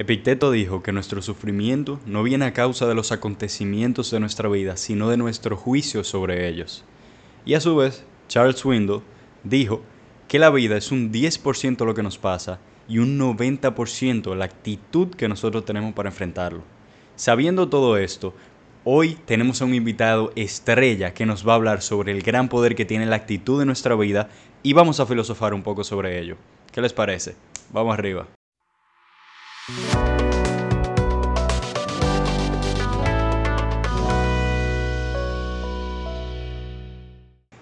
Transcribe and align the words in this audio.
Epicteto 0.00 0.50
dijo 0.50 0.82
que 0.82 0.92
nuestro 0.92 1.20
sufrimiento 1.20 2.00
no 2.06 2.22
viene 2.22 2.46
a 2.46 2.54
causa 2.54 2.86
de 2.86 2.94
los 2.94 3.12
acontecimientos 3.12 4.10
de 4.10 4.18
nuestra 4.18 4.48
vida, 4.48 4.78
sino 4.78 5.10
de 5.10 5.18
nuestro 5.18 5.58
juicio 5.58 6.04
sobre 6.04 6.48
ellos. 6.48 6.86
Y 7.44 7.52
a 7.52 7.60
su 7.60 7.76
vez, 7.76 8.02
Charles 8.26 8.56
Swindoll 8.56 9.02
dijo 9.44 9.82
que 10.26 10.38
la 10.38 10.48
vida 10.48 10.78
es 10.78 10.90
un 10.90 11.12
10% 11.12 11.84
lo 11.84 11.92
que 11.92 12.02
nos 12.02 12.16
pasa 12.16 12.60
y 12.88 12.96
un 12.96 13.18
90% 13.18 14.34
la 14.34 14.46
actitud 14.46 15.08
que 15.08 15.28
nosotros 15.28 15.66
tenemos 15.66 15.92
para 15.92 16.08
enfrentarlo. 16.08 16.62
Sabiendo 17.14 17.68
todo 17.68 17.98
esto, 17.98 18.32
hoy 18.84 19.18
tenemos 19.26 19.60
a 19.60 19.66
un 19.66 19.74
invitado 19.74 20.32
estrella 20.34 21.12
que 21.12 21.26
nos 21.26 21.46
va 21.46 21.52
a 21.52 21.56
hablar 21.56 21.82
sobre 21.82 22.12
el 22.12 22.22
gran 22.22 22.48
poder 22.48 22.74
que 22.74 22.86
tiene 22.86 23.04
la 23.04 23.16
actitud 23.16 23.60
de 23.60 23.66
nuestra 23.66 23.94
vida 23.96 24.30
y 24.62 24.72
vamos 24.72 24.98
a 24.98 25.04
filosofar 25.04 25.52
un 25.52 25.62
poco 25.62 25.84
sobre 25.84 26.18
ello. 26.18 26.38
¿Qué 26.72 26.80
les 26.80 26.94
parece? 26.94 27.34
Vamos 27.70 27.92
arriba. 27.92 28.26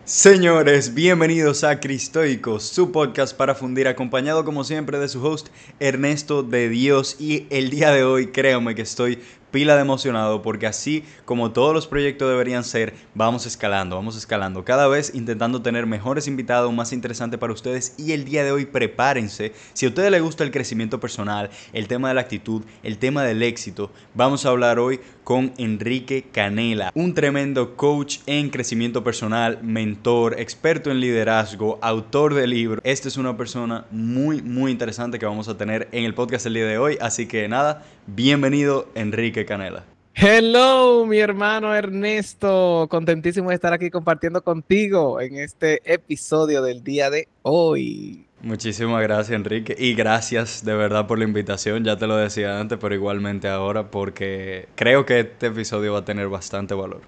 Señores, 0.08 0.94
bienvenidos 0.94 1.64
a 1.64 1.80
Cristoicos, 1.80 2.62
su 2.62 2.92
podcast 2.92 3.36
para 3.36 3.54
fundir, 3.54 3.88
acompañado 3.88 4.42
como 4.42 4.64
siempre 4.64 4.98
de 4.98 5.06
su 5.06 5.22
host 5.22 5.48
Ernesto 5.80 6.42
de 6.42 6.70
Dios. 6.70 7.16
Y 7.20 7.46
el 7.50 7.68
día 7.68 7.90
de 7.90 8.04
hoy, 8.04 8.28
créanme 8.28 8.74
que 8.74 8.80
estoy 8.80 9.18
pila 9.50 9.74
de 9.74 9.82
emocionado 9.82 10.42
porque 10.42 10.66
así 10.66 11.04
como 11.24 11.52
todos 11.52 11.74
los 11.74 11.86
proyectos 11.86 12.28
deberían 12.28 12.64
ser, 12.64 12.94
vamos 13.14 13.46
escalando, 13.46 13.96
vamos 13.96 14.16
escalando, 14.16 14.64
cada 14.64 14.88
vez 14.88 15.14
intentando 15.14 15.62
tener 15.62 15.86
mejores 15.86 16.26
invitados, 16.26 16.72
más 16.72 16.92
interesantes 16.92 17.38
para 17.38 17.52
ustedes 17.52 17.94
y 17.98 18.12
el 18.12 18.24
día 18.24 18.44
de 18.44 18.52
hoy 18.52 18.66
prepárense, 18.66 19.52
si 19.72 19.86
a 19.86 19.88
ustedes 19.88 20.10
les 20.10 20.22
gusta 20.22 20.44
el 20.44 20.50
crecimiento 20.50 21.00
personal, 21.00 21.50
el 21.72 21.88
tema 21.88 22.08
de 22.08 22.14
la 22.14 22.20
actitud, 22.20 22.62
el 22.82 22.98
tema 22.98 23.22
del 23.22 23.42
éxito, 23.42 23.90
vamos 24.14 24.44
a 24.44 24.50
hablar 24.50 24.78
hoy 24.78 25.00
con 25.24 25.52
Enrique 25.58 26.24
Canela, 26.32 26.90
un 26.94 27.12
tremendo 27.12 27.76
coach 27.76 28.20
en 28.26 28.48
crecimiento 28.48 29.04
personal, 29.04 29.58
mentor, 29.62 30.40
experto 30.40 30.90
en 30.90 31.00
liderazgo, 31.00 31.78
autor 31.82 32.32
de 32.32 32.46
libros. 32.46 32.80
Esta 32.82 33.08
es 33.08 33.18
una 33.18 33.36
persona 33.36 33.84
muy, 33.90 34.40
muy 34.40 34.72
interesante 34.72 35.18
que 35.18 35.26
vamos 35.26 35.48
a 35.48 35.58
tener 35.58 35.88
en 35.92 36.04
el 36.04 36.14
podcast 36.14 36.46
el 36.46 36.54
día 36.54 36.64
de 36.64 36.78
hoy, 36.78 36.96
así 37.00 37.26
que 37.26 37.46
nada, 37.46 37.84
bienvenido 38.06 38.88
Enrique. 38.94 39.37
Canela. 39.46 39.84
Hello, 40.14 41.06
mi 41.06 41.18
hermano 41.18 41.72
Ernesto. 41.74 42.88
Contentísimo 42.90 43.50
de 43.50 43.54
estar 43.54 43.72
aquí 43.72 43.88
compartiendo 43.88 44.42
contigo 44.42 45.20
en 45.20 45.36
este 45.36 45.80
episodio 45.84 46.60
del 46.60 46.82
día 46.82 47.08
de 47.08 47.28
hoy. 47.42 48.26
Muchísimas 48.42 49.00
gracias, 49.02 49.36
Enrique. 49.36 49.76
Y 49.78 49.94
gracias 49.94 50.64
de 50.64 50.74
verdad 50.74 51.06
por 51.06 51.18
la 51.18 51.24
invitación. 51.24 51.84
Ya 51.84 51.96
te 51.96 52.06
lo 52.06 52.16
decía 52.16 52.58
antes, 52.60 52.78
pero 52.80 52.94
igualmente 52.94 53.48
ahora, 53.48 53.90
porque 53.90 54.68
creo 54.74 55.06
que 55.06 55.20
este 55.20 55.46
episodio 55.48 55.92
va 55.92 56.00
a 56.00 56.04
tener 56.04 56.28
bastante 56.28 56.74
valor. 56.74 57.02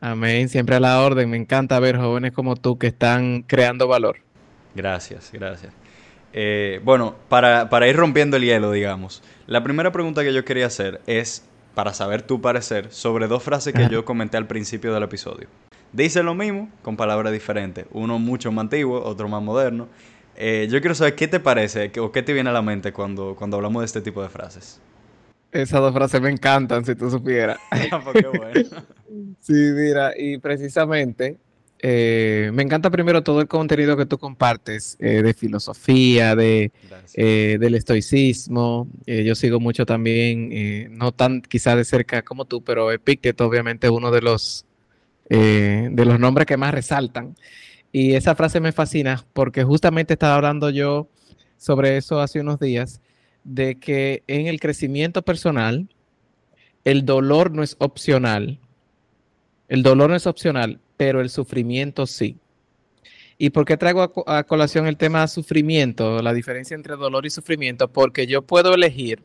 Amén. 0.00 0.48
Siempre 0.48 0.76
a 0.76 0.80
la 0.80 1.00
orden. 1.02 1.30
Me 1.30 1.36
encanta 1.36 1.78
ver 1.78 1.96
jóvenes 1.96 2.32
como 2.32 2.56
tú 2.56 2.78
que 2.78 2.88
están 2.88 3.42
creando 3.42 3.86
valor. 3.86 4.18
Gracias, 4.74 5.30
gracias. 5.32 5.72
Eh, 6.32 6.80
bueno, 6.84 7.16
para, 7.28 7.68
para 7.70 7.88
ir 7.88 7.96
rompiendo 7.96 8.36
el 8.36 8.44
hielo, 8.44 8.70
digamos. 8.70 9.22
La 9.46 9.62
primera 9.62 9.90
pregunta 9.90 10.22
que 10.22 10.32
yo 10.32 10.44
quería 10.44 10.66
hacer 10.66 11.00
es 11.06 11.44
para 11.74 11.94
saber 11.94 12.22
tu 12.22 12.40
parecer 12.40 12.92
sobre 12.92 13.26
dos 13.26 13.42
frases 13.42 13.72
que 13.72 13.88
yo 13.88 14.04
comenté 14.04 14.36
al 14.36 14.46
principio 14.46 14.92
del 14.92 15.02
episodio. 15.02 15.48
Dice 15.92 16.22
lo 16.22 16.34
mismo 16.34 16.68
con 16.82 16.96
palabras 16.96 17.32
diferentes, 17.32 17.86
uno 17.92 18.18
mucho 18.18 18.52
más 18.52 18.64
antiguo, 18.64 19.02
otro 19.02 19.28
más 19.28 19.42
moderno. 19.42 19.88
Eh, 20.36 20.68
yo 20.70 20.80
quiero 20.80 20.94
saber 20.94 21.16
qué 21.16 21.26
te 21.26 21.40
parece 21.40 21.90
o 22.00 22.12
qué 22.12 22.22
te 22.22 22.32
viene 22.32 22.50
a 22.50 22.52
la 22.52 22.62
mente 22.62 22.92
cuando, 22.92 23.34
cuando 23.36 23.56
hablamos 23.56 23.82
de 23.82 23.86
este 23.86 24.00
tipo 24.00 24.22
de 24.22 24.28
frases. 24.28 24.80
Esas 25.52 25.80
dos 25.80 25.92
frases 25.92 26.20
me 26.20 26.30
encantan, 26.30 26.84
si 26.84 26.94
tú 26.94 27.10
supieras. 27.10 27.58
Ah, 27.90 28.00
pues 28.04 28.24
bueno. 28.24 28.84
sí, 29.40 29.52
mira, 29.52 30.12
y 30.16 30.38
precisamente 30.38 31.38
eh, 31.82 32.50
me 32.52 32.62
encanta 32.62 32.90
primero 32.90 33.22
todo 33.22 33.40
el 33.40 33.48
contenido 33.48 33.96
que 33.96 34.04
tú 34.04 34.18
compartes 34.18 34.96
eh, 35.00 35.22
de 35.22 35.32
filosofía, 35.34 36.36
de, 36.36 36.72
eh, 37.14 37.56
del 37.58 37.74
estoicismo. 37.74 38.88
yo 39.06 39.34
sigo 39.34 39.60
mucho 39.60 39.86
también, 39.86 40.96
no 40.96 41.12
tan 41.12 41.40
quizá 41.40 41.76
de 41.76 41.84
cerca 41.84 42.22
como 42.22 42.44
tú, 42.44 42.62
pero 42.62 42.92
Epicteto 42.92 43.46
obviamente 43.46 43.86
es 43.86 43.92
uno 43.92 44.10
de 44.10 44.20
los, 44.20 44.66
de 45.28 46.04
los 46.04 46.20
nombres 46.20 46.46
que 46.46 46.56
más 46.56 46.74
resaltan. 46.74 47.34
Y 47.92 48.12
esa 48.14 48.34
frase 48.34 48.60
me 48.60 48.72
fascina 48.72 49.24
porque 49.32 49.64
justamente 49.64 50.14
estaba 50.14 50.36
hablando 50.36 50.70
yo 50.70 51.08
sobre 51.56 51.96
eso 51.96 52.20
hace 52.20 52.40
unos 52.40 52.60
días, 52.60 53.00
de 53.44 53.78
que 53.78 54.22
en 54.26 54.46
el 54.46 54.60
crecimiento 54.60 55.22
personal, 55.22 55.88
el 56.84 57.04
dolor 57.04 57.52
no 57.52 57.62
es 57.62 57.76
opcional. 57.78 58.58
El 59.68 59.82
dolor 59.82 60.10
no 60.10 60.16
es 60.16 60.26
opcional, 60.26 60.80
pero 61.00 61.22
el 61.22 61.30
sufrimiento 61.30 62.06
sí. 62.06 62.36
¿Y 63.38 63.48
por 63.48 63.64
qué 63.64 63.78
traigo 63.78 64.12
a, 64.26 64.44
colación 64.44 64.86
el 64.86 64.98
tema 64.98 65.22
de 65.22 65.28
sufrimiento, 65.28 66.20
la 66.20 66.34
diferencia 66.34 66.74
entre 66.74 66.94
dolor 66.94 67.24
y 67.24 67.30
sufrimiento? 67.30 67.90
Porque 67.90 68.26
yo 68.26 68.42
puedo 68.42 68.74
elegir 68.74 69.24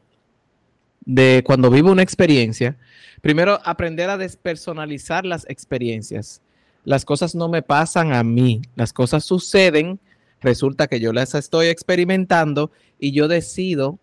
de 1.02 1.44
cuando 1.46 1.70
vivo 1.70 1.92
una 1.92 2.02
experiencia, 2.02 2.78
primero 3.22 3.60
aprender 3.66 4.10
a 4.10 4.16
despersonalizar 4.16 5.26
las 5.26 5.46
experiencias. 5.50 6.42
Las 6.86 7.04
cosas 7.04 7.36
no 7.36 7.50
me 7.50 7.62
pasan 7.62 8.14
a 8.14 8.24
mí, 8.24 8.62
las 8.78 8.94
cosas 8.94 9.26
suceden, 9.26 10.00
resulta 10.40 10.88
que 10.88 11.02
yo 11.02 11.12
las 11.12 11.36
estoy 11.36 11.68
experimentando 11.68 12.72
y 13.00 13.12
yo 13.12 13.28
decido 13.28 14.00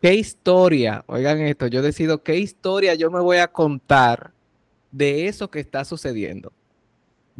qué 0.00 0.14
historia, 0.14 1.02
oigan 1.08 1.40
esto, 1.40 1.66
yo 1.66 1.82
decido 1.82 2.22
qué 2.22 2.38
historia 2.38 2.94
yo 2.94 3.10
me 3.10 3.18
voy 3.18 3.38
a 3.38 3.48
contar 3.48 4.30
de 4.92 5.26
eso 5.26 5.50
que 5.50 5.58
está 5.58 5.84
sucediendo 5.84 6.52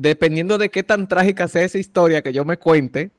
dependiendo 0.00 0.56
de 0.56 0.70
qué 0.70 0.82
tan 0.82 1.08
trágica 1.08 1.46
sea 1.46 1.62
esa 1.62 1.76
historia 1.76 2.22
que 2.22 2.32
yo 2.32 2.46
me 2.46 2.56
cuente, 2.56 3.10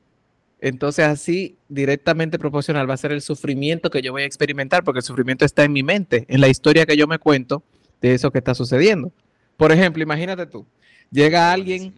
entonces 0.60 1.04
así 1.04 1.56
directamente 1.68 2.40
proporcional 2.40 2.90
va 2.90 2.94
a 2.94 2.96
ser 2.96 3.12
el 3.12 3.22
sufrimiento 3.22 3.88
que 3.88 4.02
yo 4.02 4.10
voy 4.10 4.22
a 4.22 4.26
experimentar, 4.26 4.82
porque 4.82 4.98
el 4.98 5.04
sufrimiento 5.04 5.44
está 5.44 5.62
en 5.62 5.72
mi 5.72 5.84
mente, 5.84 6.26
en 6.28 6.40
la 6.40 6.48
historia 6.48 6.84
que 6.84 6.96
yo 6.96 7.06
me 7.06 7.20
cuento 7.20 7.62
de 8.00 8.14
eso 8.14 8.32
que 8.32 8.38
está 8.38 8.52
sucediendo. 8.56 9.12
Por 9.56 9.70
ejemplo, 9.70 10.02
imagínate 10.02 10.44
tú, 10.46 10.66
llega 11.12 11.52
alguien, 11.52 11.94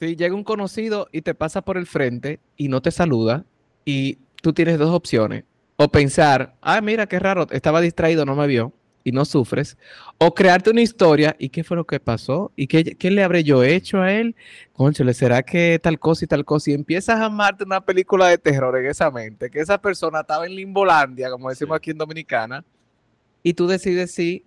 llega 0.00 0.34
un 0.34 0.42
conocido 0.42 1.08
y 1.12 1.22
te 1.22 1.34
pasa 1.34 1.62
por 1.62 1.76
el 1.76 1.86
frente 1.86 2.40
y 2.56 2.66
no 2.66 2.82
te 2.82 2.90
saluda 2.90 3.44
y 3.84 4.18
tú 4.42 4.52
tienes 4.52 4.76
dos 4.76 4.90
opciones. 4.90 5.44
O 5.76 5.88
pensar, 5.88 6.56
ah, 6.62 6.80
mira, 6.80 7.06
qué 7.06 7.20
raro, 7.20 7.46
estaba 7.52 7.80
distraído, 7.80 8.24
no 8.24 8.34
me 8.34 8.48
vio 8.48 8.72
y 9.04 9.12
no 9.12 9.26
sufres, 9.26 9.76
o 10.18 10.34
crearte 10.34 10.70
una 10.70 10.80
historia 10.80 11.36
y 11.38 11.50
qué 11.50 11.62
fue 11.62 11.76
lo 11.76 11.84
que 11.84 12.00
pasó 12.00 12.50
y 12.56 12.66
qué, 12.66 12.96
qué 12.96 13.10
le 13.10 13.22
habré 13.22 13.44
yo 13.44 13.62
hecho 13.62 14.00
a 14.00 14.10
él, 14.10 14.34
concho, 14.72 15.04
¿le 15.04 15.12
será 15.12 15.42
que 15.42 15.78
tal 15.80 15.98
cosa 15.98 16.24
y 16.24 16.28
tal 16.28 16.44
cosa? 16.46 16.70
Y 16.70 16.74
empiezas 16.74 17.20
a 17.20 17.26
amarte 17.26 17.64
una 17.64 17.82
película 17.82 18.28
de 18.28 18.38
terror 18.38 18.76
en 18.78 18.86
esa 18.86 19.10
mente, 19.10 19.50
que 19.50 19.60
esa 19.60 19.78
persona 19.78 20.20
estaba 20.20 20.46
en 20.46 20.56
Limbolandia, 20.56 21.30
como 21.30 21.50
decimos 21.50 21.76
aquí 21.76 21.90
en 21.90 21.98
Dominicana, 21.98 22.64
y 23.42 23.52
tú 23.52 23.66
decides 23.66 24.12
si 24.12 24.46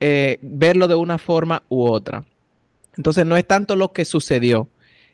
eh, 0.00 0.38
verlo 0.40 0.88
de 0.88 0.94
una 0.94 1.18
forma 1.18 1.62
u 1.68 1.84
otra. 1.84 2.24
Entonces 2.96 3.26
no 3.26 3.36
es 3.36 3.46
tanto 3.46 3.76
lo 3.76 3.92
que 3.92 4.06
sucedió, 4.06 4.68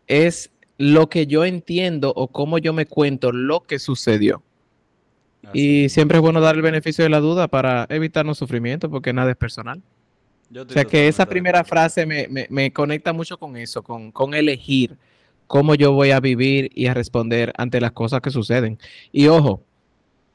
es 0.06 0.50
lo 0.78 1.08
que 1.08 1.26
yo 1.26 1.44
entiendo 1.44 2.12
o 2.14 2.28
cómo 2.28 2.58
yo 2.58 2.72
me 2.72 2.86
cuento 2.86 3.32
lo 3.32 3.60
que 3.64 3.80
sucedió. 3.80 4.42
Y 5.52 5.88
siempre 5.88 6.18
es 6.18 6.22
bueno 6.22 6.40
dar 6.40 6.54
el 6.54 6.62
beneficio 6.62 7.04
de 7.04 7.10
la 7.10 7.20
duda 7.20 7.48
para 7.48 7.86
evitarnos 7.88 8.38
sufrimiento, 8.38 8.90
porque 8.90 9.12
nada 9.12 9.30
es 9.30 9.36
personal. 9.36 9.82
O 10.56 10.68
sea 10.68 10.84
que 10.84 11.08
esa 11.08 11.26
primera 11.26 11.64
frase 11.64 12.06
me, 12.06 12.72
conecta 12.72 13.12
mucho 13.12 13.38
con 13.38 13.56
eso, 13.56 13.82
con, 13.82 14.34
elegir 14.34 14.96
cómo 15.46 15.74
yo 15.74 15.92
voy 15.92 16.10
a 16.10 16.20
vivir 16.20 16.70
y 16.74 16.86
a 16.86 16.94
responder 16.94 17.52
ante 17.56 17.80
las 17.80 17.92
cosas 17.92 18.20
que 18.20 18.30
suceden. 18.30 18.78
Y 19.12 19.26
ojo, 19.28 19.62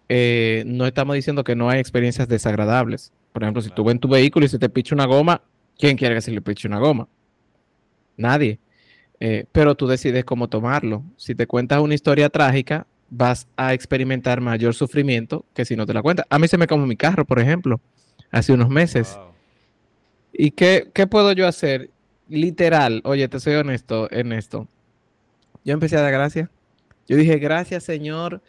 eh, 0.09 0.63
no 0.65 0.85
estamos 0.85 1.15
diciendo 1.15 1.43
que 1.43 1.55
no 1.55 1.69
hay 1.69 1.79
experiencias 1.79 2.27
desagradables. 2.27 3.13
Por 3.31 3.43
ejemplo, 3.43 3.61
si 3.61 3.69
tú 3.69 3.83
ves 3.83 3.93
en 3.93 3.99
tu 3.99 4.07
vehículo 4.07 4.45
y 4.45 4.49
se 4.49 4.59
te 4.59 4.69
picha 4.69 4.95
una 4.95 5.05
goma, 5.05 5.41
¿quién 5.77 5.95
quiere 5.95 6.15
que 6.15 6.21
se 6.21 6.31
le 6.31 6.41
piche 6.41 6.67
una 6.67 6.79
goma? 6.79 7.07
Nadie. 8.17 8.59
Eh, 9.19 9.45
pero 9.51 9.75
tú 9.75 9.87
decides 9.87 10.25
cómo 10.25 10.47
tomarlo. 10.47 11.03
Si 11.17 11.35
te 11.35 11.47
cuentas 11.47 11.81
una 11.81 11.93
historia 11.93 12.29
trágica, 12.29 12.87
vas 13.09 13.47
a 13.57 13.73
experimentar 13.73 14.41
mayor 14.41 14.73
sufrimiento 14.73 15.45
que 15.53 15.65
si 15.65 15.75
no 15.75 15.85
te 15.85 15.93
la 15.93 16.01
cuentas. 16.01 16.25
A 16.29 16.39
mí 16.39 16.47
se 16.47 16.57
me 16.57 16.67
como 16.67 16.85
mi 16.85 16.95
carro, 16.95 17.25
por 17.25 17.39
ejemplo, 17.39 17.79
hace 18.31 18.53
unos 18.53 18.69
meses. 18.69 19.17
¿Y 20.33 20.51
qué, 20.51 20.89
qué, 20.93 21.07
puedo 21.07 21.31
yo 21.31 21.47
hacer? 21.47 21.89
Literal, 22.27 23.01
oye, 23.03 23.27
te 23.27 23.39
soy 23.39 23.55
honesto 23.55 24.11
en 24.11 24.31
esto. 24.31 24.67
Yo 25.65 25.73
empecé 25.73 25.97
a 25.97 26.01
dar 26.01 26.11
gracias. 26.11 26.49
Yo 27.07 27.17
dije, 27.17 27.39
gracias 27.39 27.83
Señor 27.83 28.41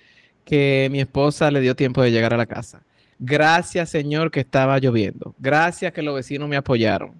que 0.44 0.88
mi 0.90 1.00
esposa 1.00 1.50
le 1.50 1.60
dio 1.60 1.74
tiempo 1.74 2.02
de 2.02 2.10
llegar 2.10 2.34
a 2.34 2.36
la 2.36 2.46
casa. 2.46 2.82
Gracias 3.18 3.88
Señor 3.88 4.30
que 4.30 4.40
estaba 4.40 4.78
lloviendo. 4.78 5.34
Gracias 5.38 5.92
que 5.92 6.02
los 6.02 6.14
vecinos 6.14 6.48
me 6.48 6.56
apoyaron. 6.56 7.14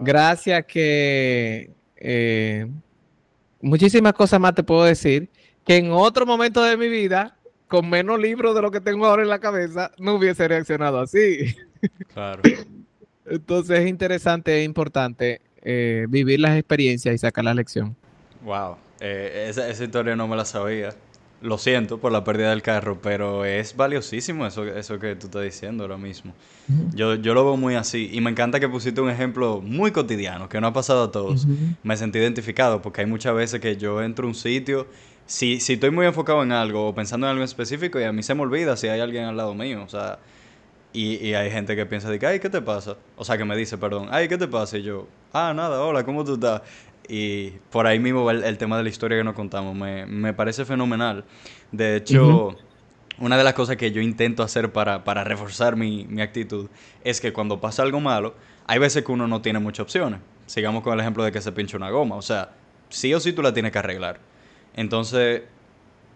Gracias 0.00 0.64
que... 0.66 1.70
Eh, 1.96 2.66
muchísimas 3.60 4.12
cosas 4.12 4.38
más 4.38 4.54
te 4.54 4.62
puedo 4.62 4.84
decir 4.84 5.28
que 5.68 5.76
en 5.76 5.92
otro 5.92 6.26
momento 6.26 6.62
de 6.64 6.76
mi 6.76 6.88
vida 6.88 7.36
con 7.68 7.88
menos 7.88 8.18
libros 8.18 8.54
de 8.54 8.62
lo 8.62 8.70
que 8.70 8.80
tengo 8.80 9.06
ahora 9.06 9.22
en 9.22 9.28
la 9.28 9.38
cabeza, 9.38 9.92
no 9.98 10.14
hubiese 10.14 10.48
reaccionado 10.48 10.98
así. 10.98 11.54
Claro. 12.12 12.42
Entonces 13.26 13.80
es 13.80 13.86
interesante, 13.86 14.58
es 14.58 14.64
importante 14.64 15.42
eh, 15.62 16.06
vivir 16.08 16.40
las 16.40 16.56
experiencias 16.56 17.14
y 17.14 17.18
sacar 17.18 17.44
la 17.44 17.54
lección. 17.54 17.94
Wow, 18.42 18.76
eh, 18.98 19.46
esa, 19.48 19.68
esa, 19.68 19.84
historia 19.84 20.16
no 20.16 20.26
me 20.26 20.34
la 20.34 20.44
sabía. 20.44 20.94
Lo 21.40 21.56
siento 21.56 21.98
por 21.98 22.10
la 22.10 22.24
pérdida 22.24 22.50
del 22.50 22.62
carro, 22.62 22.98
pero 23.00 23.44
es 23.44 23.76
valiosísimo 23.76 24.44
eso, 24.44 24.64
eso 24.64 24.98
que 24.98 25.14
tú 25.14 25.26
estás 25.26 25.42
diciendo 25.42 25.84
ahora 25.84 25.98
mismo. 25.98 26.32
yo, 26.94 27.14
yo 27.14 27.34
lo 27.34 27.44
veo 27.44 27.56
muy 27.56 27.76
así 27.76 28.10
y 28.12 28.20
me 28.20 28.30
encanta 28.30 28.58
que 28.58 28.68
pusiste 28.68 29.00
un 29.00 29.10
ejemplo 29.10 29.60
muy 29.60 29.92
cotidiano, 29.92 30.48
que 30.48 30.60
no 30.60 30.66
ha 30.66 30.72
pasado 30.72 31.04
a 31.04 31.12
todos. 31.12 31.46
Me 31.84 31.96
sentí 31.96 32.18
identificado 32.18 32.82
porque 32.82 33.02
hay 33.02 33.06
muchas 33.06 33.34
veces 33.34 33.60
que 33.60 33.76
yo 33.76 34.02
entro 34.02 34.24
a 34.24 34.28
un 34.28 34.34
sitio, 34.34 34.88
si, 35.28 35.60
si 35.60 35.74
estoy 35.74 35.90
muy 35.90 36.06
enfocado 36.06 36.42
en 36.42 36.50
algo 36.50 36.88
o 36.88 36.94
pensando 36.94 37.26
en 37.26 37.32
algo 37.32 37.44
específico 37.44 38.00
y 38.00 38.04
a 38.04 38.12
mí 38.12 38.22
se 38.22 38.34
me 38.34 38.42
olvida 38.42 38.76
si 38.76 38.88
hay 38.88 38.98
alguien 38.98 39.24
al 39.24 39.36
lado 39.36 39.54
mío, 39.54 39.84
o 39.84 39.88
sea, 39.88 40.18
y, 40.92 41.16
y 41.24 41.34
hay 41.34 41.50
gente 41.50 41.76
que 41.76 41.84
piensa 41.84 42.08
de 42.10 42.18
que, 42.18 42.26
ay, 42.26 42.40
¿qué 42.40 42.48
te 42.48 42.62
pasa? 42.62 42.96
O 43.16 43.24
sea, 43.24 43.36
que 43.36 43.44
me 43.44 43.54
dice, 43.54 43.76
perdón, 43.76 44.08
ay, 44.10 44.26
¿qué 44.26 44.38
te 44.38 44.48
pasa? 44.48 44.78
Y 44.78 44.82
yo, 44.82 45.06
ah, 45.34 45.52
nada, 45.54 45.82
hola, 45.82 46.02
¿cómo 46.02 46.24
tú 46.24 46.34
estás? 46.34 46.62
Y 47.08 47.50
por 47.70 47.86
ahí 47.86 47.98
mismo 47.98 48.30
el, 48.30 48.42
el 48.42 48.56
tema 48.58 48.78
de 48.78 48.82
la 48.82 48.88
historia 48.88 49.18
que 49.18 49.24
nos 49.24 49.34
contamos. 49.34 49.76
Me, 49.76 50.06
me 50.06 50.32
parece 50.34 50.64
fenomenal. 50.64 51.24
De 51.72 51.96
hecho, 51.96 52.56
una 53.18 53.36
de 53.36 53.44
las 53.44 53.54
cosas 53.54 53.76
que 53.76 53.92
yo 53.92 54.00
intento 54.00 54.42
hacer 54.42 54.72
para, 54.72 55.04
para 55.04 55.24
reforzar 55.24 55.76
mi, 55.76 56.06
mi, 56.06 56.22
actitud 56.22 56.68
es 57.04 57.20
que 57.20 57.32
cuando 57.32 57.60
pasa 57.60 57.82
algo 57.82 58.00
malo, 58.00 58.34
hay 58.66 58.78
veces 58.78 59.04
que 59.04 59.12
uno 59.12 59.26
no 59.26 59.42
tiene 59.42 59.58
muchas 59.58 59.84
opciones. 59.84 60.20
Sigamos 60.46 60.82
con 60.82 60.94
el 60.94 61.00
ejemplo 61.00 61.22
de 61.22 61.32
que 61.32 61.40
se 61.40 61.52
pincha 61.52 61.76
una 61.76 61.90
goma. 61.90 62.16
O 62.16 62.22
sea, 62.22 62.50
sí 62.88 63.12
o 63.12 63.20
sí 63.20 63.32
tú 63.32 63.42
la 63.42 63.52
tienes 63.52 63.72
que 63.72 63.78
arreglar. 63.78 64.20
Entonces, 64.78 65.42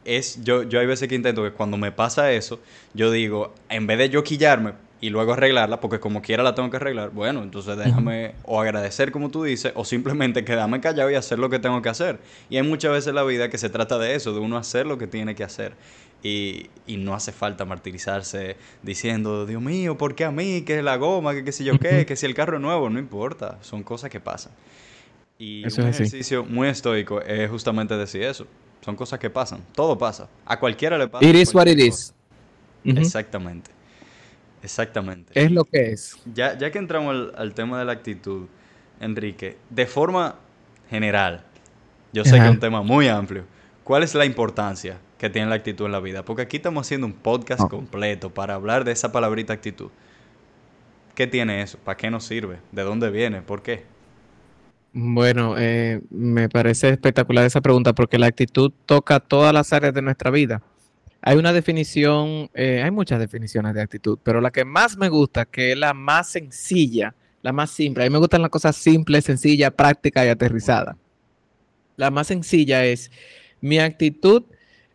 es, 0.05 0.45
yo, 0.45 0.63
yo 0.63 0.79
hay 0.79 0.87
veces 0.87 1.09
que 1.09 1.17
intento 1.17 1.43
que 1.43 1.51
cuando 1.51 1.77
me 1.77 1.91
pasa 1.91 2.31
eso, 2.31 2.61
yo 2.95 3.11
digo, 3.11 3.53
en 3.69 3.89
vez 3.89 3.99
de 3.99 4.09
yo 4.09 4.23
quillarme 4.23 4.75
y 5.01 5.11
luego 5.11 5.33
arreglarla, 5.33 5.81
porque 5.81 5.99
como 5.99 6.23
quiera 6.23 6.45
la 6.45 6.55
tengo 6.55 6.71
que 6.71 6.77
arreglar, 6.77 7.11
bueno, 7.11 7.43
entonces 7.43 7.77
déjame 7.77 8.37
o 8.45 8.61
agradecer 8.61 9.11
como 9.11 9.31
tú 9.31 9.43
dices, 9.43 9.73
o 9.75 9.85
simplemente 9.85 10.45
quedarme 10.45 10.81
callado 10.81 11.11
y 11.11 11.17
hacer 11.17 11.41
lo 11.41 11.51
que 11.51 11.59
tengo 11.59 11.83
que 11.83 11.89
hacer. 11.89 12.21
Y 12.51 12.57
hay 12.57 12.63
muchas 12.63 12.93
veces 12.93 13.09
en 13.09 13.17
la 13.17 13.25
vida 13.25 13.51
que 13.51 13.59
se 13.59 13.69
trata 13.69 13.99
de 13.99 14.15
eso, 14.15 14.33
de 14.33 14.39
uno 14.39 14.57
hacer 14.57 14.87
lo 14.87 14.97
que 14.97 15.09
tiene 15.09 15.35
que 15.35 15.43
hacer. 15.43 15.73
Y, 16.23 16.71
y 16.87 16.99
no 16.99 17.15
hace 17.15 17.33
falta 17.33 17.65
martirizarse 17.65 18.57
diciendo, 18.85 19.45
Dios 19.45 19.61
mío, 19.61 19.99
¿por 19.99 20.15
qué 20.15 20.25
a 20.25 20.31
mí? 20.31 20.63
¿Qué 20.65 20.79
es 20.79 20.85
la 20.85 20.99
goma? 20.99 21.35
¿Qué, 21.35 21.43
qué 21.43 21.51
sé 21.51 21.65
yo 21.65 21.81
qué? 21.81 22.07
¿Que 22.07 22.15
si 22.15 22.27
el 22.27 22.35
carro 22.35 22.59
es 22.59 22.63
nuevo? 22.63 22.89
No 22.91 23.01
importa, 23.01 23.59
son 23.63 23.83
cosas 23.83 24.09
que 24.09 24.21
pasan. 24.21 24.53
Y 25.43 25.65
un 25.65 25.89
ejercicio 25.89 26.45
muy 26.45 26.69
estoico 26.69 27.21
es 27.21 27.51
justamente 27.51 27.97
decir 27.97 28.23
eso. 28.23 28.47
Son 28.81 28.95
cosas 28.95 29.19
que 29.19 29.29
pasan, 29.29 29.61
todo 29.75 29.99
pasa. 29.99 30.29
A 30.47 30.57
cualquiera 30.57 30.97
le 30.97 31.09
pasa. 31.09 31.27
It 31.27 31.35
is 31.35 31.53
what 31.53 31.67
it 31.67 31.81
is. 31.81 32.15
Exactamente. 32.85 33.73
Exactamente. 34.63 35.33
Es 35.35 35.51
lo 35.51 35.65
que 35.65 35.91
es. 35.91 36.17
Ya, 36.33 36.57
ya 36.57 36.71
que 36.71 36.79
entramos 36.79 37.33
al, 37.35 37.55
tema 37.55 37.81
de 37.81 37.85
la 37.85 37.91
actitud, 37.91 38.47
Enrique, 39.01 39.57
de 39.69 39.87
forma 39.87 40.37
general, 40.89 41.45
yo 42.13 42.25
sé 42.25 42.39
que 42.39 42.45
es 42.45 42.51
un 42.51 42.61
tema 42.61 42.83
muy 42.83 43.09
amplio. 43.09 43.45
¿Cuál 43.83 44.05
es 44.05 44.15
la 44.15 44.25
importancia 44.25 45.01
que 45.19 45.29
tiene 45.29 45.49
la 45.49 45.57
actitud 45.57 45.87
en 45.87 45.93
la 45.93 45.99
vida? 45.99 46.25
Porque 46.25 46.43
aquí 46.43 46.59
estamos 46.59 46.87
haciendo 46.87 47.09
un 47.09 47.15
podcast 47.15 47.69
completo 47.69 48.33
para 48.33 48.55
hablar 48.55 48.85
de 48.85 48.93
esa 48.93 49.11
palabrita 49.11 49.53
actitud. 49.53 49.91
¿Qué 51.17 51.27
tiene 51.27 51.63
eso? 51.63 51.79
¿Para 51.85 51.97
qué 51.97 52.13
nos 52.13 52.23
sirve? 52.23 52.59
¿De 52.71 52.83
dónde 52.83 53.11
viene? 53.11 53.43
¿Por 53.43 53.61
qué? 53.61 53.91
Bueno, 54.95 55.55
eh, 55.57 56.03
me 56.11 56.51
parece 56.51 56.91
espectacular 56.91 57.47
esa 57.47 57.63
pregunta 57.63 57.95
porque 57.95 58.19
la 58.19 58.27
actitud 58.27 58.73
toca 58.85 59.21
todas 59.21 59.55
las 59.55 59.73
áreas 59.73 59.95
de 59.95 60.03
nuestra 60.03 60.31
vida. 60.31 60.63
Hay 61.23 61.37
una 61.37 61.53
definición, 61.53 62.51
eh, 62.53 62.83
hay 62.85 62.91
muchas 62.91 63.19
definiciones 63.19 63.75
de 63.75 63.81
actitud, 63.81 64.19
pero 64.23 64.41
la 64.41 64.51
que 64.51 64.65
más 64.65 64.99
me 64.99 65.09
gusta, 65.09 65.47
que 65.47 65.73
es 65.73 65.79
la 65.79 65.95
más 65.95 66.29
sencilla, 66.29 67.15
la 67.41 67.53
más 67.53 67.71
simple. 67.71 68.05
A 68.05 68.07
mí 68.07 68.13
me 68.13 68.19
gustan 68.19 68.43
las 68.43 68.51
cosas 68.51 68.77
simples, 68.77 69.25
sencillas, 69.25 69.71
prácticas 69.73 70.27
y 70.27 70.29
aterrizadas. 70.29 70.97
La 71.97 72.11
más 72.11 72.27
sencilla 72.27 72.85
es, 72.85 73.11
mi 73.61 73.79
actitud 73.79 74.43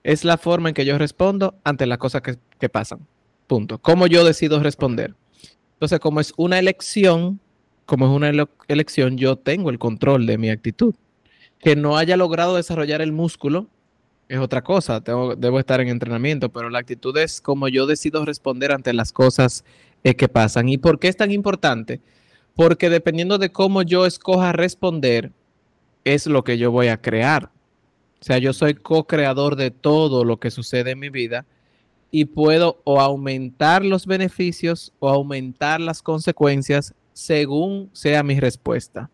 es 0.03 0.25
la 0.25 0.37
forma 0.37 0.69
en 0.69 0.75
que 0.75 0.85
yo 0.85 0.97
respondo 0.97 1.55
ante 1.63 1.87
las 1.87 1.97
cosas 1.97 2.21
que, 2.21 2.37
que 2.59 2.69
pasan. 2.69 2.99
Punto. 3.47 3.79
¿Cómo 3.79 4.05
yo 4.05 4.23
decido 4.23 4.61
responder? 4.61 5.15
Entonces, 5.73 5.99
como 5.99 6.19
es 6.19 6.33
una 6.37 6.59
elección, 6.59 7.39
como 7.87 8.05
es 8.05 8.11
una 8.11 8.47
elección, 8.67 9.17
yo 9.17 9.37
tengo 9.37 9.71
el 9.71 9.79
control 9.79 10.27
de 10.27 10.37
mi 10.37 10.51
actitud. 10.51 10.93
Que 11.57 11.75
no 11.75 11.97
haya 11.97 12.17
logrado 12.17 12.55
desarrollar 12.55 13.01
el 13.01 13.11
músculo 13.11 13.67
es 14.29 14.39
otra 14.39 14.61
cosa, 14.61 15.01
tengo, 15.01 15.35
debo 15.35 15.59
estar 15.59 15.79
en 15.79 15.87
entrenamiento, 15.87 16.49
pero 16.49 16.69
la 16.69 16.79
actitud 16.79 17.15
es 17.17 17.39
como 17.39 17.69
yo 17.69 17.85
decido 17.85 18.25
responder 18.25 18.71
ante 18.71 18.93
las 18.93 19.13
cosas 19.13 19.63
eh, 20.03 20.15
que 20.15 20.27
pasan. 20.27 20.67
¿Y 20.67 20.77
por 20.77 20.99
qué 20.99 21.07
es 21.07 21.15
tan 21.15 21.31
importante? 21.31 22.01
Porque 22.55 22.89
dependiendo 22.89 23.37
de 23.37 23.51
cómo 23.51 23.83
yo 23.83 24.05
escoja 24.05 24.51
responder, 24.51 25.31
es 26.03 26.27
lo 26.27 26.43
que 26.43 26.57
yo 26.57 26.71
voy 26.71 26.87
a 26.87 27.01
crear. 27.01 27.51
O 28.19 28.23
sea, 28.23 28.37
yo 28.37 28.51
soy 28.51 28.73
co-creador 28.73 29.55
de 29.55 29.71
todo 29.71 30.25
lo 30.25 30.37
que 30.37 30.51
sucede 30.51 30.91
en 30.91 30.99
mi 30.99 31.09
vida 31.09 31.45
y 32.11 32.25
puedo 32.25 32.81
o 32.83 32.99
aumentar 32.99 33.85
los 33.85 34.07
beneficios 34.07 34.91
o 34.99 35.09
aumentar 35.09 35.79
las 35.79 36.01
consecuencias 36.01 36.93
según 37.17 37.89
sea 37.93 38.21
mi 38.21 38.39
respuesta. 38.39 39.09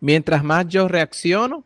Mientras 0.00 0.42
más 0.42 0.66
yo 0.66 0.88
reacciono, 0.88 1.62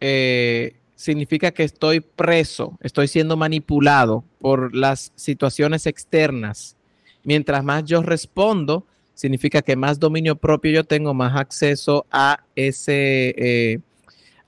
eh, 0.00 0.74
significa 0.96 1.52
que 1.52 1.62
estoy 1.62 2.00
preso, 2.00 2.76
estoy 2.80 3.06
siendo 3.06 3.36
manipulado 3.36 4.24
por 4.40 4.74
las 4.74 5.12
situaciones 5.14 5.86
externas. 5.86 6.76
Mientras 7.22 7.62
más 7.62 7.84
yo 7.84 8.02
respondo, 8.02 8.84
significa 9.14 9.62
que 9.62 9.76
más 9.76 10.00
dominio 10.00 10.34
propio 10.34 10.72
yo 10.72 10.82
tengo, 10.82 11.14
más 11.14 11.36
acceso 11.36 12.04
a, 12.10 12.42
ese, 12.56 13.34
eh, 13.38 13.78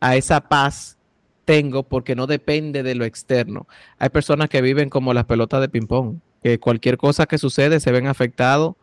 a 0.00 0.16
esa 0.16 0.40
paz 0.40 0.98
tengo 1.44 1.84
porque 1.84 2.16
no 2.16 2.26
depende 2.26 2.82
de 2.82 2.96
lo 2.96 3.04
externo. 3.04 3.68
Hay 4.00 4.08
personas 4.08 4.48
que 4.48 4.62
viven 4.62 4.90
como 4.90 5.14
las 5.14 5.26
pelotas 5.26 5.60
de 5.60 5.68
ping-pong, 5.68 6.16
que 6.42 6.58
cualquier 6.58 6.96
cosa 6.96 7.26
que 7.26 7.38
sucede 7.38 7.78
se 7.78 7.92
ven 7.92 8.08
afectados 8.08 8.74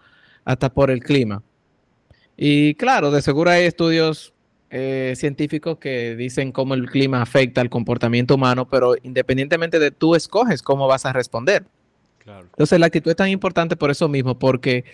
hasta 0.48 0.70
por 0.70 0.90
el 0.90 1.04
clima. 1.04 1.44
Y 2.38 2.74
claro, 2.76 3.12
de 3.12 3.22
seguro 3.22 3.52
hay 3.52 3.66
estudios 3.66 4.34
eh, 4.70 5.14
científicos 5.18 5.78
que 5.78 6.16
dicen 6.16 6.54
cómo 6.54 6.74
el 6.74 6.90
clima 6.90 7.22
afecta 7.22 7.60
al 7.60 7.70
comportamiento 7.70 8.36
humano, 8.36 8.70
pero 8.70 8.96
independientemente 9.04 9.78
de 9.78 9.92
tú 9.92 10.16
escoges 10.16 10.64
cómo 10.64 10.88
vas 10.88 11.06
a 11.06 11.12
responder. 11.12 11.66
Entonces 12.26 12.80
la 12.80 12.86
actitud 12.86 13.12
es 13.12 13.18
tan 13.18 13.30
importante 13.30 13.76
por 13.76 13.92
eso 13.92 14.08
mismo, 14.08 14.40
porque 14.40 14.86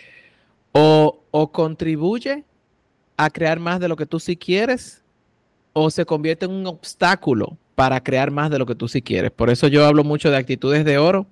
o, 0.72 1.22
o 1.29 1.51
contribuye 1.51 2.43
a 3.15 3.29
crear 3.29 3.60
más 3.60 3.79
de 3.79 3.88
lo 3.88 3.95
que 3.95 4.07
tú 4.07 4.19
sí 4.19 4.36
quieres, 4.36 5.03
o 5.74 5.91
se 5.91 6.03
convierte 6.03 6.45
en 6.45 6.51
un 6.51 6.65
obstáculo 6.65 7.57
para 7.75 8.01
crear 8.01 8.31
más 8.31 8.50
de 8.50 8.57
lo 8.57 8.65
que 8.65 8.75
tú 8.75 8.88
sí 8.88 9.03
quieres. 9.03 9.29
Por 9.29 9.51
eso 9.51 9.67
yo 9.67 9.86
hablo 9.86 10.03
mucho 10.03 10.31
de 10.31 10.38
actitudes 10.38 10.83
de 10.83 10.98
oro 10.98 11.27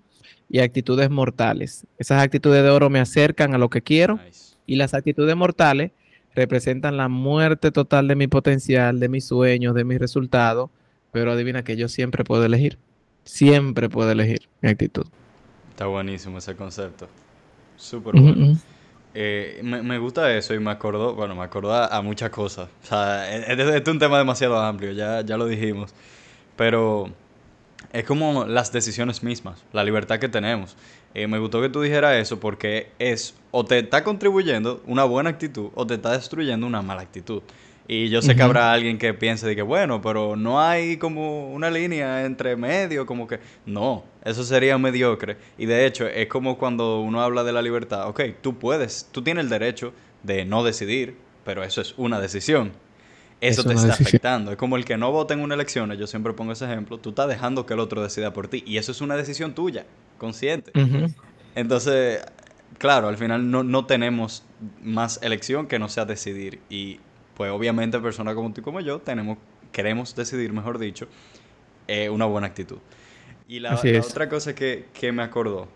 y 0.51 0.59
actitudes 0.59 1.09
mortales. 1.09 1.87
Esas 1.97 2.21
actitudes 2.21 2.61
de 2.61 2.69
oro 2.69 2.89
me 2.89 2.99
acercan 2.99 3.55
a 3.55 3.57
lo 3.57 3.69
que 3.69 3.81
quiero 3.81 4.19
y 4.65 4.75
las 4.75 4.93
actitudes 4.93 5.35
mortales 5.35 5.91
representan 6.35 6.97
la 6.97 7.07
muerte 7.07 7.71
total 7.71 8.09
de 8.09 8.15
mi 8.15 8.27
potencial, 8.27 8.99
de 8.99 9.07
mis 9.07 9.25
sueños, 9.25 9.73
de 9.73 9.85
mis 9.85 9.97
resultados, 9.97 10.69
pero 11.11 11.31
adivina 11.31 11.63
que 11.63 11.77
yo 11.77 11.87
siempre 11.87 12.25
puedo 12.25 12.43
elegir, 12.43 12.77
siempre 13.23 13.87
puedo 13.87 14.11
elegir 14.11 14.49
mi 14.61 14.69
actitud. 14.69 15.05
Está 15.69 15.85
buenísimo 15.85 16.37
ese 16.37 16.55
concepto, 16.55 17.07
súper 17.77 18.19
bueno. 18.19 18.57
Eh, 19.13 19.59
me, 19.63 19.97
gusta 19.99 20.33
eso 20.35 20.53
y 20.53 20.59
me 20.59 20.71
acordó, 20.71 21.15
bueno, 21.15 21.35
me 21.35 21.43
acordó 21.43 21.73
a, 21.73 22.01
muchas 22.01 22.29
cosas. 22.29 22.69
O 22.83 22.87
sea, 22.87 23.37
este 23.37 23.77
es, 23.77 23.87
un 23.87 23.99
tema 23.99 24.17
demasiado 24.17 24.59
amplio, 24.59 24.91
ya, 24.91 25.21
ya 25.21 25.37
lo 25.37 25.47
dijimos, 25.47 25.93
pero 26.55 27.09
es 27.91 28.03
como 28.05 28.45
las 28.45 28.71
decisiones 28.71 29.23
mismas, 29.23 29.63
la 29.73 29.83
libertad 29.83 30.19
que 30.19 30.29
tenemos. 30.29 30.75
Eh, 31.13 31.27
me 31.27 31.39
gustó 31.39 31.61
que 31.61 31.69
tú 31.69 31.81
dijeras 31.81 32.15
eso 32.15 32.39
porque 32.39 32.91
es 32.99 33.35
o 33.51 33.65
te 33.65 33.79
está 33.79 34.03
contribuyendo 34.03 34.81
una 34.85 35.03
buena 35.03 35.29
actitud 35.29 35.69
o 35.75 35.85
te 35.85 35.95
está 35.95 36.11
destruyendo 36.13 36.65
una 36.65 36.81
mala 36.81 37.01
actitud. 37.01 37.41
Y 37.87 38.07
yo 38.07 38.21
sé 38.21 38.37
que 38.37 38.43
habrá 38.43 38.71
alguien 38.71 38.97
que 38.97 39.13
piense 39.13 39.45
de 39.45 39.53
que, 39.53 39.63
bueno, 39.63 40.01
pero 40.01 40.37
no 40.37 40.61
hay 40.61 40.95
como 40.95 41.51
una 41.51 41.69
línea 41.69 42.23
entre 42.23 42.55
medio, 42.55 43.05
como 43.05 43.27
que... 43.27 43.39
No, 43.65 44.05
eso 44.23 44.45
sería 44.45 44.77
mediocre. 44.77 45.35
Y 45.57 45.65
de 45.65 45.85
hecho, 45.85 46.07
es 46.07 46.27
como 46.27 46.57
cuando 46.57 47.01
uno 47.01 47.21
habla 47.21 47.43
de 47.43 47.51
la 47.51 47.61
libertad. 47.61 48.07
Ok, 48.07 48.21
tú 48.39 48.57
puedes, 48.57 49.09
tú 49.11 49.23
tienes 49.23 49.43
el 49.43 49.49
derecho 49.49 49.91
de 50.23 50.45
no 50.45 50.63
decidir, 50.63 51.17
pero 51.43 51.63
eso 51.65 51.81
es 51.81 51.93
una 51.97 52.21
decisión. 52.21 52.71
Eso, 53.41 53.63
te 53.63 53.73
está 53.73 53.93
afectando. 53.93 54.51
Es 54.51 54.57
como 54.57 54.77
el 54.77 54.85
que 54.85 54.97
no 54.97 55.11
vota 55.11 55.33
en 55.33 55.39
una 55.39 55.55
elección, 55.55 55.91
yo 55.93 56.05
siempre 56.05 56.31
pongo 56.33 56.51
ese 56.51 56.65
ejemplo, 56.65 56.99
tú 56.99 57.09
estás 57.09 57.27
dejando 57.27 57.65
que 57.65 57.73
el 57.73 57.79
otro 57.79 58.01
decida 58.01 58.33
por 58.33 58.47
ti. 58.47 58.63
Y 58.67 58.77
eso 58.77 58.91
es 58.91 59.01
una 59.01 59.17
decisión 59.17 59.55
tuya 59.55 59.85
consciente. 60.19 60.71
Entonces, 61.55 62.21
claro, 62.77 63.07
al 63.07 63.17
final 63.17 63.49
no, 63.49 63.63
no, 63.63 63.85
tenemos 63.85 64.43
más 64.83 65.19
elección 65.23 65.67
que 65.67 65.79
no 65.79 65.89
sea 65.89 66.05
decidir. 66.05 66.59
Y 66.69 66.99
pues 67.35 67.51
obviamente 67.51 67.99
personas 67.99 68.35
como 68.35 68.53
tú 68.53 68.61
y 68.61 68.63
como 68.63 68.79
yo 68.79 68.99
tenemos, 68.99 69.39
queremos 69.71 70.15
decidir, 70.15 70.53
mejor 70.53 70.77
dicho, 70.77 71.07
eh, 71.87 72.09
una 72.09 72.25
buena 72.25 72.47
actitud. 72.47 72.77
Y 73.47 73.59
la, 73.59 73.75
otra 73.75 74.29
cosa 74.29 74.53
que, 74.53 74.85
me 75.11 75.23
acordó 75.23 75.67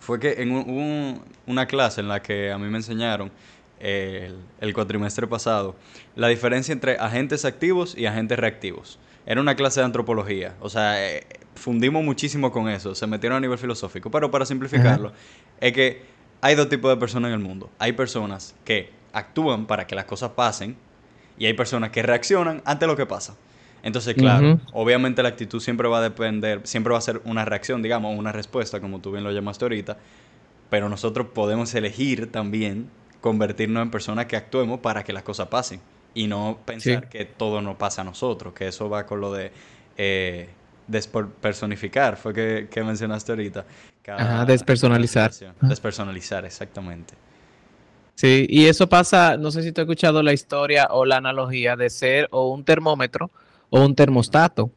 fue 0.00 0.18
que 0.18 0.42
en 0.42 1.20
una 1.46 1.66
clase 1.66 2.00
en 2.00 2.08
la 2.08 2.22
que 2.22 2.50
a 2.50 2.58
mí 2.58 2.66
me 2.68 2.78
enseñaron 2.78 3.30
el, 3.80 4.36
el, 4.60 4.74
cuatrimestre 4.74 5.26
pasado. 5.26 5.76
La 6.16 6.28
diferencia 6.28 6.72
entre 6.72 6.98
agentes 6.98 7.44
activos 7.44 7.94
y 7.96 8.06
agentes 8.06 8.38
reactivos. 8.38 8.98
Era 9.26 9.40
una 9.40 9.54
clase 9.56 9.80
de 9.80 9.86
antropología, 9.86 10.54
o 10.60 10.70
sea, 10.70 11.06
eh, 11.06 11.26
fundimos 11.54 12.02
muchísimo 12.02 12.50
con 12.50 12.68
eso, 12.68 12.94
se 12.94 13.06
metieron 13.06 13.36
a 13.36 13.40
nivel 13.40 13.58
filosófico, 13.58 14.10
pero 14.10 14.30
para 14.30 14.46
simplificarlo, 14.46 15.12
es 15.60 15.72
que 15.72 16.02
hay 16.40 16.54
dos 16.54 16.68
tipos 16.68 16.90
de 16.90 16.96
personas 16.96 17.28
en 17.28 17.34
el 17.34 17.40
mundo. 17.40 17.70
Hay 17.78 17.92
personas 17.92 18.54
que 18.64 18.90
actúan 19.12 19.66
para 19.66 19.86
que 19.86 19.94
las 19.94 20.04
cosas 20.04 20.30
pasen 20.30 20.76
y 21.38 21.46
hay 21.46 21.54
personas 21.54 21.90
que 21.90 22.02
reaccionan 22.02 22.62
ante 22.64 22.86
lo 22.86 22.96
que 22.96 23.06
pasa. 23.06 23.36
Entonces, 23.82 24.14
claro, 24.14 24.60
obviamente 24.72 25.22
la 25.22 25.28
actitud 25.28 25.60
siempre 25.60 25.88
va 25.88 25.98
a 25.98 26.02
depender, 26.02 26.60
siempre 26.64 26.92
va 26.92 26.98
a 26.98 27.02
ser 27.02 27.20
una 27.24 27.44
reacción, 27.44 27.80
digamos, 27.80 28.18
una 28.18 28.32
respuesta, 28.32 28.80
como 28.80 29.00
tú 29.00 29.12
bien 29.12 29.24
lo 29.24 29.30
llamaste 29.30 29.64
ahorita, 29.64 29.98
pero 30.68 30.88
nosotros 30.88 31.28
podemos 31.32 31.72
elegir 31.74 32.30
también 32.30 32.90
convertirnos 33.20 33.82
en 33.82 33.90
personas 33.90 34.26
que 34.26 34.36
actuemos 34.36 34.80
para 34.80 35.04
que 35.04 35.12
las 35.12 35.22
cosas 35.22 35.48
pasen 35.48 35.80
y 36.14 36.26
no 36.26 36.58
pensar 36.64 37.08
que 37.08 37.24
todo 37.24 37.60
nos 37.60 37.76
pasa 37.76 38.02
a 38.02 38.04
nosotros, 38.04 38.54
que 38.54 38.68
eso 38.68 38.88
va 38.88 39.06
con 39.06 39.20
lo 39.20 39.32
de 39.32 39.52
eh, 39.96 40.48
despersonificar, 40.86 42.16
fue 42.16 42.32
que, 42.32 42.68
que 42.70 42.82
mencionaste 42.82 43.32
ahorita. 43.32 43.64
Ajá, 44.06 44.44
despersonalizar. 44.44 45.30
Despersonalizar, 45.60 46.44
exactamente. 46.44 47.14
Sí, 48.14 48.46
y 48.48 48.64
eso 48.64 48.88
pasa, 48.88 49.36
no 49.36 49.50
sé 49.50 49.62
si 49.62 49.70
tú 49.70 49.80
has 49.80 49.84
escuchado 49.84 50.22
la 50.22 50.32
historia 50.32 50.88
o 50.90 51.04
la 51.04 51.18
analogía 51.18 51.76
de 51.76 51.88
ser 51.88 52.26
o 52.32 52.48
un 52.48 52.64
termómetro 52.64 53.30
o 53.70 53.84
un 53.84 53.94
termostato. 53.94 54.70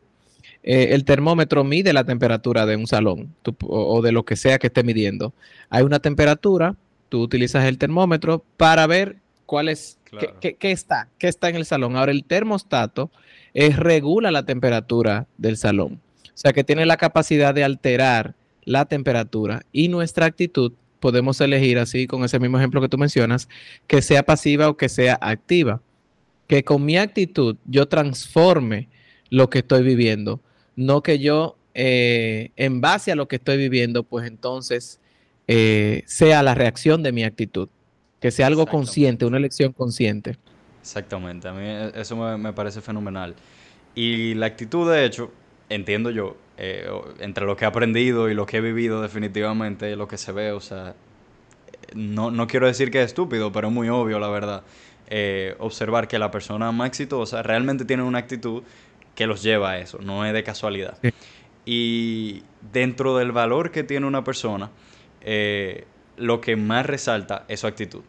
Eh, 0.63 0.89
el 0.91 1.05
termómetro 1.05 1.63
mide 1.63 1.91
la 1.91 2.03
temperatura 2.03 2.67
de 2.67 2.75
un 2.75 2.85
salón 2.85 3.33
o, 3.61 4.01
de 4.03 4.11
lo 4.11 4.25
que 4.25 4.35
sea 4.35 4.59
que 4.59 4.67
esté 4.67 4.83
midiendo. 4.83 5.33
Hay 5.71 5.83
una 5.83 5.99
temperatura, 5.99 6.75
tú 7.11 7.21
utilizas 7.21 7.65
el 7.65 7.77
termómetro 7.77 8.45
para 8.55 8.87
ver 8.87 9.17
cuál 9.45 9.67
es, 9.67 9.99
qué, 10.39 10.55
está, 10.61 11.09
qué 11.19 11.27
está 11.27 11.49
en 11.49 11.57
el 11.57 11.65
salón. 11.65 11.97
Ahora, 11.97 12.13
el 12.13 12.23
termostato 12.23 13.11
es, 13.53 13.75
regula 13.75 14.31
la 14.31 14.45
temperatura 14.45 15.27
del 15.37 15.57
salón. 15.57 15.99
O 16.23 16.37
sea, 16.37 16.53
que 16.53 16.63
tiene 16.63 16.85
la 16.85 16.95
capacidad 16.95 17.53
de 17.53 17.65
alterar 17.65 18.33
la 18.63 18.85
temperatura 18.85 19.63
y 19.73 19.89
nuestra 19.89 20.25
actitud 20.25 20.71
podemos 21.01 21.41
elegir 21.41 21.79
así, 21.79 22.07
con 22.07 22.23
ese 22.23 22.39
mismo 22.39 22.57
ejemplo 22.57 22.79
que 22.79 22.87
tú 22.87 22.97
mencionas, 22.97 23.49
que 23.87 24.01
sea 24.01 24.23
pasiva 24.23 24.69
o 24.69 24.77
que 24.77 24.87
sea 24.87 25.19
activa. 25.19 25.81
Que 26.47 26.63
con 26.63 26.85
mi 26.85 26.97
actitud 26.97 27.57
yo 27.65 27.89
transforme 27.89 28.87
lo 29.29 29.49
que 29.49 29.59
estoy 29.59 29.83
viviendo, 29.83 30.39
no 30.77 31.03
que 31.03 31.19
yo, 31.19 31.57
eh, 31.73 32.51
en 32.55 32.79
base 32.79 33.11
a 33.11 33.15
lo 33.15 33.27
que 33.27 33.35
estoy 33.35 33.57
viviendo, 33.57 34.03
pues 34.03 34.27
entonces 34.27 35.00
eh, 35.53 36.03
sea 36.05 36.41
la 36.43 36.55
reacción 36.55 37.03
de 37.03 37.11
mi 37.11 37.25
actitud, 37.25 37.67
que 38.21 38.31
sea 38.31 38.47
algo 38.47 38.65
consciente, 38.65 39.25
una 39.25 39.35
elección 39.35 39.73
consciente. 39.73 40.37
Exactamente, 40.79 41.49
a 41.49 41.51
mí 41.51 41.91
eso 41.93 42.15
me 42.37 42.53
parece 42.53 42.79
fenomenal. 42.79 43.35
Y 43.93 44.33
la 44.35 44.45
actitud, 44.45 44.89
de 44.89 45.03
hecho, 45.03 45.29
entiendo 45.67 46.09
yo, 46.09 46.37
eh, 46.57 46.89
entre 47.19 47.45
lo 47.45 47.57
que 47.57 47.65
he 47.65 47.67
aprendido 47.67 48.29
y 48.29 48.33
lo 48.33 48.45
que 48.45 48.57
he 48.57 48.61
vivido 48.61 49.01
definitivamente, 49.01 49.93
lo 49.97 50.07
que 50.07 50.17
se 50.17 50.31
ve, 50.31 50.53
o 50.53 50.61
sea, 50.61 50.95
no, 51.93 52.31
no 52.31 52.47
quiero 52.47 52.67
decir 52.67 52.89
que 52.89 53.01
es 53.01 53.07
estúpido, 53.07 53.51
pero 53.51 53.67
es 53.67 53.73
muy 53.73 53.89
obvio, 53.89 54.19
la 54.19 54.29
verdad, 54.29 54.63
eh, 55.09 55.55
observar 55.59 56.07
que 56.07 56.17
la 56.17 56.31
persona 56.31 56.71
más 56.71 56.87
exitosa 56.87 57.43
realmente 57.43 57.83
tiene 57.83 58.03
una 58.03 58.19
actitud 58.19 58.63
que 59.15 59.27
los 59.27 59.43
lleva 59.43 59.71
a 59.71 59.79
eso, 59.79 59.99
no 60.01 60.25
es 60.25 60.31
de 60.31 60.43
casualidad. 60.43 60.97
Y 61.65 62.43
dentro 62.71 63.17
del 63.17 63.33
valor 63.33 63.71
que 63.71 63.83
tiene 63.83 64.07
una 64.07 64.23
persona, 64.23 64.71
eh, 65.23 65.85
lo 66.17 66.41
que 66.41 66.55
más 66.55 66.85
resalta 66.85 67.45
es 67.47 67.61
su 67.61 67.67
actitud. 67.67 68.01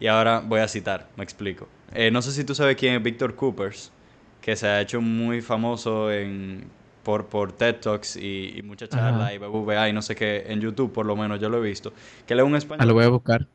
Y 0.00 0.06
ahora 0.06 0.40
voy 0.40 0.60
a 0.60 0.68
citar, 0.68 1.08
me 1.16 1.24
explico. 1.24 1.68
no 2.12 2.22
sé 2.22 2.32
si 2.32 2.44
tú 2.44 2.54
sabes 2.54 2.76
quién 2.76 2.94
es 2.94 3.02
Víctor 3.02 3.36
Coopers, 3.36 3.92
que 4.40 4.56
se 4.56 4.66
ha 4.66 4.80
hecho 4.80 5.00
muy 5.00 5.40
famoso 5.40 6.10
en 6.10 6.66
por, 7.02 7.26
por 7.26 7.52
TED 7.52 7.76
Talks 7.76 8.16
y, 8.16 8.54
y 8.56 8.62
muchas 8.62 8.88
charlas 8.88 9.32
y 9.34 9.38
BBVA 9.38 9.88
y 9.88 9.92
no 9.92 10.02
sé 10.02 10.14
qué, 10.14 10.44
en 10.48 10.60
YouTube 10.60 10.92
por 10.92 11.06
lo 11.06 11.16
menos 11.16 11.40
yo 11.40 11.48
lo 11.48 11.58
he 11.58 11.68
visto, 11.68 11.92
que 12.26 12.34
él 12.34 12.40
es 12.40 12.46
un 12.46 12.56
español. 12.56 12.82
Ah, 12.82 12.86
lo 12.86 12.94
voy 12.94 13.04
a 13.04 13.08
buscar. 13.08 13.46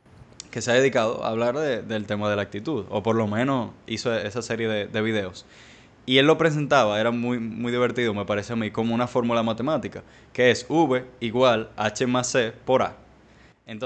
Que 0.52 0.62
se 0.62 0.72
ha 0.72 0.74
dedicado 0.74 1.24
a 1.24 1.30
hablar 1.30 1.58
del 1.58 2.06
tema 2.06 2.30
de 2.30 2.36
la 2.36 2.42
actitud, 2.42 2.86
o 2.90 3.04
por 3.04 3.16
lo 3.16 3.28
menos 3.28 3.72
hizo 3.86 4.14
esa 4.16 4.42
serie 4.42 4.68
de, 4.68 4.88
de 4.88 5.02
videos. 5.02 5.46
Y 6.08 6.20
él 6.20 6.26
lo 6.26 6.38
presentaba, 6.38 7.00
era 7.00 7.12
muy, 7.12 7.38
muy 7.38 7.70
divertido, 7.70 8.14
me 8.14 8.24
parece 8.24 8.54
a 8.54 8.56
mí, 8.56 8.72
como 8.72 8.96
una 8.96 9.08
fórmula 9.08 9.44
matemática, 9.44 10.04
que 10.32 10.50
es 10.50 10.66
V 10.70 11.04
igual 11.20 11.70
H 11.76 12.08
más 12.08 12.32
C 12.32 12.54
por 12.66 12.82
A. 12.82 12.96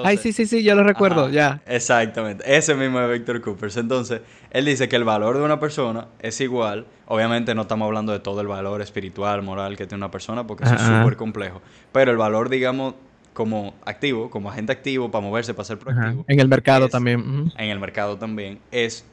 Ay, 0.03 0.17
sí, 0.17 0.31
sí, 0.31 0.45
sí, 0.45 0.61
yo 0.61 0.75
lo 0.75 0.83
recuerdo, 0.83 1.29
ya. 1.29 1.63
Exactamente, 1.65 2.43
ese 2.45 2.75
mismo 2.75 3.01
es 3.01 3.11
Víctor 3.11 3.41
Coopers. 3.41 3.75
Entonces, 3.77 4.21
él 4.51 4.65
dice 4.65 4.87
que 4.87 4.95
el 4.97 5.03
valor 5.03 5.39
de 5.39 5.43
una 5.43 5.59
persona 5.59 6.09
es 6.19 6.39
igual, 6.41 6.85
obviamente 7.07 7.55
no 7.55 7.63
estamos 7.63 7.87
hablando 7.87 8.11
de 8.11 8.19
todo 8.19 8.39
el 8.41 8.47
valor 8.47 8.83
espiritual, 8.83 9.41
moral 9.41 9.75
que 9.75 9.87
tiene 9.87 10.03
una 10.03 10.11
persona, 10.11 10.45
porque 10.45 10.65
eso 10.65 10.75
es 10.75 10.81
súper 10.81 11.17
complejo, 11.17 11.63
pero 11.91 12.11
el 12.11 12.17
valor, 12.17 12.49
digamos, 12.49 12.93
como 13.33 13.73
activo, 13.83 14.29
como 14.29 14.51
agente 14.51 14.71
activo, 14.71 15.09
para 15.09 15.25
moverse, 15.25 15.55
para 15.55 15.65
ser 15.65 15.79
proactivo. 15.79 16.23
En 16.27 16.39
el 16.39 16.47
mercado 16.47 16.87
también. 16.87 17.51
En 17.57 17.69
el 17.71 17.79
mercado 17.79 18.17
también, 18.17 18.59
es 18.69 19.07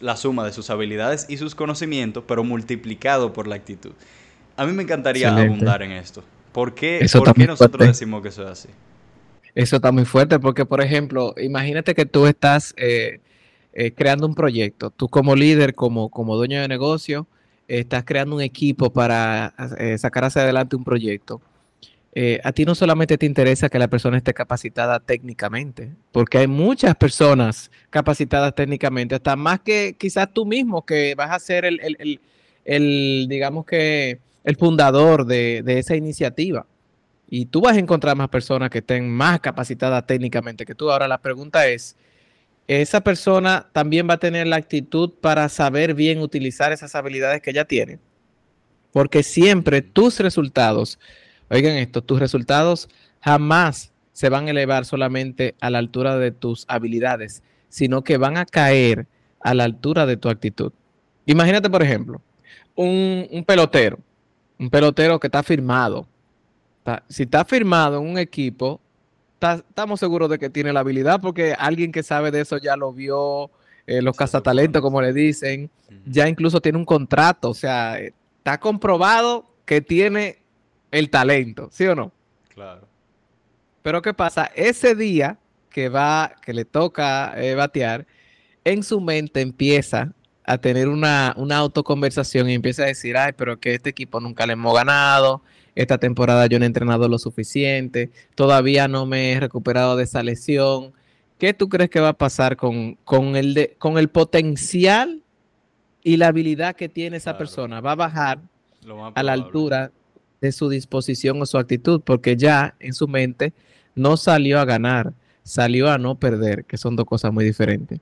la 0.00 0.16
suma 0.16 0.44
de 0.44 0.52
sus 0.52 0.70
habilidades 0.70 1.26
y 1.28 1.36
sus 1.36 1.54
conocimientos, 1.54 2.24
pero 2.26 2.44
multiplicado 2.44 3.32
por 3.32 3.46
la 3.46 3.56
actitud. 3.56 3.92
A 4.56 4.66
mí 4.66 4.72
me 4.72 4.82
encantaría 4.82 5.34
abundar 5.34 5.82
en 5.82 5.92
esto. 5.92 6.22
¿Por 6.52 6.74
qué, 6.74 7.06
¿por 7.12 7.32
qué 7.34 7.46
nosotros 7.46 7.86
decimos 7.86 8.22
que 8.22 8.28
eso 8.28 8.42
es 8.42 8.50
así? 8.50 8.68
Eso 9.54 9.76
está 9.76 9.92
muy 9.92 10.04
fuerte 10.04 10.38
porque, 10.38 10.64
por 10.64 10.80
ejemplo, 10.80 11.34
imagínate 11.40 11.94
que 11.94 12.06
tú 12.06 12.26
estás 12.26 12.74
eh, 12.76 13.20
eh, 13.72 13.92
creando 13.92 14.26
un 14.26 14.34
proyecto, 14.34 14.90
tú 14.90 15.08
como 15.08 15.34
líder, 15.34 15.74
como, 15.74 16.08
como 16.08 16.36
dueño 16.36 16.60
de 16.60 16.68
negocio, 16.68 17.26
estás 17.68 18.04
creando 18.04 18.36
un 18.36 18.42
equipo 18.42 18.92
para 18.92 19.54
eh, 19.78 19.96
sacar 19.98 20.24
hacia 20.24 20.42
adelante 20.42 20.76
un 20.76 20.84
proyecto. 20.84 21.40
A 22.42 22.52
ti 22.52 22.64
no 22.64 22.74
solamente 22.74 23.16
te 23.16 23.26
interesa 23.26 23.68
que 23.68 23.78
la 23.78 23.88
persona 23.88 24.16
esté 24.16 24.34
capacitada 24.34 25.00
técnicamente, 25.00 25.92
porque 26.12 26.38
hay 26.38 26.46
muchas 26.46 26.96
personas 26.96 27.70
capacitadas 27.90 28.54
técnicamente, 28.54 29.14
hasta 29.14 29.36
más 29.36 29.60
que 29.60 29.94
quizás 29.98 30.28
tú 30.32 30.44
mismo, 30.44 30.84
que 30.84 31.14
vas 31.14 31.30
a 31.30 31.38
ser 31.38 31.64
el, 31.64 33.26
digamos 33.28 33.64
que, 33.64 34.18
el 34.42 34.56
fundador 34.56 35.26
de, 35.26 35.62
de 35.62 35.78
esa 35.78 35.94
iniciativa 35.94 36.66
y 37.30 37.46
tú 37.46 37.60
vas 37.60 37.76
a 37.76 37.80
encontrar 37.80 38.16
más 38.16 38.28
personas 38.28 38.70
que 38.70 38.78
estén 38.78 39.08
más 39.08 39.38
capacitadas 39.38 40.04
técnicamente 40.04 40.66
que 40.66 40.74
tú. 40.74 40.90
Ahora 40.90 41.06
la 41.06 41.18
pregunta 41.18 41.68
es, 41.68 41.96
¿esa 42.66 43.02
persona 43.02 43.68
también 43.72 44.08
va 44.10 44.14
a 44.14 44.18
tener 44.18 44.48
la 44.48 44.56
actitud 44.56 45.12
para 45.20 45.48
saber 45.48 45.94
bien 45.94 46.20
utilizar 46.20 46.72
esas 46.72 46.96
habilidades 46.96 47.40
que 47.40 47.50
ella 47.50 47.64
tiene? 47.64 48.00
Porque 48.92 49.22
siempre 49.22 49.80
tus 49.80 50.18
resultados, 50.18 50.98
oigan 51.50 51.76
esto, 51.76 52.02
tus 52.02 52.18
resultados 52.18 52.88
jamás 53.20 53.92
se 54.12 54.28
van 54.28 54.46
a 54.46 54.50
elevar 54.50 54.84
solamente 54.84 55.54
a 55.60 55.70
la 55.70 55.78
altura 55.78 56.16
de 56.16 56.30
tus 56.30 56.64
habilidades, 56.68 57.42
sino 57.68 58.02
que 58.02 58.16
van 58.16 58.36
a 58.36 58.46
caer 58.46 59.06
a 59.40 59.54
la 59.54 59.64
altura 59.64 60.06
de 60.06 60.16
tu 60.16 60.28
actitud. 60.28 60.72
Imagínate, 61.26 61.70
por 61.70 61.82
ejemplo, 61.82 62.20
un, 62.74 63.26
un 63.30 63.44
pelotero, 63.44 63.98
un 64.58 64.70
pelotero 64.70 65.18
que 65.18 65.26
está 65.26 65.42
firmado, 65.42 66.06
si 67.08 67.24
está 67.24 67.44
firmado 67.44 68.00
en 68.00 68.08
un 68.08 68.18
equipo, 68.18 68.80
estamos 69.40 70.00
seguros 70.00 70.28
de 70.28 70.38
que 70.38 70.50
tiene 70.50 70.72
la 70.72 70.80
habilidad 70.80 71.20
porque 71.20 71.54
alguien 71.58 71.92
que 71.92 72.02
sabe 72.02 72.30
de 72.30 72.40
eso 72.40 72.58
ya 72.58 72.76
lo 72.76 72.92
vio, 72.92 73.50
eh, 73.86 74.02
los 74.02 74.16
cazatalentos, 74.16 74.82
como 74.82 75.00
le 75.00 75.12
dicen, 75.12 75.70
ya 76.04 76.28
incluso 76.28 76.60
tiene 76.60 76.78
un 76.78 76.84
contrato, 76.84 77.50
o 77.50 77.54
sea, 77.54 77.98
está 77.98 78.58
comprobado 78.58 79.46
que 79.64 79.80
tiene 79.80 80.39
el 80.90 81.10
talento, 81.10 81.68
¿sí 81.72 81.86
o 81.86 81.94
no? 81.94 82.12
Claro. 82.54 82.86
Pero 83.82 84.02
¿qué 84.02 84.12
pasa? 84.12 84.50
Ese 84.54 84.94
día 84.94 85.38
que 85.70 85.88
va, 85.88 86.34
que 86.42 86.52
le 86.52 86.64
toca 86.64 87.32
eh, 87.36 87.54
batear, 87.54 88.06
en 88.64 88.82
su 88.82 89.00
mente 89.00 89.40
empieza 89.40 90.12
a 90.44 90.58
tener 90.58 90.88
una, 90.88 91.32
una 91.36 91.58
autoconversación 91.58 92.50
y 92.50 92.54
empieza 92.54 92.82
a 92.82 92.86
decir, 92.86 93.16
ay, 93.16 93.32
pero 93.36 93.58
que 93.60 93.74
este 93.74 93.90
equipo 93.90 94.20
nunca 94.20 94.46
le 94.46 94.54
hemos 94.54 94.74
ganado, 94.74 95.42
esta 95.74 95.98
temporada 95.98 96.46
yo 96.46 96.58
no 96.58 96.64
he 96.64 96.66
entrenado 96.66 97.08
lo 97.08 97.18
suficiente, 97.18 98.10
todavía 98.34 98.88
no 98.88 99.06
me 99.06 99.32
he 99.32 99.40
recuperado 99.40 99.96
de 99.96 100.04
esa 100.04 100.22
lesión. 100.22 100.92
¿Qué 101.38 101.54
tú 101.54 101.68
crees 101.68 101.88
que 101.88 102.00
va 102.00 102.10
a 102.10 102.18
pasar 102.18 102.56
con, 102.56 102.96
el, 103.36 103.74
con 103.78 103.96
el 103.96 104.08
potencial 104.08 105.22
y 106.02 106.16
la 106.16 106.28
habilidad 106.28 106.76
que 106.76 106.88
tiene 106.88 107.16
esa 107.16 107.38
persona? 107.38 107.80
Va 107.80 107.92
a 107.92 107.96
bajar 107.96 108.40
a 109.14 109.22
la 109.22 109.32
altura 109.32 109.92
de 110.40 110.52
su 110.52 110.68
disposición 110.68 111.40
o 111.40 111.46
su 111.46 111.58
actitud, 111.58 112.00
porque 112.04 112.36
ya 112.36 112.74
en 112.80 112.94
su 112.94 113.06
mente 113.08 113.52
no 113.94 114.16
salió 114.16 114.58
a 114.58 114.64
ganar, 114.64 115.12
salió 115.42 115.90
a 115.90 115.98
no 115.98 116.18
perder, 116.18 116.64
que 116.64 116.76
son 116.76 116.96
dos 116.96 117.06
cosas 117.06 117.32
muy 117.32 117.44
diferentes. 117.44 118.00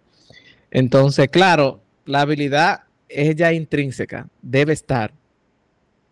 Entonces, 0.70 1.28
claro, 1.28 1.80
la 2.04 2.20
habilidad 2.20 2.82
es 3.08 3.34
ya 3.36 3.52
intrínseca, 3.52 4.28
debe 4.42 4.72
estar, 4.72 5.12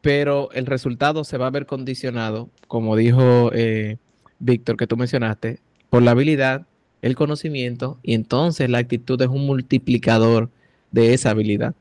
pero 0.00 0.50
el 0.52 0.66
resultado 0.66 1.24
se 1.24 1.38
va 1.38 1.48
a 1.48 1.50
ver 1.50 1.66
condicionado, 1.66 2.48
como 2.68 2.96
dijo 2.96 3.50
eh, 3.52 3.98
Víctor, 4.38 4.76
que 4.76 4.86
tú 4.86 4.96
mencionaste, 4.96 5.60
por 5.90 6.02
la 6.02 6.12
habilidad, 6.12 6.66
el 7.02 7.16
conocimiento, 7.16 7.98
y 8.02 8.14
entonces 8.14 8.70
la 8.70 8.78
actitud 8.78 9.20
es 9.20 9.28
un 9.28 9.46
multiplicador 9.46 10.50
de 10.90 11.14
esa 11.14 11.30
habilidad. 11.30 11.74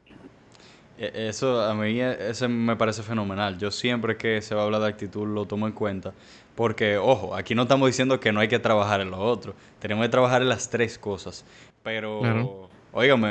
E, 0.98 1.28
eso 1.28 1.62
a 1.62 1.74
mí 1.74 2.00
eso 2.00 2.50
me 2.50 2.76
parece 2.76 3.04
fenomenal. 3.04 3.58
Yo 3.58 3.72
siempre 3.72 4.18
que 4.18 4.42
se 4.42 4.56
va 4.56 4.62
a 4.62 4.66
hablar 4.66 4.82
de 4.82 4.88
actitud 4.88 5.28
lo 5.28 5.46
tomo 5.46 5.68
en 5.68 5.74
cuenta. 5.74 6.14
Porque, 6.56 6.98
ojo, 6.98 7.36
aquí 7.36 7.54
no 7.54 7.64
estamos 7.64 7.88
diciendo 7.88 8.20
que 8.20 8.32
no 8.32 8.40
hay 8.40 8.48
que 8.48 8.60
trabajar 8.60 9.02
en 9.02 9.12
lo 9.12 9.20
otro. 9.20 9.54
Tenemos 9.80 10.06
que 10.06 10.10
trabajar 10.10 10.42
en 10.42 10.50
las 10.50 10.70
tres 10.70 10.98
cosas. 10.98 11.44
Pero, 11.84 12.22
claro. 12.22 12.70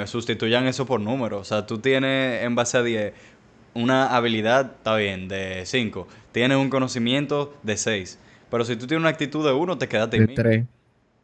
sustituyan 0.07 0.67
eso 0.67 0.85
por 0.85 1.01
números. 1.01 1.41
O 1.41 1.45
sea, 1.45 1.67
tú 1.67 1.79
tienes 1.79 2.43
en 2.43 2.55
base 2.55 2.77
a 2.77 2.83
10 2.83 3.15
una 3.75 4.15
habilidad, 4.15 4.73
está 4.77 4.95
bien, 4.97 5.27
de 5.29 5.63
5. 5.65 6.07
Tienes 6.33 6.59
un 6.59 6.71
conocimiento 6.71 7.55
de 7.63 7.77
6. 7.77 8.19
Pero 8.51 8.65
si 8.65 8.77
tú 8.77 8.87
tienes 8.87 9.01
una 9.01 9.09
actitud 9.09 9.45
de 9.45 9.53
1, 9.53 9.79
te 9.79 9.89
quedaste 9.89 10.17
en 10.17 10.27
De 10.27 10.35
3, 10.35 10.65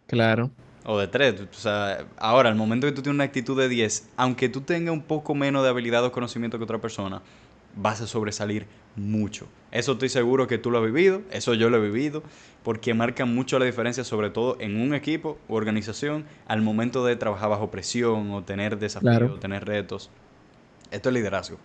claro. 0.07 0.51
O 0.91 0.99
de 0.99 1.07
3. 1.07 1.43
O 1.43 1.47
sea, 1.53 2.05
ahora, 2.19 2.49
al 2.49 2.57
momento 2.57 2.89
que 2.89 2.93
tú 2.93 3.01
tienes 3.01 3.15
una 3.15 3.23
actitud 3.23 3.57
de 3.57 3.69
10, 3.69 4.09
aunque 4.17 4.49
tú 4.49 4.63
tengas 4.63 4.93
un 4.93 5.03
poco 5.03 5.37
menos 5.37 5.63
de 5.63 5.69
habilidad 5.69 6.05
o 6.05 6.11
conocimiento 6.11 6.59
que 6.59 6.65
otra 6.65 6.81
persona, 6.81 7.23
vas 7.77 8.01
a 8.01 8.09
sobresalir 8.09 8.67
mucho. 8.97 9.47
Eso 9.71 9.93
estoy 9.93 10.09
seguro 10.09 10.49
que 10.49 10.59
tú 10.59 10.73
lo 10.73 10.79
has 10.79 10.85
vivido, 10.85 11.23
eso 11.31 11.55
yo 11.55 11.71
lo 11.71 11.77
he 11.77 11.81
vivido, 11.81 12.25
porque 12.65 12.93
marca 12.93 13.25
mucho 13.25 13.61
la 13.61 13.67
diferencia, 13.67 14.03
sobre 14.03 14.31
todo 14.31 14.57
en 14.59 14.81
un 14.81 14.93
equipo 14.93 15.39
o 15.47 15.55
organización, 15.55 16.25
al 16.49 16.61
momento 16.61 17.05
de 17.05 17.15
trabajar 17.15 17.51
bajo 17.51 17.71
presión 17.71 18.33
o 18.33 18.43
tener 18.43 18.77
desafíos, 18.77 19.31
o 19.31 19.39
tener 19.39 19.67
retos. 19.67 20.11
Esto 20.91 21.11
es 21.11 21.15
liderazgo, 21.15 21.59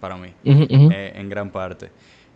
para 0.00 0.16
mí, 0.16 0.32
eh, 0.44 1.12
en 1.14 1.28
gran 1.28 1.50
parte. 1.50 1.90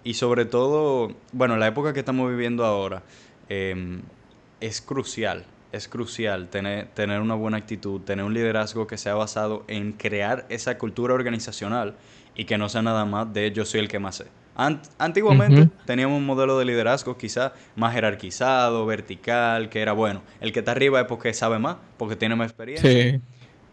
Y 0.04 0.12
sobre 0.12 0.44
todo, 0.44 1.14
bueno, 1.32 1.56
la 1.56 1.66
época 1.66 1.94
que 1.94 2.00
estamos 2.00 2.28
viviendo 2.28 2.66
ahora 2.66 3.04
em, 3.48 4.02
es 4.60 4.82
crucial 4.82 5.46
es 5.76 5.88
crucial 5.88 6.48
tener, 6.48 6.86
tener 6.88 7.20
una 7.20 7.34
buena 7.34 7.56
actitud, 7.56 8.00
tener 8.00 8.24
un 8.24 8.34
liderazgo 8.34 8.86
que 8.86 8.98
sea 8.98 9.14
basado 9.14 9.64
en 9.68 9.92
crear 9.92 10.46
esa 10.48 10.78
cultura 10.78 11.14
organizacional 11.14 11.94
y 12.34 12.44
que 12.44 12.58
no 12.58 12.68
sea 12.68 12.82
nada 12.82 13.04
más 13.04 13.32
de 13.32 13.52
yo 13.52 13.64
soy 13.64 13.80
el 13.80 13.88
que 13.88 13.98
más 13.98 14.16
sé. 14.16 14.26
antiguamente 14.98 15.68
teníamos 15.84 16.18
un 16.18 16.26
modelo 16.26 16.58
de 16.58 16.64
liderazgo 16.64 17.16
quizá 17.16 17.52
más 17.74 17.94
jerarquizado, 17.94 18.86
vertical, 18.86 19.68
que 19.68 19.80
era 19.80 19.92
bueno, 19.92 20.22
el 20.40 20.52
que 20.52 20.60
está 20.60 20.72
arriba 20.72 21.00
es 21.00 21.06
porque 21.06 21.32
sabe 21.34 21.58
más, 21.58 21.76
porque 21.96 22.16
tiene 22.16 22.36
más 22.36 22.48
experiencia 22.50 23.20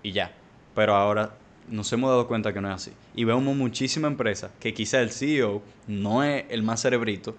y 0.01 0.11
ya. 0.11 0.31
Pero 0.75 0.95
ahora 0.95 1.31
nos 1.69 1.91
hemos 1.93 2.09
dado 2.09 2.27
cuenta 2.27 2.53
que 2.53 2.61
no 2.61 2.69
es 2.69 2.75
así. 2.75 2.91
Y 3.15 3.23
vemos 3.23 3.55
muchísimas 3.55 4.11
empresas 4.11 4.51
que 4.59 4.73
quizá 4.73 5.01
el 5.01 5.11
CEO 5.11 5.61
no 5.87 6.23
es 6.23 6.45
el 6.49 6.63
más 6.63 6.81
cerebrito, 6.81 7.35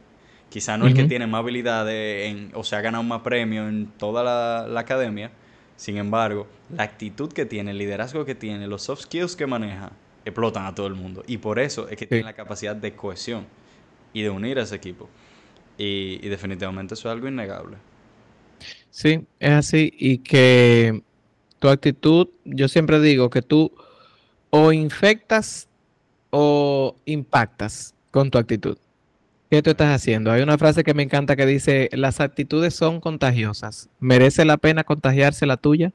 Quizá 0.50 0.78
no 0.78 0.86
el 0.86 0.94
que 0.94 1.04
tiene 1.04 1.26
más 1.26 1.40
habilidades 1.40 2.30
en, 2.30 2.50
o 2.54 2.62
se 2.62 2.76
ha 2.76 2.80
ganado 2.80 3.02
más 3.02 3.22
premios 3.22 3.68
en 3.68 3.86
toda 3.86 4.22
la, 4.68 4.80
academia. 4.80 5.32
Sin 5.76 5.96
embargo, 5.96 6.46
la 6.70 6.84
actitud 6.84 7.32
que 7.32 7.44
tiene, 7.44 7.72
el 7.72 7.78
liderazgo 7.78 8.24
que 8.24 8.36
tiene, 8.36 8.68
los 8.68 8.82
soft 8.82 9.02
skills 9.02 9.34
que 9.34 9.46
maneja, 9.46 9.90
explotan 10.24 10.66
a 10.66 10.74
todo 10.74 10.86
el 10.86 10.94
mundo. 10.94 11.24
Y 11.26 11.38
por 11.38 11.58
eso 11.58 11.88
es 11.88 11.96
que 11.96 12.06
tiene 12.06 12.24
la 12.24 12.34
capacidad 12.34 12.76
de 12.76 12.94
cohesión 12.94 13.46
y 14.12 14.22
de 14.22 14.30
unir 14.30 14.60
a 14.60 14.62
ese 14.62 14.76
equipo. 14.76 15.08
Y, 15.76 16.20
y, 16.22 16.28
definitivamente 16.28 16.94
eso 16.94 17.08
es 17.08 17.12
algo 17.12 17.26
innegable. 17.26 17.76
Sí, 18.90 19.26
es 19.40 19.50
así. 19.50 19.92
Y 19.98 20.18
que 20.18 21.02
tu 21.58 21.68
actitud, 21.68 22.28
yo 22.44 22.68
siempre 22.68 23.00
digo 23.00 23.28
que 23.28 23.42
tú 23.42 23.72
o 24.50 24.72
infectas 24.72 25.68
o 26.30 26.94
impactas 27.06 27.92
con 28.12 28.30
tu 28.30 28.38
actitud. 28.38 28.78
¿Qué 29.54 29.62
tú 29.62 29.70
estás 29.70 29.94
haciendo? 29.94 30.32
Hay 30.32 30.42
una 30.42 30.58
frase 30.58 30.82
que 30.82 30.94
me 30.94 31.04
encanta 31.04 31.36
que 31.36 31.46
dice, 31.46 31.88
las 31.92 32.18
actitudes 32.18 32.74
son 32.74 33.00
contagiosas. 33.00 33.88
¿Merece 34.00 34.44
la 34.44 34.56
pena 34.56 34.82
contagiarse 34.82 35.46
la 35.46 35.56
tuya? 35.56 35.92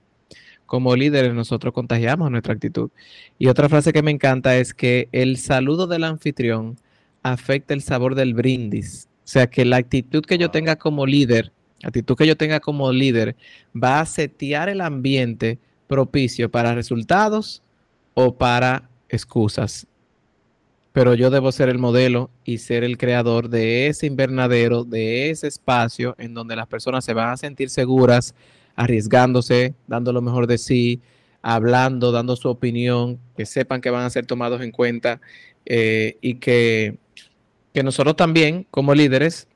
Como 0.65 0.95
líderes 0.95 1.33
nosotros 1.33 1.73
contagiamos 1.73 2.31
nuestra 2.31 2.53
actitud. 2.53 2.89
Y 3.37 3.47
otra 3.47 3.67
frase 3.67 3.91
que 3.91 4.01
me 4.01 4.11
encanta 4.11 4.55
es 4.55 4.73
que 4.73 5.09
el 5.11 5.35
saludo 5.35 5.87
del 5.87 6.05
anfitrión 6.05 6.77
afecta 7.21 7.73
el 7.73 7.81
sabor 7.81 8.15
del 8.15 8.33
brindis. 8.33 9.09
O 9.25 9.27
sea 9.27 9.47
que 9.47 9.65
la 9.65 9.75
actitud 9.75 10.23
que 10.23 10.37
yo 10.37 10.51
tenga 10.51 10.77
como 10.77 11.05
líder, 11.05 11.51
la 11.81 11.89
actitud 11.89 12.15
que 12.15 12.27
yo 12.27 12.37
tenga 12.37 12.61
como 12.61 12.93
líder, 12.93 13.35
va 13.75 13.99
a 13.99 14.05
setear 14.05 14.69
el 14.69 14.79
ambiente 14.79 15.59
propicio 15.85 16.49
para 16.49 16.75
resultados 16.75 17.61
o 18.13 18.37
para 18.37 18.89
excusas 19.09 19.85
pero 20.91 21.13
yo 21.13 21.29
debo 21.29 21.51
ser 21.51 21.69
el 21.69 21.77
modelo 21.77 22.31
y 22.43 22.57
ser 22.57 22.83
el 22.83 22.97
creador 22.97 23.49
de 23.49 23.87
ese 23.87 24.07
invernadero, 24.07 24.83
de 24.83 25.29
ese 25.29 25.47
espacio 25.47 26.15
en 26.17 26.33
donde 26.33 26.55
las 26.55 26.67
personas 26.67 27.05
se 27.05 27.13
van 27.13 27.29
a 27.29 27.37
sentir 27.37 27.69
seguras, 27.69 28.33
arriesgándose, 28.75 29.75
dando 29.87 30.11
lo 30.13 30.21
mejor 30.21 30.47
de 30.47 30.57
sí, 30.57 31.01
hablando, 31.41 32.11
dando 32.11 32.35
su 32.35 32.49
opinión, 32.49 33.19
que 33.37 33.45
sepan 33.45 33.81
que 33.81 33.89
van 33.89 34.05
a 34.05 34.09
ser 34.09 34.25
tomados 34.25 34.61
en 34.61 34.71
cuenta 34.71 35.21
eh, 35.65 36.17
y 36.21 36.35
que, 36.35 36.97
que, 37.73 37.83
nosotros 37.83 38.15
también, 38.15 38.65
como 38.71 38.95
líderes, 38.95 39.47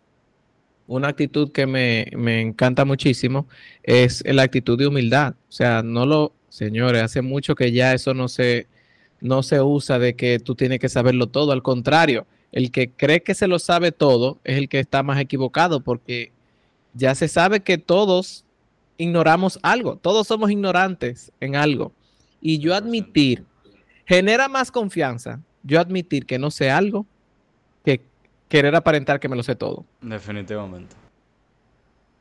una 0.87 1.07
actitud 1.07 1.51
que 1.51 1.65
me, 1.65 2.07
me 2.15 2.41
encanta 2.41 2.85
muchísimo 2.85 3.47
es 3.81 4.23
la 4.25 4.43
actitud 4.43 4.77
de 4.77 4.87
humildad. 4.87 5.35
O 5.49 5.51
sea, 5.51 5.81
no 5.81 6.05
lo, 6.05 6.33
señores, 6.49 7.01
hace 7.01 7.21
mucho 7.21 7.55
que 7.55 7.71
ya 7.71 7.93
eso 7.93 8.13
no 8.13 8.27
se 8.27 8.67
no 9.23 9.41
se 9.41 9.62
usa 9.62 9.99
de 9.99 10.15
que 10.15 10.38
tú 10.38 10.53
tienes 10.53 10.79
que 10.79 10.89
saberlo 10.89 11.27
todo. 11.27 11.53
Al 11.53 11.63
contrario, 11.63 12.27
el 12.51 12.71
que 12.71 12.91
cree 12.91 13.23
que 13.23 13.33
se 13.33 13.47
lo 13.47 13.57
sabe 13.57 13.93
todo 13.93 14.38
es 14.43 14.57
el 14.57 14.67
que 14.67 14.79
está 14.79 15.01
más 15.01 15.19
equivocado 15.19 15.79
porque 15.81 16.33
ya 16.93 17.15
se 17.15 17.29
sabe 17.29 17.62
que 17.62 17.77
todos 17.77 18.43
ignoramos 18.97 19.59
algo, 19.63 19.95
todos 19.95 20.27
somos 20.27 20.51
ignorantes 20.51 21.31
en 21.39 21.55
algo. 21.55 21.93
Y 22.41 22.59
yo 22.59 22.75
admitir, 22.75 23.45
genera 24.05 24.49
más 24.49 24.71
confianza, 24.71 25.39
yo 25.63 25.79
admitir 25.79 26.25
que 26.25 26.38
no 26.38 26.51
sé 26.51 26.69
algo 26.69 27.05
que 27.86 28.01
querer 28.49 28.75
aparentar 28.75 29.21
que 29.21 29.29
me 29.29 29.38
lo 29.38 29.43
sé 29.43 29.55
todo. 29.55 29.86
Definitivamente. 30.01 30.97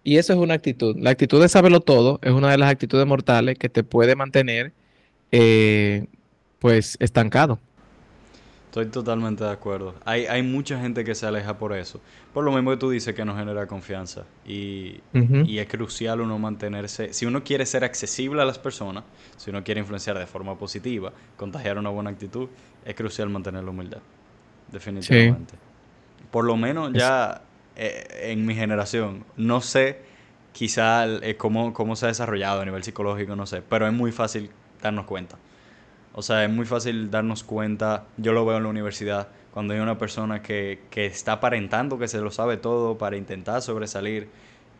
Y 0.04 0.18
eso 0.18 0.32
es 0.32 0.38
una 0.38 0.54
actitud. 0.54 0.96
La 1.00 1.10
actitud 1.10 1.42
de 1.42 1.48
saberlo 1.48 1.80
todo 1.80 2.20
es 2.22 2.30
una 2.30 2.52
de 2.52 2.58
las 2.58 2.70
actitudes 2.70 3.06
mortales 3.06 3.58
que 3.58 3.68
te 3.68 3.82
puede 3.82 4.14
mantener 4.14 4.72
eh, 5.32 6.06
pues 6.62 6.96
estancado. 7.00 7.58
Estoy 8.66 8.86
totalmente 8.86 9.42
de 9.42 9.50
acuerdo. 9.50 9.96
Hay, 10.04 10.26
hay 10.26 10.42
mucha 10.44 10.80
gente 10.80 11.04
que 11.04 11.14
se 11.14 11.26
aleja 11.26 11.58
por 11.58 11.74
eso. 11.74 12.00
Por 12.32 12.44
lo 12.44 12.52
mismo 12.52 12.70
que 12.70 12.76
tú 12.76 12.88
dices 12.88 13.14
que 13.14 13.24
no 13.24 13.36
genera 13.36 13.66
confianza. 13.66 14.24
Y, 14.46 15.00
y, 15.12 15.58
es 15.58 15.66
crucial 15.66 16.20
uno 16.20 16.38
mantenerse. 16.38 17.12
Si 17.12 17.26
uno 17.26 17.42
quiere 17.42 17.66
ser 17.66 17.84
accesible 17.84 18.40
a 18.40 18.44
las 18.44 18.58
personas, 18.58 19.02
si 19.36 19.50
uno 19.50 19.62
quiere 19.62 19.80
influenciar 19.80 20.16
de 20.16 20.26
forma 20.26 20.56
positiva, 20.56 21.12
contagiar 21.36 21.76
una 21.78 21.90
buena 21.90 22.10
actitud, 22.10 22.48
es 22.84 22.94
crucial 22.94 23.28
mantener 23.28 23.64
la 23.64 23.70
humildad. 23.70 24.00
Definitivamente. 24.70 25.54
Por 26.30 26.44
lo 26.44 26.56
menos 26.56 26.92
ya 26.94 27.42
eh, 27.76 28.30
en 28.30 28.46
mi 28.46 28.54
generación, 28.54 29.24
no 29.36 29.60
sé 29.60 30.00
quizá 30.52 31.06
eh, 31.06 31.36
cómo, 31.36 31.74
cómo 31.74 31.96
se 31.96 32.06
ha 32.06 32.08
desarrollado 32.08 32.60
a 32.60 32.64
nivel 32.64 32.84
psicológico, 32.84 33.36
no 33.36 33.46
sé, 33.46 33.62
pero 33.62 33.86
es 33.86 33.92
muy 33.92 34.12
fácil 34.12 34.50
darnos 34.80 35.04
cuenta. 35.04 35.36
O 36.14 36.22
sea, 36.22 36.44
es 36.44 36.50
muy 36.50 36.66
fácil 36.66 37.10
darnos 37.10 37.42
cuenta, 37.42 38.04
yo 38.16 38.32
lo 38.32 38.44
veo 38.44 38.58
en 38.58 38.64
la 38.64 38.68
universidad, 38.68 39.28
cuando 39.52 39.74
hay 39.74 39.80
una 39.80 39.98
persona 39.98 40.42
que, 40.42 40.80
que 40.90 41.06
está 41.06 41.32
aparentando 41.32 41.98
que 41.98 42.08
se 42.08 42.20
lo 42.20 42.30
sabe 42.30 42.56
todo 42.56 42.98
para 42.98 43.16
intentar 43.16 43.62
sobresalir. 43.62 44.28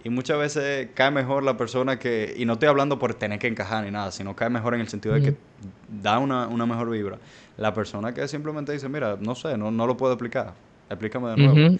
Y 0.05 0.11
muchas 0.11 0.39
veces 0.39 0.89
cae 0.95 1.11
mejor 1.11 1.45
la 1.45 1.57
persona 1.57 1.99
que, 1.99 2.35
y 2.37 2.45
no 2.45 2.55
estoy 2.55 2.69
hablando 2.69 2.99
por 2.99 3.15
tener 3.15 3.39
que 3.39 3.47
encajar 3.47 3.85
ni 3.85 3.91
nada, 3.91 4.11
sino 4.11 4.35
cae 4.35 4.51
mejor 4.51 4.75
en 4.75 4.81
el 4.81 4.89
sentido 4.89 5.15
de 5.15 5.23
que 5.23 5.37
da 6.03 6.19
una, 6.19 6.49
una, 6.49 6.67
mejor 6.67 6.91
vibra. 6.91 7.19
La 7.57 7.73
persona 7.73 8.13
que 8.13 8.27
simplemente 8.27 8.73
dice, 8.73 8.89
mira, 8.89 9.17
no 9.21 9.35
sé, 9.35 9.57
no, 9.57 9.71
no 9.71 9.87
lo 9.87 9.97
puedo 9.97 10.15
explicar, 10.15 10.55
explícame 10.91 11.31
de 11.31 11.37
nuevo. 11.37 11.79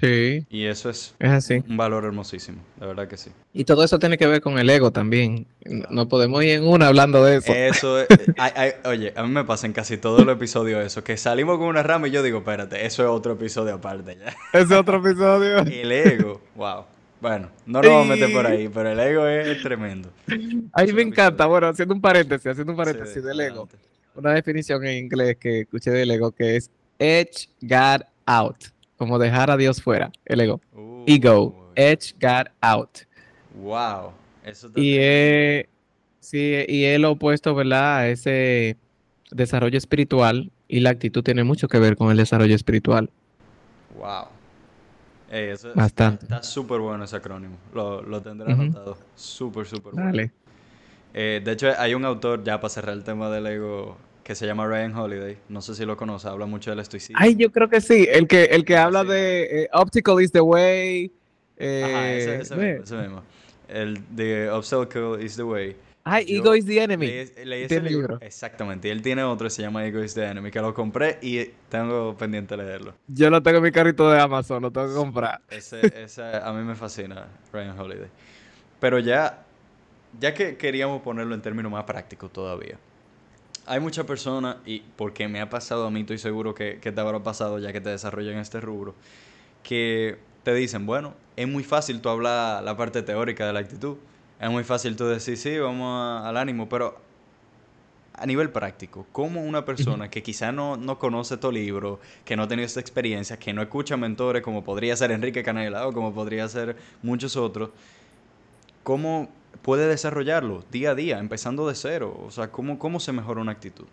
Sí. 0.00 0.46
Y 0.48 0.66
eso 0.66 0.90
es, 0.90 1.14
así. 1.18 1.62
un 1.68 1.76
valor 1.76 2.04
hermosísimo, 2.04 2.58
de 2.78 2.86
verdad 2.86 3.08
que 3.08 3.16
sí. 3.16 3.30
Y 3.52 3.64
todo 3.64 3.82
eso 3.82 3.98
tiene 3.98 4.16
que 4.16 4.26
ver 4.26 4.40
con 4.40 4.58
el 4.58 4.70
ego 4.70 4.92
también. 4.92 5.46
No 5.90 6.08
podemos 6.08 6.44
ir 6.44 6.50
en 6.50 6.68
una 6.68 6.86
hablando 6.86 7.24
de 7.24 7.36
eso. 7.36 7.52
Eso, 7.52 7.96
oye, 8.84 9.12
a 9.16 9.22
mí 9.24 9.30
me 9.30 9.44
pasa 9.44 9.66
en 9.66 9.72
casi 9.72 9.98
todos 9.98 10.24
los 10.24 10.36
episodios 10.36 10.86
eso, 10.86 11.02
que 11.02 11.16
salimos 11.16 11.58
con 11.58 11.66
una 11.66 11.82
rama 11.82 12.06
y 12.06 12.12
yo 12.12 12.22
digo, 12.22 12.38
espérate, 12.38 12.86
eso 12.86 13.02
es 13.02 13.08
otro 13.08 13.32
episodio 13.32 13.74
aparte 13.74 14.16
ya. 14.16 14.36
Es 14.58 14.70
otro 14.70 14.98
episodio. 14.98 15.58
el 15.66 15.90
ego, 15.90 16.40
wow. 16.54 16.84
Bueno, 17.20 17.50
no 17.66 17.82
nos 17.82 17.90
vamos 17.90 18.06
a 18.06 18.14
meter 18.14 18.32
por 18.32 18.46
ahí, 18.46 18.68
pero 18.68 18.90
el 18.92 19.00
ego 19.00 19.26
es 19.26 19.60
tremendo. 19.60 20.10
A 20.72 20.84
mí 20.84 20.92
me 20.92 21.02
encanta, 21.02 21.46
bueno, 21.46 21.66
haciendo 21.66 21.92
un 21.92 22.00
paréntesis, 22.00 22.46
haciendo 22.46 22.72
un 22.72 22.76
paréntesis 22.76 23.24
del 23.24 23.40
ego. 23.40 23.68
Una 24.14 24.32
definición 24.32 24.86
en 24.86 24.98
inglés 24.98 25.36
que 25.36 25.62
escuché 25.62 25.90
del 25.90 26.12
ego 26.12 26.30
que 26.30 26.56
es 26.56 26.70
edge 27.00 27.48
God 27.62 28.02
out 28.26 28.77
como 28.98 29.18
dejar 29.18 29.50
a 29.50 29.56
Dios 29.56 29.80
fuera, 29.80 30.10
el 30.26 30.40
ego. 30.40 30.60
Uh, 30.74 31.04
Ego, 31.06 31.72
edge 31.74 32.14
God 32.20 32.48
out. 32.60 32.98
Wow. 33.54 34.12
Eso 34.44 34.70
y 34.74 34.96
es, 34.98 35.66
sí, 36.20 36.64
y 36.68 36.84
es 36.84 37.00
lo 37.00 37.12
opuesto, 37.12 37.54
¿verdad? 37.54 37.98
A 37.98 38.08
ese 38.08 38.76
desarrollo 39.30 39.78
espiritual 39.78 40.50
y 40.68 40.80
la 40.80 40.90
actitud 40.90 41.22
tiene 41.22 41.44
mucho 41.44 41.68
que 41.68 41.78
ver 41.78 41.96
con 41.96 42.10
el 42.10 42.16
desarrollo 42.16 42.54
espiritual. 42.54 43.10
Wow. 43.98 44.26
eso 45.30 45.72
Bastante. 45.74 46.24
Está 46.24 46.42
súper 46.42 46.80
bueno 46.80 47.04
ese 47.04 47.16
acrónimo. 47.16 47.56
Lo, 47.74 48.02
lo 48.02 48.20
tendré 48.20 48.52
anotado. 48.52 48.98
Súper, 49.14 49.66
súper 49.66 49.92
bueno. 49.94 50.06
Dale. 50.06 50.32
Eh, 51.14 51.40
de 51.44 51.52
hecho, 51.52 51.68
hay 51.78 51.94
un 51.94 52.04
autor, 52.04 52.44
ya 52.44 52.60
para 52.60 52.68
cerrar 52.68 52.94
el 52.94 53.02
tema 53.02 53.30
del 53.30 53.46
ego, 53.46 53.96
que 54.28 54.34
se 54.34 54.46
llama 54.46 54.66
Ryan 54.66 54.94
Holiday. 54.94 55.38
No 55.48 55.62
sé 55.62 55.74
si 55.74 55.86
lo 55.86 55.96
conoce, 55.96 56.28
habla 56.28 56.44
mucho 56.44 56.68
del 56.68 56.80
estoicismo. 56.80 57.16
Ay, 57.18 57.34
yo 57.34 57.50
creo 57.50 57.70
que 57.70 57.80
sí. 57.80 58.06
El 58.12 58.28
que, 58.28 58.44
el 58.44 58.66
que 58.66 58.76
habla 58.76 59.02
de 59.02 59.62
eh, 59.62 59.68
Optical 59.72 60.20
is 60.22 60.32
the 60.32 60.42
way. 60.42 61.10
Eh, 61.56 61.82
Ajá, 61.82 62.12
ese, 62.12 62.54
mismo, 62.54 62.82
ese 62.84 62.96
mismo. 62.96 63.22
El 63.68 63.98
de 64.14 64.50
Obstacle 64.50 65.24
is 65.24 65.34
the 65.36 65.44
way. 65.44 65.74
Ay, 66.04 66.26
Ego 66.28 66.54
is 66.54 66.66
the 66.66 66.78
enemy. 66.78 67.06
Leí, 67.42 67.62
ese 67.62 67.80
libro. 67.80 68.18
Exactamente. 68.20 68.88
Y 68.88 68.90
él 68.90 69.00
tiene 69.00 69.22
otro, 69.24 69.48
se 69.48 69.62
llama 69.62 69.86
Ego 69.86 70.04
is 70.04 70.12
the 70.12 70.26
enemy, 70.26 70.50
que 70.50 70.60
lo 70.60 70.74
compré 70.74 71.18
y 71.22 71.46
tengo 71.70 72.14
pendiente 72.14 72.54
leerlo. 72.54 72.92
Yo 73.06 73.30
lo 73.30 73.42
tengo 73.42 73.56
en 73.56 73.64
mi 73.64 73.72
carrito 73.72 74.10
de 74.10 74.20
Amazon, 74.20 74.60
lo 74.60 74.70
tengo 74.70 74.88
que 74.88 74.94
comprar. 74.94 75.40
Ese, 75.48 75.80
ese 76.04 76.22
a 76.22 76.52
mí 76.52 76.62
me 76.64 76.74
fascina, 76.74 77.28
Ryan 77.50 77.80
Holiday. 77.80 78.08
Pero 78.78 78.98
ya, 78.98 79.46
ya 80.20 80.34
que 80.34 80.58
queríamos 80.58 81.00
ponerlo 81.00 81.34
en 81.34 81.40
términos 81.40 81.72
más 81.72 81.84
prácticos 81.84 82.30
todavía. 82.30 82.78
Hay 83.68 83.80
muchas 83.80 84.06
personas, 84.06 84.56
y 84.64 84.80
porque 84.96 85.28
me 85.28 85.40
ha 85.40 85.50
pasado 85.50 85.86
a 85.86 85.90
mí, 85.90 86.00
estoy 86.00 86.18
seguro 86.18 86.54
que, 86.54 86.78
que 86.80 86.90
te 86.90 87.00
habrá 87.00 87.22
pasado 87.22 87.58
ya 87.58 87.72
que 87.72 87.80
te 87.80 87.90
desarrollas 87.90 88.32
en 88.32 88.40
este 88.40 88.60
rubro, 88.60 88.94
que 89.62 90.18
te 90.42 90.54
dicen, 90.54 90.86
bueno, 90.86 91.14
es 91.36 91.46
muy 91.46 91.62
fácil 91.62 92.00
tú 92.00 92.08
hablar 92.08 92.62
la 92.64 92.76
parte 92.76 93.02
teórica 93.02 93.46
de 93.46 93.52
la 93.52 93.60
actitud. 93.60 93.96
Es 94.40 94.50
muy 94.50 94.64
fácil 94.64 94.96
tú 94.96 95.04
decir, 95.06 95.36
sí, 95.36 95.58
vamos 95.58 96.24
al 96.24 96.36
ánimo, 96.36 96.68
pero 96.68 96.98
a 98.14 98.26
nivel 98.26 98.50
práctico, 98.50 99.06
¿cómo 99.12 99.42
una 99.42 99.64
persona 99.64 100.10
que 100.10 100.22
quizá 100.22 100.50
no, 100.50 100.76
no 100.76 100.98
conoce 100.98 101.36
tu 101.36 101.52
libro, 101.52 102.00
que 102.24 102.36
no 102.36 102.44
ha 102.44 102.48
tenido 102.48 102.66
esta 102.66 102.80
experiencia, 102.80 103.38
que 103.38 103.52
no 103.52 103.62
escucha 103.62 103.96
mentores 103.96 104.42
como 104.42 104.64
podría 104.64 104.96
ser 104.96 105.12
Enrique 105.12 105.42
Canela 105.42 105.86
o 105.86 105.92
como 105.92 106.12
podría 106.12 106.48
ser 106.48 106.76
muchos 107.02 107.36
otros, 107.36 107.70
cómo 108.82 109.28
puede 109.62 109.88
desarrollarlo 109.88 110.64
día 110.70 110.90
a 110.90 110.94
día, 110.94 111.18
empezando 111.18 111.68
de 111.68 111.74
cero? 111.74 112.18
O 112.26 112.30
sea, 112.30 112.50
¿cómo, 112.50 112.78
cómo 112.78 113.00
se 113.00 113.12
mejora 113.12 113.40
una 113.40 113.52
actitud? 113.52 113.86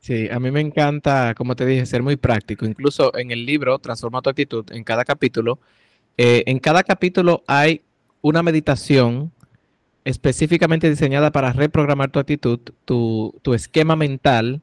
Sí, 0.00 0.28
a 0.30 0.38
mí 0.38 0.50
me 0.50 0.60
encanta, 0.60 1.34
como 1.34 1.56
te 1.56 1.64
dije, 1.64 1.86
ser 1.86 2.02
muy 2.02 2.16
práctico. 2.16 2.66
Incluso 2.66 3.16
en 3.16 3.30
el 3.30 3.46
libro 3.46 3.78
Transforma 3.78 4.20
tu 4.20 4.30
actitud, 4.30 4.70
en 4.70 4.84
cada 4.84 5.04
capítulo, 5.04 5.58
eh, 6.18 6.44
en 6.46 6.58
cada 6.58 6.82
capítulo 6.82 7.42
hay 7.46 7.82
una 8.20 8.42
meditación 8.42 9.32
específicamente 10.04 10.88
diseñada 10.88 11.32
para 11.32 11.52
reprogramar 11.52 12.10
tu 12.10 12.18
actitud, 12.18 12.60
tu, 12.84 13.54
esquema 13.54 13.96
mental, 13.96 14.60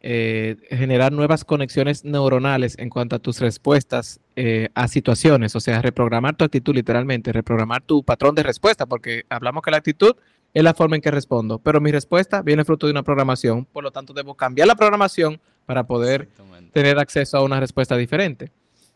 eh, 0.00 0.56
generar 0.70 1.12
nuevas 1.12 1.44
conexiones 1.44 2.04
neuronales 2.04 2.78
en 2.78 2.88
cuanto 2.88 3.16
a 3.16 3.18
tus 3.18 3.40
respuestas 3.40 4.20
eh, 4.36 4.68
a 4.74 4.86
situaciones, 4.86 5.56
o 5.56 5.60
sea, 5.60 5.82
reprogramar 5.82 6.36
tu 6.36 6.44
actitud 6.44 6.74
literalmente, 6.74 7.32
reprogramar 7.32 7.82
tu 7.82 8.04
patrón 8.04 8.34
de 8.34 8.44
respuesta, 8.44 8.86
porque 8.86 9.24
hablamos 9.28 9.62
que 9.62 9.72
la 9.72 9.78
actitud 9.78 10.14
es 10.54 10.62
la 10.62 10.74
forma 10.74 10.96
en 10.96 11.02
que 11.02 11.10
respondo, 11.10 11.58
pero 11.58 11.80
mi 11.80 11.90
respuesta 11.90 12.42
viene 12.42 12.64
fruto 12.64 12.86
de 12.86 12.92
una 12.92 13.02
programación, 13.02 13.64
por 13.64 13.82
lo 13.82 13.90
tanto 13.90 14.12
debo 14.12 14.34
cambiar 14.34 14.68
la 14.68 14.76
programación 14.76 15.40
para 15.66 15.84
poder 15.84 16.28
tener 16.72 16.98
acceso 16.98 17.36
a 17.36 17.42
una 17.42 17.60
respuesta 17.60 17.96
diferente. 17.96 18.50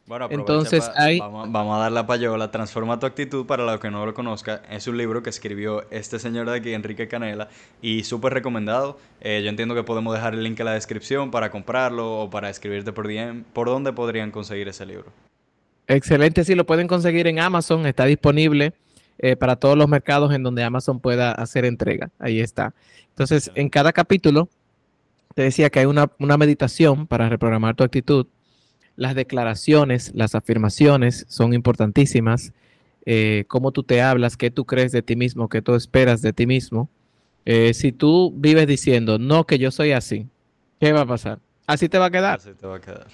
Bueno, 0.06 0.26
entonces 0.30 0.90
hay... 0.96 1.20
Vamos, 1.20 1.76
a 1.76 1.80
dar 1.80 1.92
la 1.92 2.06
payola. 2.06 2.50
Transforma 2.50 2.98
tu 2.98 3.06
actitud 3.06 3.46
para 3.46 3.64
los 3.64 3.78
que 3.78 3.90
no 3.90 4.04
lo 4.04 4.12
conozcan. 4.14 4.60
Es 4.68 4.88
un 4.88 4.96
libro 4.96 5.22
que 5.22 5.30
escribió 5.30 5.88
este 5.90 6.18
señor 6.18 6.50
de 6.50 6.56
aquí, 6.56 6.74
Enrique 6.74 7.06
Canela, 7.06 7.48
y 7.80 8.02
súper 8.02 8.34
recomendado. 8.34 8.98
Eh, 9.20 9.40
yo 9.44 9.48
entiendo 9.48 9.74
que 9.74 9.84
podemos 9.84 10.12
dejar 10.12 10.34
el 10.34 10.42
link 10.42 10.58
en 10.58 10.66
la 10.66 10.72
descripción 10.72 11.30
para 11.30 11.50
comprarlo 11.50 12.20
o 12.20 12.30
para 12.30 12.50
escribirte 12.50 12.92
por 12.92 13.06
DM. 13.06 13.44
¿Por 13.52 13.68
dónde 13.68 13.92
podrían 13.92 14.32
conseguir 14.32 14.66
ese 14.68 14.84
libro? 14.86 15.12
Excelente, 15.86 16.44
sí, 16.44 16.54
lo 16.54 16.66
pueden 16.66 16.88
conseguir 16.88 17.28
en 17.28 17.38
Amazon. 17.38 17.86
Está 17.86 18.04
disponible 18.04 18.72
eh, 19.18 19.36
para 19.36 19.54
todos 19.56 19.78
los 19.78 19.88
mercados 19.88 20.32
en 20.34 20.42
donde 20.42 20.64
Amazon 20.64 20.98
pueda 20.98 21.30
hacer 21.32 21.64
entrega. 21.64 22.10
Ahí 22.18 22.40
está. 22.40 22.74
Entonces, 23.10 23.52
en 23.54 23.68
cada 23.68 23.92
capítulo, 23.92 24.48
te 25.34 25.42
decía 25.42 25.70
que 25.70 25.78
hay 25.78 25.86
una, 25.86 26.10
una 26.18 26.36
meditación 26.36 27.06
para 27.06 27.28
reprogramar 27.28 27.76
tu 27.76 27.84
actitud 27.84 28.26
las 28.96 29.14
declaraciones, 29.14 30.12
las 30.14 30.34
afirmaciones 30.34 31.24
son 31.28 31.54
importantísimas. 31.54 32.52
Eh, 33.04 33.44
cómo 33.48 33.72
tú 33.72 33.82
te 33.82 34.00
hablas, 34.00 34.36
qué 34.36 34.50
tú 34.50 34.64
crees 34.64 34.92
de 34.92 35.02
ti 35.02 35.16
mismo, 35.16 35.48
qué 35.48 35.60
tú 35.60 35.74
esperas 35.74 36.22
de 36.22 36.32
ti 36.32 36.46
mismo. 36.46 36.88
Eh, 37.44 37.74
si 37.74 37.90
tú 37.90 38.32
vives 38.36 38.66
diciendo, 38.66 39.18
no, 39.18 39.44
que 39.44 39.58
yo 39.58 39.70
soy 39.70 39.92
así, 39.92 40.28
¿qué 40.80 40.92
va 40.92 41.00
a 41.00 41.06
pasar? 41.06 41.40
Así 41.66 41.88
te 41.88 41.98
va 41.98 42.06
a 42.06 42.10
quedar. 42.10 42.38
Así 42.38 42.54
te 42.54 42.66
va 42.66 42.76
a 42.76 42.80
quedar. 42.80 43.08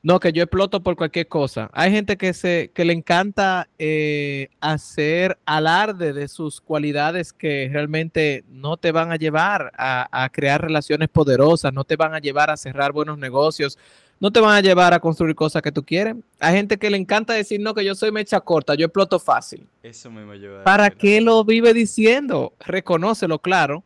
No, 0.00 0.20
que 0.20 0.32
yo 0.32 0.44
exploto 0.44 0.80
por 0.80 0.94
cualquier 0.94 1.26
cosa. 1.26 1.68
Hay 1.72 1.90
gente 1.90 2.16
que, 2.16 2.32
se, 2.32 2.70
que 2.72 2.84
le 2.84 2.92
encanta 2.92 3.68
eh, 3.78 4.48
hacer 4.60 5.38
alarde 5.44 6.12
de 6.12 6.28
sus 6.28 6.60
cualidades 6.60 7.32
que 7.32 7.68
realmente 7.72 8.44
no 8.48 8.76
te 8.76 8.92
van 8.92 9.10
a 9.10 9.16
llevar 9.16 9.72
a, 9.76 10.08
a 10.24 10.28
crear 10.28 10.62
relaciones 10.62 11.08
poderosas, 11.08 11.72
no 11.72 11.82
te 11.82 11.96
van 11.96 12.14
a 12.14 12.20
llevar 12.20 12.48
a 12.50 12.56
cerrar 12.56 12.92
buenos 12.92 13.18
negocios, 13.18 13.76
no 14.20 14.30
te 14.32 14.40
van 14.40 14.56
a 14.56 14.60
llevar 14.60 14.92
a 14.92 15.00
construir 15.00 15.34
cosas 15.34 15.62
que 15.62 15.72
tú 15.72 15.84
quieres. 15.84 16.16
Hay 16.40 16.54
gente 16.54 16.76
que 16.78 16.90
le 16.90 16.96
encanta 16.96 17.34
decir, 17.34 17.60
no, 17.60 17.74
que 17.74 17.84
yo 17.84 17.94
soy 17.94 18.10
mecha 18.10 18.40
corta, 18.40 18.74
yo 18.74 18.86
exploto 18.86 19.18
fácil. 19.18 19.66
Eso 19.82 20.10
mismo 20.10 20.34
yo. 20.34 20.64
¿Para 20.64 20.90
qué 20.90 21.20
lo 21.20 21.44
vive 21.44 21.72
diciendo? 21.72 22.54
Reconócelo, 22.58 23.38
claro, 23.38 23.84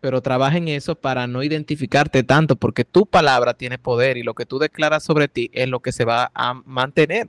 pero 0.00 0.22
trabaja 0.22 0.56
en 0.56 0.68
eso 0.68 0.94
para 0.94 1.26
no 1.26 1.42
identificarte 1.42 2.22
tanto, 2.22 2.56
porque 2.56 2.84
tu 2.84 3.06
palabra 3.06 3.54
tiene 3.54 3.78
poder 3.78 4.16
y 4.16 4.22
lo 4.22 4.34
que 4.34 4.46
tú 4.46 4.58
declaras 4.58 5.02
sobre 5.04 5.28
ti 5.28 5.50
es 5.52 5.68
lo 5.68 5.80
que 5.80 5.92
se 5.92 6.04
va 6.04 6.30
a 6.34 6.54
mantener. 6.64 7.28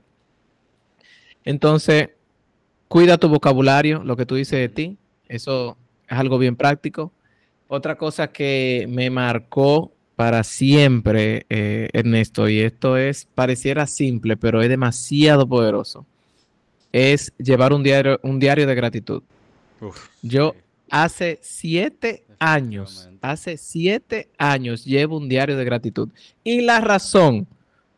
Entonces, 1.44 2.10
cuida 2.88 3.18
tu 3.18 3.28
vocabulario, 3.28 4.02
lo 4.04 4.16
que 4.16 4.26
tú 4.26 4.36
dices 4.36 4.58
de 4.58 4.68
ti, 4.68 4.98
eso 5.28 5.76
es 6.08 6.18
algo 6.18 6.38
bien 6.38 6.56
práctico. 6.56 7.12
Otra 7.66 7.96
cosa 7.96 8.28
que 8.28 8.86
me 8.88 9.10
marcó 9.10 9.92
para 10.18 10.42
siempre, 10.42 11.46
eh, 11.48 11.90
Ernesto, 11.92 12.48
y 12.48 12.58
esto 12.58 12.96
es, 12.96 13.28
pareciera 13.36 13.86
simple, 13.86 14.36
pero 14.36 14.60
es 14.60 14.68
demasiado 14.68 15.48
poderoso, 15.48 16.06
es 16.90 17.32
llevar 17.38 17.72
un 17.72 17.84
diario, 17.84 18.18
un 18.24 18.40
diario 18.40 18.66
de 18.66 18.74
gratitud. 18.74 19.22
Yo 20.20 20.56
hace 20.90 21.38
siete 21.40 22.24
años, 22.40 23.08
hace 23.22 23.56
siete 23.56 24.28
años 24.38 24.84
llevo 24.84 25.18
un 25.18 25.28
diario 25.28 25.56
de 25.56 25.64
gratitud. 25.64 26.08
Y 26.42 26.62
la 26.62 26.80
razón 26.80 27.46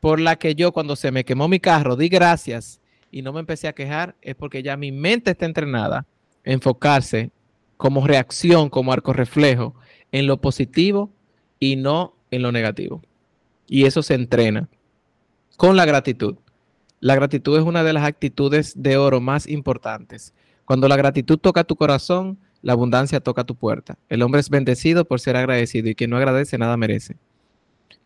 por 0.00 0.20
la 0.20 0.36
que 0.36 0.54
yo 0.54 0.72
cuando 0.72 0.96
se 0.96 1.10
me 1.10 1.24
quemó 1.24 1.48
mi 1.48 1.58
carro 1.58 1.96
di 1.96 2.10
gracias 2.10 2.82
y 3.10 3.22
no 3.22 3.32
me 3.32 3.40
empecé 3.40 3.66
a 3.66 3.72
quejar 3.72 4.14
es 4.20 4.34
porque 4.34 4.62
ya 4.62 4.76
mi 4.76 4.92
mente 4.92 5.30
está 5.30 5.46
entrenada 5.46 6.00
a 6.00 6.04
enfocarse 6.44 7.30
como 7.78 8.06
reacción, 8.06 8.68
como 8.68 8.92
arco 8.92 9.14
reflejo 9.14 9.74
en 10.12 10.26
lo 10.26 10.38
positivo 10.38 11.10
y 11.60 11.76
no 11.76 12.16
en 12.30 12.42
lo 12.42 12.50
negativo. 12.50 13.02
Y 13.68 13.84
eso 13.84 14.02
se 14.02 14.14
entrena 14.14 14.68
con 15.56 15.76
la 15.76 15.84
gratitud. 15.84 16.36
La 16.98 17.14
gratitud 17.14 17.56
es 17.56 17.64
una 17.64 17.84
de 17.84 17.92
las 17.92 18.04
actitudes 18.04 18.74
de 18.82 18.96
oro 18.96 19.20
más 19.20 19.46
importantes. 19.46 20.34
Cuando 20.64 20.88
la 20.88 20.96
gratitud 20.96 21.38
toca 21.38 21.64
tu 21.64 21.76
corazón, 21.76 22.38
la 22.62 22.72
abundancia 22.72 23.20
toca 23.20 23.44
tu 23.44 23.54
puerta. 23.54 23.96
El 24.08 24.22
hombre 24.22 24.40
es 24.40 24.50
bendecido 24.50 25.04
por 25.04 25.20
ser 25.20 25.36
agradecido 25.36 25.88
y 25.88 25.94
quien 25.94 26.10
no 26.10 26.16
agradece 26.16 26.58
nada 26.58 26.76
merece. 26.76 27.16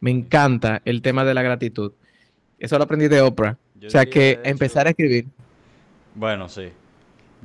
Me 0.01 0.11
encanta 0.11 0.83
el 0.85 1.03
tema 1.03 1.25
de 1.25 1.35
la 1.35 1.43
gratitud. 1.43 1.93
Eso 2.59 2.77
lo 2.79 2.85
aprendí 2.85 3.09
de 3.09 3.21
Oprah. 3.21 3.57
o 3.85 3.91
sea 3.91 4.07
que 4.07 4.41
empezar 4.45 4.87
a 4.87 4.91
escribir. 4.91 5.27
Bueno, 6.15 6.49
sí. 6.49 6.63
Eh, 6.63 6.73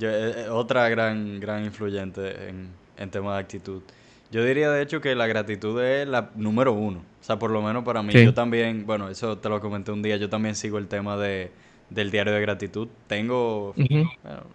eh, 0.01 0.49
otra 0.49 0.87
gran, 0.89 1.39
gran 1.39 1.65
influyente 1.65 2.49
en, 2.49 2.69
en 2.97 3.09
tema 3.09 3.33
de 3.33 3.39
actitud. 3.41 3.81
Yo 4.31 4.43
diría 4.43 4.69
de 4.69 4.81
hecho 4.81 5.01
que 5.01 5.15
la 5.15 5.27
gratitud 5.27 5.81
es 5.81 6.07
la 6.07 6.29
número 6.35 6.73
uno. 6.73 6.99
O 6.99 7.23
sea, 7.23 7.39
por 7.39 7.51
lo 7.51 7.61
menos 7.61 7.83
para 7.83 8.03
mí. 8.03 8.13
Yo 8.13 8.33
también, 8.33 8.85
bueno, 8.85 9.09
eso 9.09 9.37
te 9.37 9.49
lo 9.49 9.59
comenté 9.59 9.91
un 9.91 10.01
día, 10.01 10.17
yo 10.17 10.29
también 10.29 10.55
sigo 10.55 10.77
el 10.77 10.87
tema 10.87 11.17
de, 11.17 11.51
del 11.89 12.11
diario 12.11 12.33
de 12.33 12.41
gratitud. 12.41 12.87
Tengo, 13.07 13.73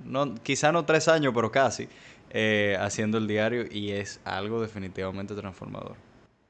no, 0.04 0.34
quizá 0.42 0.72
no 0.72 0.84
tres 0.84 1.08
años, 1.08 1.32
pero 1.34 1.50
casi, 1.50 1.88
eh, 2.30 2.76
haciendo 2.80 3.18
el 3.18 3.26
diario 3.26 3.64
y 3.70 3.90
es 3.90 4.20
algo 4.24 4.60
definitivamente 4.62 5.34
transformador. 5.34 5.96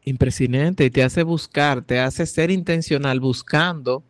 Impresionante, 0.04 0.90
te 0.90 1.02
hace 1.02 1.22
buscar, 1.22 1.82
te 1.82 1.98
hace 1.98 2.26
ser 2.26 2.50
intencional 2.50 3.20
buscando 3.20 4.04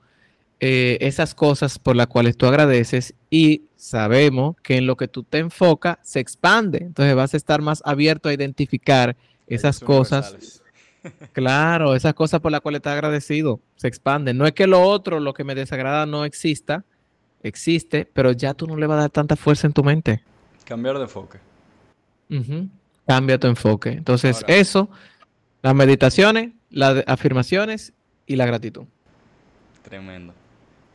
eh, 0.61 0.99
esas 1.01 1.35
cosas 1.35 1.79
por 1.79 1.95
las 1.95 2.09
cuales 2.09 2.37
tú 2.37 2.47
agradeces 2.47 3.15
y 3.35 3.65
sabemos 3.75 4.55
que 4.63 4.77
en 4.77 4.87
lo 4.87 4.97
que 4.97 5.09
tú 5.09 5.25
te 5.25 5.39
enfocas 5.39 5.99
se 6.03 6.21
expande. 6.21 6.79
Entonces 6.79 7.17
vas 7.17 7.35
a 7.35 7.37
estar 7.37 7.63
más 7.63 7.83
abierto 7.85 8.29
a 8.29 8.33
identificar 8.33 9.17
esas 9.49 9.81
cosas. 9.81 10.63
Claro, 11.33 11.97
esas 11.97 12.15
cosas 12.15 12.39
por 12.39 12.53
las 12.53 12.61
cuales 12.61 12.79
estás 12.79 12.93
agradecido 12.93 13.59
se 13.75 13.89
expanden. 13.89 14.39
No 14.39 14.47
es 14.47 14.53
que 14.53 14.69
lo 14.69 14.83
otro, 14.83 15.19
lo 15.19 15.35
que 15.35 15.43
me 15.43 15.57
desagrada, 15.57 16.07
no 16.07 16.25
exista, 16.25 16.85
existe, 17.43 18.09
pero 18.15 18.31
ya 18.31 18.55
tú 18.55 18.69
no 18.69 18.77
le 18.77 18.87
vas 18.87 18.99
a 18.99 19.01
dar 19.01 19.11
tanta 19.11 19.35
fuerza 19.35 19.67
en 19.67 19.73
tu 19.73 19.83
mente. 19.83 20.23
Cambiar 20.65 20.97
de 20.97 21.03
enfoque. 21.03 21.41
Cambia 23.05 23.39
tu 23.39 23.49
enfoque. 23.49 23.91
Entonces, 23.91 24.45
eso, 24.47 24.89
las 25.61 25.75
meditaciones 25.75 26.53
las 26.71 27.03
afirmaciones 27.09 27.93
y 28.27 28.37
la 28.37 28.47
gratitud. 28.47 28.85
Tremendo, 29.83 30.33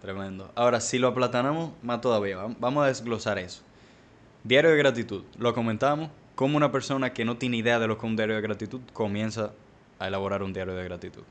tremendo. 0.02 0.52
Ahora, 0.56 0.80
si 0.80 0.98
lo 0.98 1.08
aplatanamos 1.08 1.72
más 1.82 2.02
todavía, 2.02 2.38
vamos 2.60 2.84
a 2.84 2.88
desglosar 2.88 3.38
eso. 3.40 3.62
Diario 4.44 4.72
de 4.72 4.78
gratitud, 4.78 5.24
lo 5.38 5.54
comentamos, 5.54 6.10
como 6.36 6.56
una 6.56 6.72
persona 6.72 7.12
que 7.12 7.26
no 7.26 7.38
tiene 7.38 7.58
idea 7.58 7.80
de 7.80 7.88
lo 7.88 7.98
que 7.98 8.06
es 8.06 8.10
un 8.10 8.16
diario 8.16 8.36
de 8.36 8.42
gratitud 8.42 8.80
comienza 8.94 9.52
a 10.00 10.08
elaborar 10.08 10.42
un 10.42 10.54
diario 10.54 10.74
de 10.74 10.86
gratitud. 10.86 11.24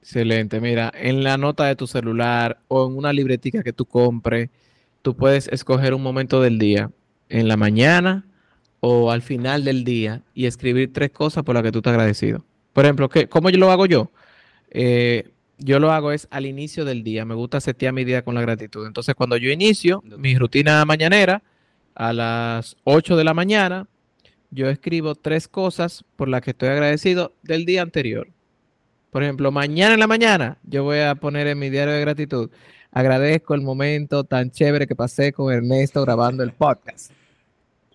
Excelente, 0.00 0.60
mira, 0.60 0.90
en 0.94 1.22
la 1.22 1.36
nota 1.36 1.66
de 1.66 1.76
tu 1.76 1.86
celular 1.86 2.58
o 2.68 2.86
en 2.86 2.96
una 2.96 3.12
libretica 3.12 3.62
que 3.62 3.72
tú 3.72 3.84
compres, 3.84 4.48
tú 5.02 5.14
puedes 5.14 5.48
escoger 5.48 5.94
un 5.94 6.02
momento 6.02 6.40
del 6.40 6.58
día, 6.58 6.90
en 7.28 7.46
la 7.46 7.56
mañana 7.56 8.24
o 8.80 9.12
al 9.12 9.22
final 9.22 9.64
del 9.64 9.84
día, 9.84 10.22
y 10.34 10.46
escribir 10.46 10.92
tres 10.92 11.10
cosas 11.10 11.44
por 11.44 11.54
las 11.54 11.62
que 11.62 11.70
tú 11.70 11.78
estás 11.78 11.92
agradecido. 11.92 12.44
Por 12.72 12.84
ejemplo, 12.84 13.08
¿qué, 13.08 13.28
¿cómo 13.28 13.50
yo 13.50 13.58
lo 13.58 13.70
hago 13.70 13.86
yo? 13.86 14.10
Eh, 14.70 15.28
yo 15.64 15.78
lo 15.78 15.92
hago 15.92 16.12
es 16.12 16.28
al 16.30 16.46
inicio 16.46 16.84
del 16.84 17.02
día. 17.04 17.24
Me 17.24 17.34
gusta 17.34 17.60
setear 17.60 17.92
mi 17.92 18.04
día 18.04 18.22
con 18.22 18.34
la 18.34 18.40
gratitud. 18.40 18.86
Entonces, 18.86 19.14
cuando 19.14 19.36
yo 19.36 19.50
inicio 19.50 20.02
mi 20.18 20.36
rutina 20.36 20.84
mañanera 20.84 21.42
a 21.94 22.12
las 22.12 22.76
8 22.84 23.16
de 23.16 23.24
la 23.24 23.34
mañana, 23.34 23.86
yo 24.50 24.68
escribo 24.68 25.14
tres 25.14 25.48
cosas 25.48 26.04
por 26.16 26.28
las 26.28 26.42
que 26.42 26.50
estoy 26.50 26.68
agradecido 26.68 27.34
del 27.42 27.64
día 27.64 27.82
anterior. 27.82 28.28
Por 29.10 29.22
ejemplo, 29.22 29.50
mañana 29.52 29.94
en 29.94 30.00
la 30.00 30.06
mañana 30.06 30.58
yo 30.64 30.84
voy 30.84 30.98
a 31.00 31.14
poner 31.14 31.46
en 31.46 31.58
mi 31.58 31.70
diario 31.70 31.94
de 31.94 32.00
gratitud. 32.00 32.50
Agradezco 32.90 33.54
el 33.54 33.62
momento 33.62 34.24
tan 34.24 34.50
chévere 34.50 34.86
que 34.86 34.94
pasé 34.94 35.32
con 35.32 35.52
Ernesto 35.52 36.02
grabando 36.02 36.42
el 36.42 36.52
podcast. 36.52 37.12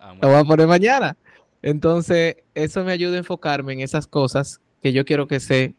Ah, 0.00 0.14
lo 0.20 0.28
voy 0.28 0.38
a 0.38 0.44
poner 0.44 0.66
mañana. 0.66 1.16
Entonces, 1.62 2.36
eso 2.54 2.84
me 2.84 2.92
ayuda 2.92 3.16
a 3.16 3.18
enfocarme 3.18 3.72
en 3.72 3.80
esas 3.80 4.06
cosas 4.06 4.60
que 4.82 4.92
yo 4.92 5.04
quiero 5.04 5.26
que 5.26 5.40
se 5.40 5.74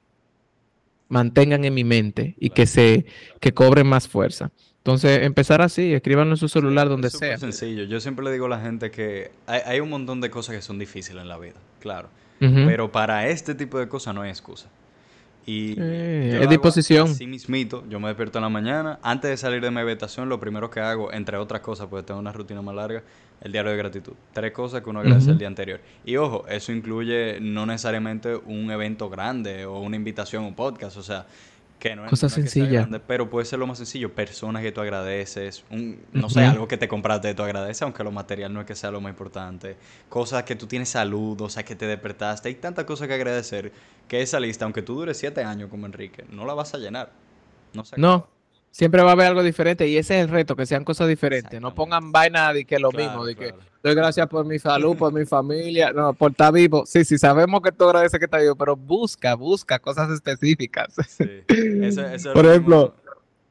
mantengan 1.09 1.65
en 1.65 1.73
mi 1.73 1.83
mente 1.83 2.35
y 2.39 2.51
que 2.51 2.65
se 2.65 3.05
que 3.41 3.53
cobren 3.53 3.87
más 3.87 4.07
fuerza. 4.07 4.51
Entonces, 4.77 5.23
empezar 5.23 5.61
así, 5.61 5.93
escríbanlo 5.93 6.33
en 6.33 6.37
su 6.37 6.47
celular 6.47 6.87
donde 6.87 7.09
sea. 7.09 7.33
Es 7.33 7.41
sencillo. 7.41 7.83
Yo 7.83 7.99
siempre 7.99 8.23
le 8.23 8.31
digo 8.31 8.45
a 8.45 8.49
la 8.49 8.61
gente 8.61 8.89
que 8.91 9.31
hay, 9.45 9.81
un 9.81 9.89
montón 9.89 10.21
de 10.21 10.29
cosas 10.29 10.55
que 10.55 10.61
son 10.61 10.79
difíciles 10.79 11.21
en 11.21 11.27
la 11.27 11.37
vida, 11.37 11.57
claro. 11.79 12.09
Pero 12.39 12.89
para 12.89 13.27
este 13.27 13.53
tipo 13.53 13.77
de 13.79 13.89
cosas 13.89 14.15
no 14.15 14.21
hay 14.21 14.29
excusa. 14.29 14.69
Y 15.49 15.75
es 15.79 16.47
disposición. 16.47 17.09
Así 17.09 17.25
mismito, 17.25 17.83
yo 17.89 17.99
me 17.99 18.07
despierto 18.07 18.37
en 18.37 18.43
la 18.43 18.49
mañana. 18.49 18.99
Antes 19.01 19.31
de 19.31 19.37
salir 19.37 19.61
de 19.61 19.71
mi 19.71 19.79
habitación, 19.79 20.29
lo 20.29 20.39
primero 20.39 20.69
que 20.69 20.79
hago, 20.79 21.11
entre 21.11 21.37
otras 21.37 21.61
cosas, 21.61 21.87
porque 21.87 22.05
tengo 22.05 22.19
una 22.19 22.31
rutina 22.31 22.61
más 22.61 22.75
larga, 22.75 23.01
el 23.41 23.51
diario 23.51 23.71
de 23.71 23.77
gratitud. 23.77 24.13
Tres 24.31 24.51
cosas 24.51 24.83
que 24.83 24.91
uno 24.91 24.99
agradece 24.99 25.31
el 25.31 25.39
día 25.39 25.47
anterior. 25.47 25.79
Y 26.05 26.17
ojo, 26.17 26.45
eso 26.47 26.71
incluye 26.71 27.39
no 27.41 27.65
necesariamente 27.65 28.35
un 28.35 28.69
evento 28.69 29.09
grande 29.09 29.65
o 29.65 29.79
una 29.79 29.95
invitación, 29.95 30.43
un 30.43 30.53
podcast. 30.53 30.97
O 30.97 31.03
sea, 31.03 31.25
que 31.79 31.95
no 31.95 32.03
es, 32.03 32.09
Cosa 32.09 32.29
sencilla. 32.29 32.87
pero 33.07 33.29
puede 33.29 33.45
ser 33.45 33.57
lo 33.57 33.65
más 33.65 33.77
sencillo. 33.77 34.13
Personas 34.13 34.61
que 34.61 34.71
tú 34.71 34.81
agradeces. 34.81 35.63
Un, 35.71 35.99
no 36.11 36.29
sé, 36.29 36.41
algo 36.43 36.67
que 36.67 36.77
te 36.77 36.87
compraste, 36.87 37.33
tú 37.33 37.43
agradeces, 37.43 37.81
aunque 37.81 38.03
lo 38.03 38.11
material 38.11 38.53
no 38.53 38.59
es 38.59 38.67
que 38.67 38.75
sea 38.75 38.91
lo 38.91 39.01
más 39.01 39.11
importante. 39.11 39.77
Cosas 40.09 40.43
que 40.43 40.55
tú 40.55 40.67
tienes 40.67 40.89
salud, 40.89 41.39
o 41.41 41.49
sea, 41.49 41.63
que 41.63 41.75
te 41.75 41.87
despertaste. 41.87 42.49
Hay 42.49 42.55
tantas 42.55 42.85
cosas 42.85 43.07
que 43.07 43.13
agradecer 43.13 43.71
que 44.07 44.21
esa 44.21 44.39
lista, 44.39 44.65
aunque 44.65 44.81
tú 44.81 44.95
dures 44.95 45.17
siete 45.17 45.43
años 45.43 45.69
como 45.69 45.85
Enrique, 45.85 46.25
no 46.29 46.45
la 46.45 46.53
vas 46.53 46.73
a 46.73 46.77
llenar. 46.77 47.11
No. 47.73 47.85
Sé 47.85 47.95
no. 47.97 48.27
Siempre 48.71 49.01
va 49.01 49.09
a 49.09 49.13
haber 49.13 49.27
algo 49.27 49.43
diferente 49.43 49.87
y 49.87 49.97
ese 49.97 50.19
es 50.19 50.25
el 50.25 50.29
reto, 50.29 50.55
que 50.55 50.65
sean 50.65 50.83
cosas 50.83 51.07
diferentes. 51.07 51.59
No 51.59 51.73
pongan 51.73 52.11
vaina 52.11 52.53
de 52.53 52.65
que 52.65 52.79
lo 52.79 52.91
mismo, 52.91 53.25
de 53.25 53.35
que 53.35 53.53
doy 53.83 53.95
gracias 53.95 54.27
por 54.27 54.45
mi 54.45 54.59
salud, 54.59 54.95
por 54.95 55.11
mi 55.11 55.25
familia, 55.25 55.91
no, 55.91 56.13
por 56.13 56.31
estar 56.31 56.53
vivo. 56.53 56.85
Sí, 56.85 57.03
sí, 57.03 57.17
sabemos 57.17 57.61
que 57.61 57.71
tú 57.71 57.85
agradeces 57.85 58.19
que 58.19 58.25
está 58.25 58.37
vivo, 58.37 58.55
pero 58.55 58.75
busca, 58.75 59.35
busca 59.35 59.79
cosas 59.79 60.11
específicas. 60.11 60.93
Sí. 61.07 61.43
por 62.33 62.45
ejemplo, 62.45 62.93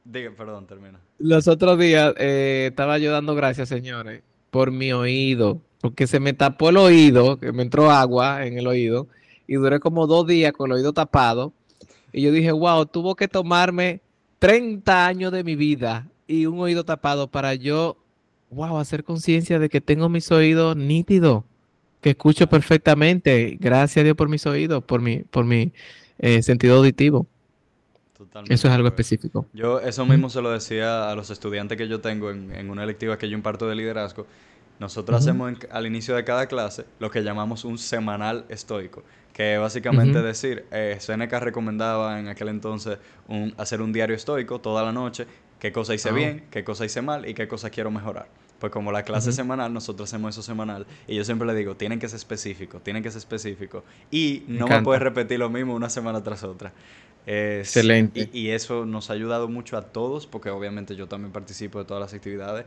Diga, 0.09 0.31
perdón, 0.35 0.67
termina. 0.67 0.99
Los 1.19 1.49
otros 1.49 1.79
días 1.79 2.15
eh, 2.17 2.69
estaba 2.71 2.97
yo 2.97 3.13
dando 3.13 3.35
gracias, 3.35 3.69
señores, 3.69 4.23
por 4.51 4.71
mi 4.71 4.91
oído, 4.91 5.61
porque 5.83 6.07
se 6.07 6.19
me 6.19 6.33
tapó 6.33 6.71
el 6.71 6.79
oído, 6.79 7.39
que 7.39 7.53
me 7.53 7.63
entró 7.63 7.91
agua 7.91 8.47
en 8.47 8.59
el 8.59 8.67
oído, 8.67 9.07
y 9.47 9.57
duré 9.57 9.81
como 9.81 10.07
dos 10.07 10.27
días 10.27 10.55
con 10.55 10.71
el 10.71 10.79
oído 10.79 10.95
tapado. 10.95 11.53
Y 12.11 12.23
yo 12.23 12.33
dije, 12.33 12.53
wow, 12.53 12.87
tuvo 12.87 13.17
que 13.17 13.29
tomarme 13.29 14.01
30 14.39 15.07
años 15.07 15.33
de 15.33 15.45
mi 15.45 15.57
vida 15.57 16.07
y 16.27 16.47
un 16.47 16.61
oído 16.61 16.85
tapado 16.85 17.29
para 17.29 17.55
yo, 17.55 17.97
wow, 18.51 18.79
hacer 18.79 19.05
conciencia 19.05 19.59
de 19.59 19.69
que 19.69 19.81
tengo 19.81 20.09
mis 20.09 20.31
oídos 20.31 20.77
nítidos, 20.77 21.45
que 22.01 22.11
escucho 22.11 22.47
perfectamente. 22.47 23.57
Gracias 23.61 24.03
a 24.03 24.05
Dios 24.05 24.17
por 24.17 24.29
mis 24.29 24.47
oídos, 24.47 24.85
por 24.85 25.01
mi, 25.01 25.19
por 25.19 25.45
mi 25.45 25.73
eh, 26.19 26.43
sentido 26.43 26.77
auditivo. 26.77 27.27
Totalmente 28.17 28.55
eso 28.55 28.69
es 28.69 28.75
algo 28.75 28.89
específico. 28.89 29.47
Yo 29.53 29.81
eso 29.81 30.05
mismo 30.05 30.29
se 30.29 30.43
lo 30.43 30.51
decía 30.51 31.11
a 31.11 31.15
los 31.15 31.31
estudiantes 31.31 31.79
que 31.79 31.89
yo 31.89 32.01
tengo 32.01 32.31
en, 32.31 32.71
una 32.71 32.83
electiva 32.83 33.17
que 33.17 33.29
yo 33.29 33.37
imparto 33.37 33.69
de 33.69 33.77
liderazgo. 33.77 34.27
Nosotros 34.81 35.21
hacemos 35.21 35.55
al 35.71 35.87
inicio 35.87 36.15
de 36.15 36.25
cada 36.25 36.47
clase 36.47 36.85
lo 36.99 37.11
que 37.11 37.23
llamamos 37.23 37.65
un 37.65 37.79
semanal 37.79 38.45
estoico 38.49 39.03
que 39.39 39.57
básicamente 39.57 40.21
decir, 40.21 40.65
eh, 40.73 40.97
Seneca 40.99 41.39
recomendaba 41.39 42.19
en 42.19 42.27
aquel 42.27 42.49
entonces 42.49 42.99
un, 43.29 43.55
hacer 43.57 43.81
un 43.81 43.93
diario 43.93 44.17
estoico 44.17 44.61
toda 44.61 44.83
la 44.83 44.91
noche, 44.91 45.29
qué 45.61 45.71
cosa 45.71 45.95
hice 45.95 46.09
ah. 46.09 46.13
bien, 46.13 46.47
qué 46.51 46.65
cosa 46.65 46.85
hice 46.85 47.03
mal 47.03 47.25
y 47.25 47.35
qué 47.35 47.47
cosa 47.47 47.71
quiero 47.71 47.93
mejorar. 47.93 48.27
Pues 48.59 48.73
como 48.73 48.91
la 48.91 49.05
clase 49.05 49.31
semanal, 49.31 49.73
nosotros 49.73 50.09
hacemos 50.09 50.35
eso 50.35 50.43
semanal. 50.43 50.89
Y 51.07 51.15
yo 51.15 51.25
siempre 51.25 51.47
le 51.47 51.55
digo, 51.55 51.77
tienen 51.77 52.01
que 52.01 52.09
ser 52.09 52.17
específicos, 52.17 52.83
tienen 52.83 53.05
que 53.05 53.13
ser 53.13 53.19
específicos. 53.19 53.85
Y 54.11 54.43
no 54.49 54.67
me, 54.67 54.83
puedes 54.83 55.01
repetir 55.01 55.39
lo 55.39 55.49
mismo 55.49 55.77
una 55.77 55.89
semana 55.89 56.21
tras 56.25 56.43
otra. 56.43 56.73
Excelente. 57.25 58.29
Y, 58.33 58.49
eso 58.49 58.87
nos 58.87 59.11
ha 59.11 59.13
ayudado 59.13 59.47
mucho 59.49 59.77
a 59.77 59.83
todos, 59.83 60.27
porque 60.27 60.51
obviamente 60.51 60.97
yo 60.97 61.07
también 61.07 61.31
participo 61.31 61.79
de 61.79 61.85
todas 61.85 62.01
las 62.01 62.13
actividades, 62.15 62.67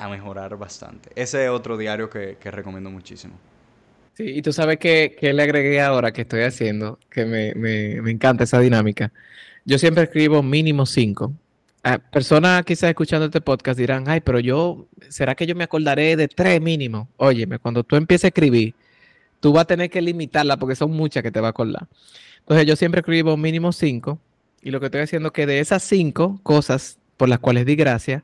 a 0.00 0.08
mejorar 0.08 0.56
bastante. 0.56 1.10
Ese 1.14 1.44
es 1.44 1.50
otro 1.50 1.76
diario 1.76 2.10
que 2.10 2.36
recomiendo 2.50 2.90
muchísimo. 2.90 3.38
Sí, 4.20 4.24
y 4.36 4.42
tú 4.42 4.52
sabes 4.52 4.78
que, 4.78 5.16
le 5.20 5.42
agregué 5.42 5.80
ahora 5.80 6.12
que 6.12 6.22
estoy 6.22 6.42
haciendo, 6.42 6.98
que 7.10 7.24
me, 7.24 8.10
encanta 8.10 8.44
esa 8.44 8.60
dinámica. 8.60 9.12
Yo 9.64 9.78
siempre 9.78 10.04
escribo 10.04 10.42
mínimo 10.42 10.86
cinco. 10.86 11.32
Ah, 11.82 11.98
personas 11.98 12.64
quizás 12.64 12.90
escuchando 12.90 13.26
este 13.26 13.40
podcast 13.40 13.78
dirán, 13.78 14.04
ay, 14.08 14.20
pero 14.20 14.38
yo, 14.40 14.86
¿será 15.08 15.34
que 15.34 15.46
yo 15.46 15.54
me 15.54 15.64
acordaré 15.64 16.16
de 16.16 16.28
tres 16.28 16.60
mínimo? 16.60 17.08
Óyeme, 17.16 17.58
cuando 17.58 17.84
tú 17.84 17.96
empieces 17.96 18.24
a 18.24 18.28
escribir, 18.28 18.74
tú 19.40 19.52
vas 19.52 19.62
a 19.62 19.66
tener 19.66 19.88
que 19.88 20.02
limitarla 20.02 20.58
porque 20.58 20.76
son 20.76 20.90
muchas 20.90 21.22
que 21.22 21.30
te 21.30 21.40
va 21.40 21.48
a 21.48 21.50
acordar. 21.50 21.88
Entonces 22.40 22.66
yo 22.66 22.76
siempre 22.76 23.00
escribo 23.00 23.36
mínimo 23.36 23.72
cinco 23.72 24.18
y 24.60 24.70
lo 24.70 24.80
que 24.80 24.86
estoy 24.86 25.00
haciendo 25.00 25.28
es 25.28 25.32
que 25.32 25.46
de 25.46 25.60
esas 25.60 25.82
cinco 25.82 26.40
cosas 26.42 26.98
por 27.16 27.28
las 27.28 27.38
cuales 27.38 27.64
di 27.64 27.76
gracias, 27.76 28.22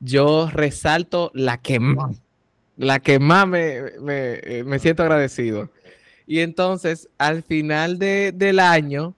yo 0.00 0.50
resalto 0.52 1.30
la 1.34 1.58
que 1.58 1.80
más 1.80 2.20
la 2.76 3.00
que 3.00 3.18
más 3.18 3.48
me, 3.48 3.76
eh, 4.08 4.62
me, 4.64 4.78
siento 4.78 5.02
agradecido. 5.02 5.70
Y 6.26 6.40
entonces, 6.40 7.08
al 7.18 7.42
final 7.42 7.98
de, 7.98 8.32
del 8.32 8.60
año, 8.60 9.14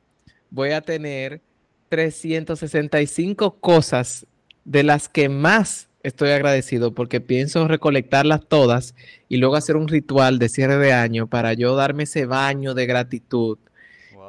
voy 0.50 0.70
a 0.70 0.80
tener 0.80 1.40
365 1.88 3.56
cosas 3.56 4.26
de 4.64 4.82
las 4.82 5.08
que 5.08 5.28
más 5.28 5.88
estoy 6.02 6.30
agradecido 6.30 6.94
porque 6.94 7.20
pienso 7.20 7.66
recolectarlas 7.66 8.46
todas 8.46 8.94
y 9.28 9.38
luego 9.38 9.56
hacer 9.56 9.76
un 9.76 9.88
ritual 9.88 10.38
de 10.38 10.48
cierre 10.48 10.76
de 10.76 10.92
año 10.92 11.26
para 11.26 11.54
yo 11.54 11.74
darme 11.74 12.04
ese 12.04 12.26
baño 12.26 12.74
de 12.74 12.86
gratitud 12.86 13.58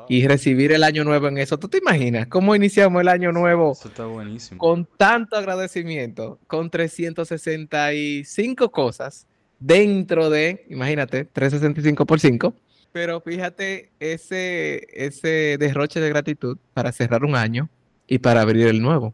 y 0.10 0.28
recibir 0.28 0.72
el 0.72 0.84
año 0.84 1.04
nuevo 1.04 1.28
en 1.28 1.38
eso. 1.38 1.60
¿Tú 1.60 1.70
te 1.70 1.78
imaginas 1.78 2.28
cómo 2.28 2.56
iniciamos 2.56 3.02
el 3.02 3.08
año 3.08 3.32
nuevo? 3.32 3.74
Eso 3.74 3.88
está 3.88 4.08
buenísimo. 4.08 4.58
Con 4.58 4.88
tanto 4.98 5.38
agradecimiento, 5.38 6.40
con 6.48 6.72
365 6.72 8.72
cosas 8.72 9.28
dentro 9.60 10.32
de, 10.32 10.66
imagínate, 10.70 11.26
365 11.26 12.06
por 12.06 12.20
5. 12.20 12.54
Pero 12.92 13.22
fíjate 13.22 13.92
ese, 14.00 14.88
ese 14.94 15.58
derroche 15.60 16.00
de 16.00 16.10
gratitud 16.10 16.58
para 16.74 16.92
cerrar 16.92 17.24
un 17.24 17.36
año 17.36 17.70
y 18.08 18.18
para 18.18 18.42
abrir 18.42 18.68
el 18.68 18.82
nuevo. 18.82 19.14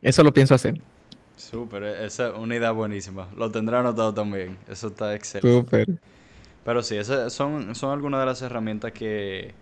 Eso 0.00 0.22
lo 0.22 0.32
pienso 0.32 0.54
hacer. 0.54 0.80
Súper, 1.36 1.82
esa 1.82 2.28
es 2.28 2.34
una 2.36 2.54
idea 2.54 2.70
buenísima. 2.70 3.28
Lo 3.36 3.50
tendrá 3.50 3.80
anotado 3.80 4.14
también. 4.14 4.56
Eso 4.68 4.88
está 4.88 5.16
excelente. 5.16 5.60
Súper. 5.60 5.98
Pero 6.64 6.82
sí, 6.82 6.96
esas 6.96 7.32
son, 7.32 7.74
son 7.74 7.92
algunas 7.92 8.20
de 8.20 8.26
las 8.26 8.42
herramientas 8.42 8.92
que 8.92 9.52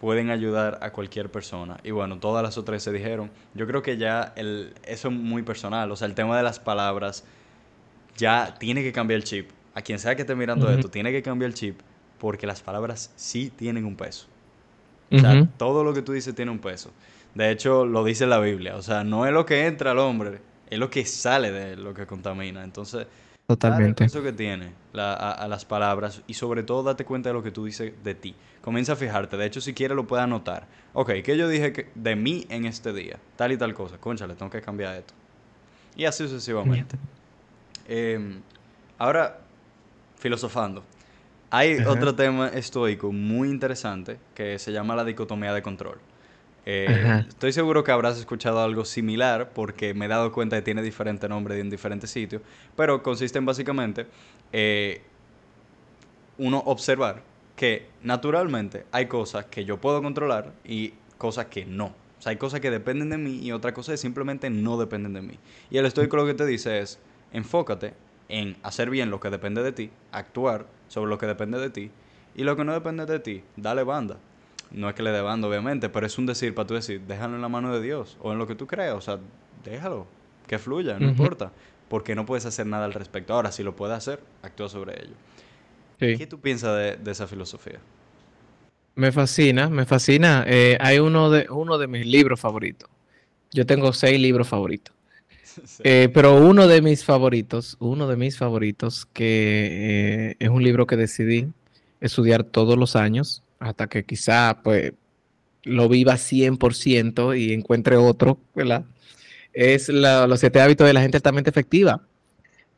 pueden 0.00 0.30
ayudar 0.30 0.78
a 0.82 0.90
cualquier 0.90 1.30
persona. 1.30 1.78
Y 1.82 1.90
bueno, 1.90 2.18
todas 2.18 2.42
las 2.42 2.58
otras 2.58 2.82
se 2.82 2.92
dijeron. 2.92 3.30
Yo 3.54 3.66
creo 3.66 3.82
que 3.82 3.96
ya 3.96 4.32
el, 4.36 4.74
eso 4.84 5.08
es 5.08 5.14
muy 5.14 5.42
personal. 5.42 5.90
O 5.90 5.96
sea, 5.96 6.06
el 6.06 6.14
tema 6.14 6.36
de 6.36 6.42
las 6.42 6.60
palabras 6.60 7.24
ya 8.16 8.54
tiene 8.58 8.82
que 8.82 8.92
cambiar 8.92 9.16
el 9.18 9.24
chip. 9.24 9.50
A 9.74 9.82
quien 9.82 9.98
sea 9.98 10.14
que 10.14 10.22
esté 10.22 10.34
mirando 10.36 10.70
esto, 10.70 10.88
tiene 10.88 11.10
que 11.10 11.22
cambiar 11.22 11.50
el 11.50 11.54
chip 11.54 11.80
porque 12.18 12.46
las 12.46 12.62
palabras 12.62 13.12
sí 13.16 13.50
tienen 13.54 13.84
un 13.84 13.96
peso. 13.96 14.26
O 15.10 15.18
sea, 15.18 15.46
todo 15.56 15.84
lo 15.84 15.92
que 15.92 16.02
tú 16.02 16.12
dices 16.12 16.34
tiene 16.34 16.50
un 16.50 16.58
peso. 16.58 16.90
De 17.34 17.50
hecho, 17.50 17.84
lo 17.84 18.04
dice 18.04 18.26
la 18.26 18.38
Biblia. 18.38 18.76
O 18.76 18.82
sea, 18.82 19.04
no 19.04 19.26
es 19.26 19.32
lo 19.32 19.44
que 19.44 19.66
entra 19.66 19.90
al 19.90 19.98
hombre, 19.98 20.40
es 20.70 20.78
lo 20.78 20.90
que 20.90 21.04
sale 21.04 21.50
de 21.50 21.76
lo 21.76 21.92
que 21.92 22.06
contamina. 22.06 22.62
Entonces, 22.62 23.06
Totalmente. 23.46 24.04
Eso 24.04 24.22
que 24.22 24.32
tiene 24.32 24.72
a, 24.94 25.46
las 25.48 25.64
palabras 25.64 26.22
y 26.26 26.34
sobre 26.34 26.62
todo 26.62 26.82
date 26.82 27.04
cuenta 27.04 27.28
de 27.28 27.34
lo 27.34 27.42
que 27.42 27.50
tú 27.50 27.66
dices 27.66 27.92
de 28.02 28.14
ti. 28.14 28.34
Comienza 28.62 28.94
a 28.94 28.96
fijarte. 28.96 29.36
De 29.36 29.44
hecho, 29.44 29.60
si 29.60 29.74
quieres 29.74 29.96
lo 29.96 30.06
puedes 30.06 30.24
anotar. 30.24 30.66
Ok, 30.94 31.10
¿qué 31.22 31.36
yo 31.36 31.48
dije 31.48 31.72
que 31.72 31.90
de 31.94 32.16
mí 32.16 32.46
en 32.48 32.64
este 32.64 32.92
día? 32.94 33.18
Tal 33.36 33.52
y 33.52 33.58
tal 33.58 33.74
cosa. 33.74 33.98
Concha, 33.98 34.26
le 34.26 34.34
tengo 34.34 34.50
que 34.50 34.62
cambiar 34.62 34.96
esto. 34.96 35.12
Y 35.94 36.06
así 36.06 36.24
sucesivamente. 36.24 36.96
Em, 37.86 38.40
ahora, 38.98 39.40
filosofando. 40.16 40.82
Hay 41.50 41.78
otro 41.86 42.14
tema 42.14 42.48
estoico 42.48 43.12
muy 43.12 43.48
interesante 43.48 44.18
que 44.34 44.58
se 44.58 44.72
llama 44.72 44.96
la 44.96 45.04
dicotomía 45.04 45.52
de 45.52 45.62
control. 45.62 45.98
Eh, 46.66 47.24
estoy 47.28 47.52
seguro 47.52 47.84
que 47.84 47.92
habrás 47.92 48.18
escuchado 48.18 48.62
algo 48.62 48.84
similar 48.84 49.50
porque 49.50 49.92
me 49.92 50.06
he 50.06 50.08
dado 50.08 50.32
cuenta 50.32 50.56
que 50.56 50.62
tiene 50.62 50.82
diferente 50.82 51.28
nombre 51.28 51.58
en 51.60 51.68
diferentes 51.68 52.10
sitios, 52.10 52.42
pero 52.76 53.02
consiste 53.02 53.38
en 53.38 53.44
básicamente 53.44 54.06
eh, 54.52 55.02
uno 56.38 56.62
observar 56.64 57.22
que 57.54 57.86
naturalmente 58.02 58.86
hay 58.92 59.06
cosas 59.06 59.44
que 59.46 59.64
yo 59.64 59.80
puedo 59.80 60.02
controlar 60.02 60.52
y 60.64 60.94
cosas 61.18 61.46
que 61.46 61.66
no. 61.66 61.86
O 62.18 62.22
sea, 62.24 62.30
hay 62.30 62.36
cosas 62.36 62.60
que 62.60 62.70
dependen 62.70 63.10
de 63.10 63.18
mí 63.18 63.40
y 63.42 63.52
otra 63.52 63.74
cosa 63.74 63.92
que 63.92 63.98
simplemente 63.98 64.48
no 64.48 64.78
dependen 64.78 65.12
de 65.12 65.20
mí. 65.20 65.38
Y 65.70 65.76
el 65.76 65.86
estoico 65.86 66.16
lo 66.16 66.24
que 66.24 66.34
te 66.34 66.46
dice 66.46 66.80
es, 66.80 66.98
enfócate 67.32 67.92
en 68.28 68.56
hacer 68.62 68.88
bien 68.88 69.10
lo 69.10 69.20
que 69.20 69.28
depende 69.28 69.62
de 69.62 69.72
ti, 69.72 69.90
actuar 70.10 70.66
sobre 70.88 71.10
lo 71.10 71.18
que 71.18 71.26
depende 71.26 71.58
de 71.58 71.68
ti, 71.68 71.90
y 72.34 72.42
lo 72.44 72.56
que 72.56 72.64
no 72.64 72.72
depende 72.72 73.04
de 73.04 73.20
ti, 73.20 73.44
dale 73.56 73.84
banda 73.84 74.16
no 74.74 74.88
es 74.88 74.94
que 74.94 75.02
le 75.02 75.10
dé 75.10 75.20
bando, 75.20 75.48
obviamente, 75.48 75.88
pero 75.88 76.06
es 76.06 76.18
un 76.18 76.26
decir 76.26 76.54
para 76.54 76.66
tú 76.66 76.74
decir, 76.74 77.00
déjalo 77.06 77.36
en 77.36 77.42
la 77.42 77.48
mano 77.48 77.72
de 77.74 77.80
Dios 77.80 78.18
o 78.20 78.32
en 78.32 78.38
lo 78.38 78.46
que 78.46 78.54
tú 78.54 78.66
creas, 78.66 78.94
o 78.94 79.00
sea, 79.00 79.18
déjalo, 79.64 80.06
que 80.46 80.58
fluya, 80.58 80.98
no 80.98 81.08
importa, 81.08 81.52
porque 81.88 82.14
no 82.14 82.26
puedes 82.26 82.44
hacer 82.46 82.66
nada 82.66 82.84
al 82.84 82.92
respecto. 82.92 83.34
Ahora, 83.34 83.52
si 83.52 83.62
lo 83.62 83.76
puedes 83.76 83.96
hacer, 83.96 84.20
actúa 84.42 84.68
sobre 84.68 85.02
ello. 85.02 85.14
¿Qué 85.98 86.26
tú 86.26 86.40
piensas 86.40 86.98
de, 87.02 87.10
esa 87.10 87.26
filosofía? 87.26 87.78
Me 88.94 89.10
fascina, 89.10 89.68
me 89.68 89.86
fascina. 89.86 90.44
Eh, 90.46 90.76
hay 90.80 90.98
uno 90.98 91.30
de, 91.30 91.46
uno 91.50 91.78
de 91.78 91.86
mis 91.86 92.06
libros 92.06 92.40
favoritos. 92.40 92.88
Yo 93.52 93.64
tengo 93.64 93.92
seis 93.92 94.20
libros 94.20 94.48
favoritos. 94.48 94.94
Eh, 95.84 96.08
pero 96.12 96.34
uno 96.34 96.66
de 96.66 96.82
mis 96.82 97.04
favoritos, 97.04 97.76
uno 97.78 98.08
de 98.08 98.16
mis 98.16 98.36
favoritos, 98.36 99.06
que 99.06 100.32
eh, 100.32 100.36
es 100.40 100.48
un 100.48 100.64
libro 100.64 100.88
que 100.88 100.96
decidí 100.96 101.46
estudiar 102.00 102.42
todos 102.42 102.76
los 102.76 102.96
años, 102.96 103.43
hasta 103.58 103.88
que 103.88 104.04
quizá 104.04 104.60
pues 104.62 104.92
lo 105.62 105.88
viva 105.88 106.14
100% 106.14 107.38
y 107.38 107.52
encuentre 107.52 107.96
otro, 107.96 108.38
¿verdad? 108.54 108.84
Es 109.52 109.88
los 109.88 110.40
siete 110.40 110.60
hábitos 110.60 110.86
de 110.86 110.92
la 110.92 111.00
gente 111.00 111.16
altamente 111.16 111.50
efectiva. 111.50 112.02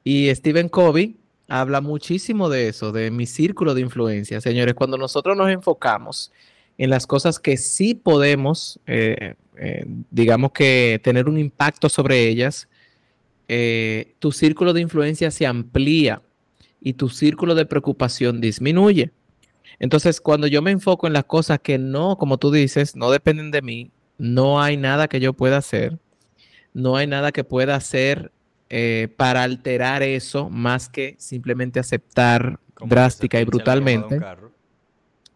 Y 0.05 0.33
Stephen 0.35 0.69
Covey 0.69 1.17
habla 1.49 1.81
muchísimo 1.81 2.49
de 2.49 2.69
eso, 2.69 2.93
de 2.93 3.11
mi 3.11 3.27
círculo 3.27 3.75
de 3.75 3.81
influencia. 3.81 4.41
Señores, 4.41 4.75
cuando 4.75 4.97
nosotros 4.99 5.37
nos 5.37 5.51
enfocamos 5.51 6.33
en 6.79 6.91
las 6.91 7.07
cosas 7.07 7.39
que 7.39 7.57
sí 7.57 7.95
podemos, 7.95 8.79
eh, 8.87 9.35
eh, 9.57 9.87
digamos 10.11 10.53
que 10.53 11.01
tener 11.03 11.29
un 11.29 11.39
impacto 11.39 11.89
sobre 11.89 12.29
ellas, 12.29 12.69
eh, 13.49 14.15
tu 14.19 14.33
círculo 14.33 14.73
de 14.73 14.81
influencia 14.81 15.31
se 15.31 15.47
amplía 15.47 16.21
y 16.81 16.95
tu 16.95 17.09
círculo 17.09 17.55
de 17.55 17.67
preocupación 17.67 18.41
disminuye. 18.41 19.11
Entonces, 19.79 20.21
cuando 20.21 20.47
yo 20.47 20.63
me 20.63 20.71
enfoco 20.71 21.07
en 21.07 21.13
las 21.13 21.25
cosas 21.25 21.61
que 21.61 21.79
no, 21.79 22.17
como 22.19 22.39
tú 22.39 22.51
dices, 22.51 22.97
no 22.97 23.11
dependen 23.11 23.51
de 23.51 23.63
mí, 23.63 23.91
no 24.19 24.61
hay 24.61 24.77
nada 24.77 25.09
que 25.09 25.21
yo 25.21 25.33
pueda 25.33 25.59
hacer, 25.59 25.99
no 26.73 26.97
hay 26.97 27.07
nada 27.07 27.33
que 27.33 27.45
pueda 27.45 27.75
hacer 27.75 28.33
eh, 28.69 29.09
para 29.17 29.43
alterar 29.43 30.03
eso 30.03 30.51
más 30.51 30.89
que 30.89 31.15
simplemente 31.19 31.79
aceptar 31.79 32.59
drástica 32.85 33.41
y 33.41 33.45
brutalmente. 33.45 34.21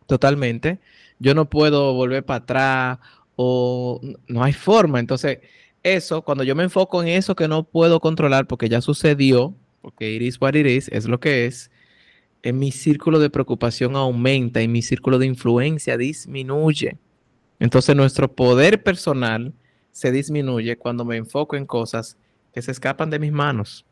Totalmente. 0.07 0.81
Yo 1.19 1.35
no 1.35 1.49
puedo 1.49 1.95
volver 1.95 2.25
para 2.25 2.39
atrás 2.39 2.99
o 3.37 4.01
no 4.27 4.43
hay 4.43 4.53
forma. 4.53 4.99
Entonces, 4.99 5.39
eso, 5.83 6.23
cuando 6.23 6.45
yo 6.45 6.55
me 6.55 6.65
enfoco 6.65 7.03
en 7.03 7.09
eso 7.09 7.35
que 7.35 7.49
no 7.49 7.65
puedo 7.65 8.01
controlar 8.01 8.47
porque 8.47 8.69
ya 8.69 8.81
sucedió, 8.81 9.55
porque 9.81 10.11
iris 10.11 10.41
what 10.41 10.55
it 10.55 10.67
es 10.67 11.07
lo 11.07 11.21
que 11.21 11.47
es, 11.47 11.71
en 12.43 12.59
mi 12.59 12.73
círculo 12.73 13.19
de 13.19 13.31
preocupación 13.31 13.97
aumenta 13.97 14.63
y 14.63 14.69
mi 14.69 14.83
círculo 14.83 15.19
de 15.19 15.27
influencia 15.27 15.97
disminuye. 15.97 16.97
Entonces 17.59 17.95
nuestro 17.95 18.33
poder 18.33 18.83
personal 18.83 19.53
se 19.93 20.11
disminuye 20.13 20.77
cuando 20.77 21.05
me 21.05 21.17
enfoco 21.17 21.57
en 21.57 21.67
cosas 21.67 22.17
que 22.55 22.63
se 22.63 22.71
escapan 22.71 23.11
de 23.11 23.19
mis 23.19 23.33
manos, 23.33 23.85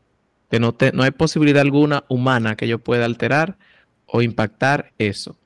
que 0.49 0.59
no, 0.59 0.75
no 0.93 1.03
hay 1.03 1.11
posibilidad 1.11 1.61
alguna 1.61 2.03
humana 2.09 2.55
que 2.55 2.67
yo 2.67 2.79
pueda 2.79 3.05
alterar 3.05 3.57
o 4.05 4.21
impactar 4.21 4.91
eso. 4.97 5.37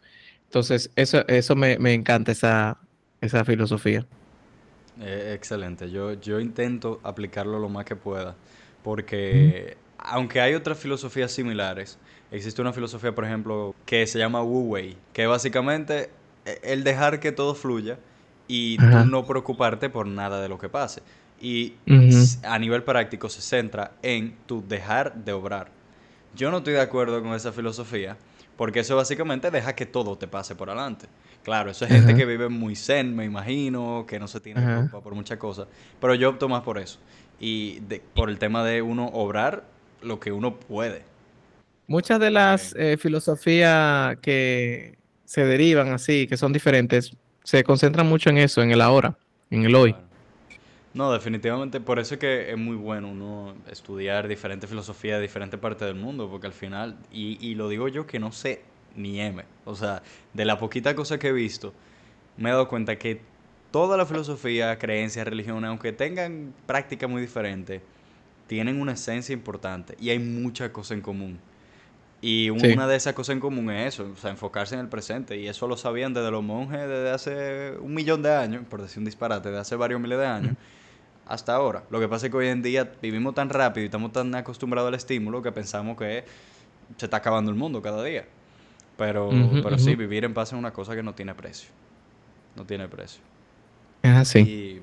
Entonces, 0.45 0.91
eso, 0.95 1.27
eso 1.27 1.55
me, 1.55 1.93
encanta, 1.93 2.31
esa, 2.31 2.79
esa 3.21 3.43
filosofía. 3.43 4.05
Eh, 5.01 5.33
excelente, 5.35 5.89
yo, 5.89 6.13
yo 6.13 6.39
intento 6.39 6.99
aplicarlo 7.03 7.59
lo 7.59 7.67
más 7.67 7.85
que 7.85 7.95
pueda, 7.95 8.35
porque 8.83 9.77
aunque 9.97 10.41
hay 10.41 10.53
otras 10.53 10.77
filosofías 10.77 11.31
similares, 11.31 11.97
existe 12.33 12.61
una 12.61 12.73
filosofía, 12.73 13.13
por 13.13 13.25
ejemplo, 13.25 13.75
que 13.85 14.05
se 14.07 14.19
llama 14.19 14.41
Wu 14.41 14.71
Wei, 14.71 14.97
que 15.13 15.27
básicamente 15.27 16.09
e, 16.45 16.59
el 16.63 16.83
dejar 16.83 17.19
que 17.19 17.31
todo 17.31 17.55
fluya 17.55 17.97
y 18.47 18.77
no 19.07 19.25
preocuparte 19.25 19.89
por 19.89 20.05
nada 20.07 20.41
de 20.41 20.49
lo 20.49 20.57
que 20.57 20.69
pase. 20.69 21.01
Y 21.39 21.73
a 22.43 22.59
nivel 22.59 22.83
práctico 22.83 23.29
se 23.29 23.41
centra 23.41 23.91
en 24.01 24.35
tu 24.45 24.65
dejar 24.67 25.13
de 25.15 25.33
obrar. 25.33 25.69
Yo 26.35 26.51
no 26.51 26.57
estoy 26.57 26.73
de 26.73 26.81
acuerdo 26.81 27.21
con 27.21 27.33
esa 27.33 27.51
filosofía, 27.51 28.17
porque 28.57 28.79
eso 28.79 28.95
básicamente 28.95 29.51
deja 29.51 29.73
que 29.73 29.85
todo 29.85 30.17
te 30.17 30.27
pase 30.27 30.55
por 30.55 30.69
adelante. 30.69 31.07
Claro, 31.43 31.71
eso 31.71 31.85
es 31.85 31.91
gente 31.91 32.15
que 32.15 32.25
vive 32.25 32.49
muy 32.49 32.75
zen, 32.75 33.15
me 33.15 33.25
imagino, 33.25 34.05
que 34.07 34.19
no 34.19 34.27
se 34.27 34.39
tiene 34.39 34.61
culpa 34.63 35.01
por 35.01 35.13
muchas 35.15 35.37
cosas. 35.37 35.67
Pero 35.99 36.15
yo 36.15 36.29
opto 36.29 36.47
más 36.47 36.61
por 36.61 36.77
eso. 36.77 36.99
Y 37.39 37.81
por 38.13 38.29
el 38.29 38.39
tema 38.39 38.63
de 38.63 38.81
uno 38.81 39.07
obrar 39.07 39.65
lo 40.01 40.19
que 40.19 40.31
uno 40.31 40.55
puede. 40.59 41.03
Muchas 41.87 42.19
de 42.19 42.31
las 42.31 42.73
eh, 42.77 42.97
filosofías 42.97 44.17
que 44.21 44.97
se 45.25 45.45
derivan 45.45 45.91
así, 45.91 46.27
que 46.27 46.37
son 46.37 46.53
diferentes, 46.53 47.15
se 47.43 47.63
concentran 47.63 48.07
mucho 48.07 48.29
en 48.29 48.37
eso, 48.37 48.61
en 48.61 48.71
el 48.71 48.81
ahora, 48.81 49.17
en 49.49 49.63
el 49.63 49.75
hoy. 49.75 49.95
No, 50.93 51.11
definitivamente, 51.11 51.81
por 51.81 51.97
eso 51.99 52.15
es 52.15 52.19
que 52.19 52.51
es 52.51 52.57
muy 52.57 52.75
bueno 52.75 53.09
uno 53.09 53.55
estudiar 53.69 54.27
diferentes 54.27 54.69
filosofías 54.69 55.17
de 55.17 55.23
diferentes 55.23 55.59
partes 55.59 55.87
del 55.87 55.95
mundo, 55.95 56.29
porque 56.29 56.47
al 56.47 56.53
final, 56.53 56.97
y, 57.11 57.37
y 57.45 57.55
lo 57.55 57.67
digo 57.67 57.87
yo 57.87 58.05
que 58.05 58.19
no 58.19 58.31
sé 58.31 58.61
ni 58.95 59.19
M, 59.19 59.43
o 59.65 59.75
sea, 59.75 60.03
de 60.33 60.45
la 60.45 60.59
poquita 60.59 60.95
cosa 60.95 61.17
que 61.17 61.29
he 61.29 61.31
visto, 61.31 61.73
me 62.37 62.49
he 62.49 62.51
dado 62.51 62.67
cuenta 62.67 62.97
que 62.97 63.21
toda 63.71 63.97
la 63.97 64.05
filosofía, 64.05 64.77
creencias, 64.77 65.25
religiones, 65.27 65.67
aunque 65.67 65.91
tengan 65.93 66.53
prácticas 66.67 67.09
muy 67.09 67.21
diferentes, 67.21 67.81
tienen 68.45 68.79
una 68.79 68.91
esencia 68.93 69.33
importante 69.33 69.95
y 69.99 70.11
hay 70.11 70.19
muchas 70.19 70.69
cosas 70.69 70.91
en 70.91 71.01
común. 71.01 71.39
Y 72.25 72.49
una 72.51 72.87
de 72.87 72.95
esas 72.95 73.11
cosas 73.11 73.33
en 73.33 73.41
común 73.41 73.69
es 73.69 73.95
eso, 73.95 74.09
o 74.09 74.15
sea, 74.15 74.31
enfocarse 74.31 74.75
en 74.75 74.79
el 74.79 74.87
presente. 74.87 75.37
Y 75.37 75.49
eso 75.49 75.67
lo 75.67 75.75
sabían 75.75 76.13
desde 76.13 76.31
los 76.31 76.41
monjes 76.41 76.79
desde 76.79 77.11
hace 77.11 77.73
un 77.81 77.93
millón 77.93 78.21
de 78.23 78.33
años, 78.33 78.63
por 78.69 78.81
decir 78.81 78.99
un 78.99 79.03
disparate, 79.03 79.51
de 79.51 79.59
hace 79.59 79.75
varios 79.75 79.99
miles 79.99 80.17
de 80.17 80.25
años, 80.25 80.55
hasta 81.27 81.53
ahora. 81.53 81.83
Lo 81.89 81.99
que 81.99 82.07
pasa 82.07 82.27
es 82.27 82.31
que 82.31 82.37
hoy 82.37 82.47
en 82.47 82.61
día 82.61 82.89
vivimos 83.01 83.35
tan 83.35 83.49
rápido 83.49 83.83
y 83.83 83.87
estamos 83.87 84.13
tan 84.13 84.33
acostumbrados 84.35 84.87
al 84.87 84.93
estímulo 84.93 85.41
que 85.41 85.51
pensamos 85.51 85.97
que 85.97 86.23
se 86.95 87.07
está 87.07 87.17
acabando 87.17 87.51
el 87.51 87.57
mundo 87.57 87.81
cada 87.81 88.01
día. 88.01 88.25
Pero, 88.95 89.29
pero 89.61 89.77
sí, 89.77 89.93
vivir 89.95 90.23
en 90.23 90.33
paz 90.33 90.53
es 90.53 90.57
una 90.57 90.71
cosa 90.71 90.95
que 90.95 91.03
no 91.03 91.13
tiene 91.13 91.35
precio. 91.35 91.71
No 92.55 92.65
tiene 92.65 92.87
precio. 92.87 93.21
Es 94.01 94.15
así. 94.15 94.81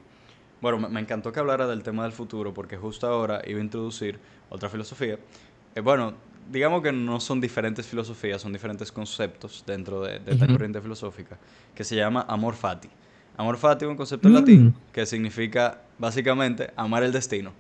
Bueno, 0.61 0.91
me, 0.91 1.01
encantó 1.01 1.33
que 1.33 1.41
hablara 1.41 1.67
del 1.67 1.83
tema 1.83 2.03
del 2.03 2.13
futuro 2.13 2.53
porque 2.53 2.77
justo 2.77 3.07
ahora 3.07 3.41
iba 3.47 3.61
a 3.61 3.63
introducir 3.63 4.19
otra 4.51 4.69
filosofía. 4.69 5.19
Eh, 5.75 5.81
bueno, 5.81 6.13
digamos 6.51 6.83
que 6.83 6.93
no 6.93 7.21
son 7.21 7.41
diferentes 7.41 7.87
filosofías, 7.87 8.41
son 8.41 8.53
diferentes 8.53 8.93
conceptos 8.93 9.65
dentro 9.67 10.03
de, 10.03 10.21
esta 10.27 10.47
corriente 10.47 10.81
filosófica 10.81 11.39
que 11.75 11.85
se 11.85 11.97
llama 11.97 12.25
amor 12.29 12.55
fati. 12.55 12.89
Amor 13.37 13.57
fati 13.57 13.85
es 13.85 13.91
un 13.91 13.97
concepto 13.97 14.29
en 14.29 14.35
latín 14.35 14.65
mm. 14.67 14.75
que 14.93 15.07
significa 15.07 15.83
básicamente 15.99 16.71
amar 16.77 17.03
el 17.03 17.13
destino, 17.13 17.53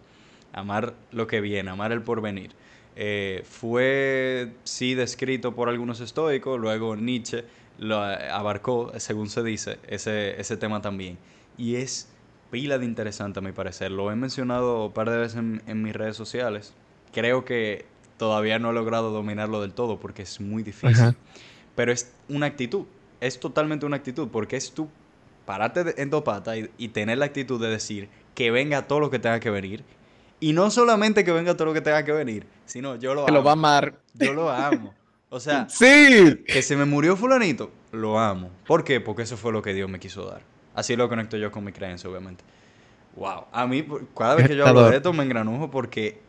amar 0.52 0.94
lo 1.12 1.26
que 1.26 1.40
viene, 1.40 1.70
amar 1.70 1.92
el 1.92 2.02
porvenir. 2.02 2.52
Eh, 2.96 3.42
fue 3.48 4.52
sí 4.64 4.94
descrito 4.94 5.54
por 5.54 5.68
algunos 5.68 6.00
estoicos, 6.00 6.60
luego 6.60 6.96
Nietzsche 6.96 7.44
lo 7.78 7.98
abarcó, 7.98 8.92
según 8.98 9.30
se 9.30 9.42
dice, 9.42 9.78
ese, 9.88 10.38
ese 10.40 10.56
tema 10.56 10.82
también. 10.82 11.16
Y 11.56 11.76
es 11.76 12.10
pila 12.50 12.78
de 12.78 12.84
interesante 12.84 13.38
a 13.38 13.42
mi 13.42 13.52
parecer. 13.52 13.90
Lo 13.90 14.10
he 14.10 14.16
mencionado 14.16 14.86
un 14.86 14.92
par 14.92 15.08
de 15.10 15.16
veces 15.16 15.38
en, 15.38 15.82
mis 15.82 15.94
redes 15.94 16.16
sociales. 16.16 16.74
Creo 17.12 17.44
que 17.44 17.86
todavía 18.20 18.58
no 18.58 18.68
he 18.68 18.74
logrado 18.74 19.10
dominarlo 19.10 19.62
del 19.62 19.72
todo 19.72 19.98
porque 19.98 20.20
es 20.20 20.42
muy 20.42 20.62
difícil. 20.62 21.16
Pero 21.74 21.90
es 21.90 22.12
una 22.28 22.44
actitud. 22.44 22.84
Es 23.18 23.40
totalmente 23.40 23.86
una 23.86 23.96
actitud 23.96 24.28
porque 24.28 24.56
es 24.56 24.72
tú 24.72 24.90
pararte 25.46 25.94
en 25.96 26.10
tu 26.10 26.22
pata 26.22 26.54
y, 26.54 26.88
tener 26.88 27.16
la 27.16 27.24
actitud 27.24 27.58
de 27.58 27.68
decir 27.70 28.10
que 28.34 28.50
venga 28.50 28.86
todo 28.86 29.00
lo 29.00 29.10
que 29.10 29.18
tenga 29.18 29.40
que 29.40 29.48
venir 29.48 29.84
Y 30.38 30.52
no 30.52 30.70
solamente 30.70 31.24
que 31.24 31.32
venga 31.32 31.54
todo 31.54 31.64
lo 31.64 31.72
que 31.72 31.80
tenga 31.80 32.04
que 32.04 32.12
venir, 32.12 32.46
sino 32.66 32.96
yo 32.96 33.14
lo 33.14 33.24
que 33.24 33.32
lo 33.32 33.42
va 33.42 33.52
a 33.52 33.54
amar. 33.54 33.94
Yo 34.12 34.34
lo 34.34 34.50
amo. 34.50 34.92
O 35.30 35.40
sea, 35.40 35.66
sí. 35.70 36.44
que 36.46 36.60
se 36.60 36.76
me 36.76 36.84
murió 36.84 37.16
fulanito, 37.16 37.70
lo 37.90 38.18
amo. 38.18 38.50
¿Por 38.66 38.84
qué? 38.84 39.00
Porque 39.00 39.22
eso 39.22 39.38
fue 39.38 39.50
lo 39.50 39.62
que 39.62 39.72
Dios 39.72 39.88
me 39.88 39.98
quiso 39.98 40.26
dar. 40.26 40.42
Así 40.74 40.94
lo 40.94 41.08
conecto 41.08 41.38
yo 41.38 41.50
con 41.50 41.64
mi 41.64 41.72
creencia, 41.72 42.10
obviamente. 42.10 42.44
Wow. 43.16 43.46
A 43.50 43.66
mí, 43.66 43.86
cada 44.14 44.34
vez 44.34 44.46
que 44.46 44.56
yo 44.56 44.66
hablo 44.66 44.90
de 44.90 44.96
esto, 44.98 45.14
me 45.14 45.24
engranujo 45.24 45.70
porque, 45.70 46.20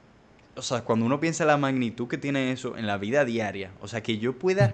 o 0.55 0.61
sea, 0.61 0.81
cuando 0.81 1.05
uno 1.05 1.19
piensa 1.19 1.45
la 1.45 1.57
magnitud 1.57 2.07
que 2.07 2.17
tiene 2.17 2.51
eso 2.51 2.77
en 2.77 2.87
la 2.87 2.97
vida 2.97 3.25
diaria, 3.25 3.71
o 3.81 3.87
sea, 3.87 4.01
que 4.01 4.17
yo 4.17 4.33
pueda, 4.33 4.73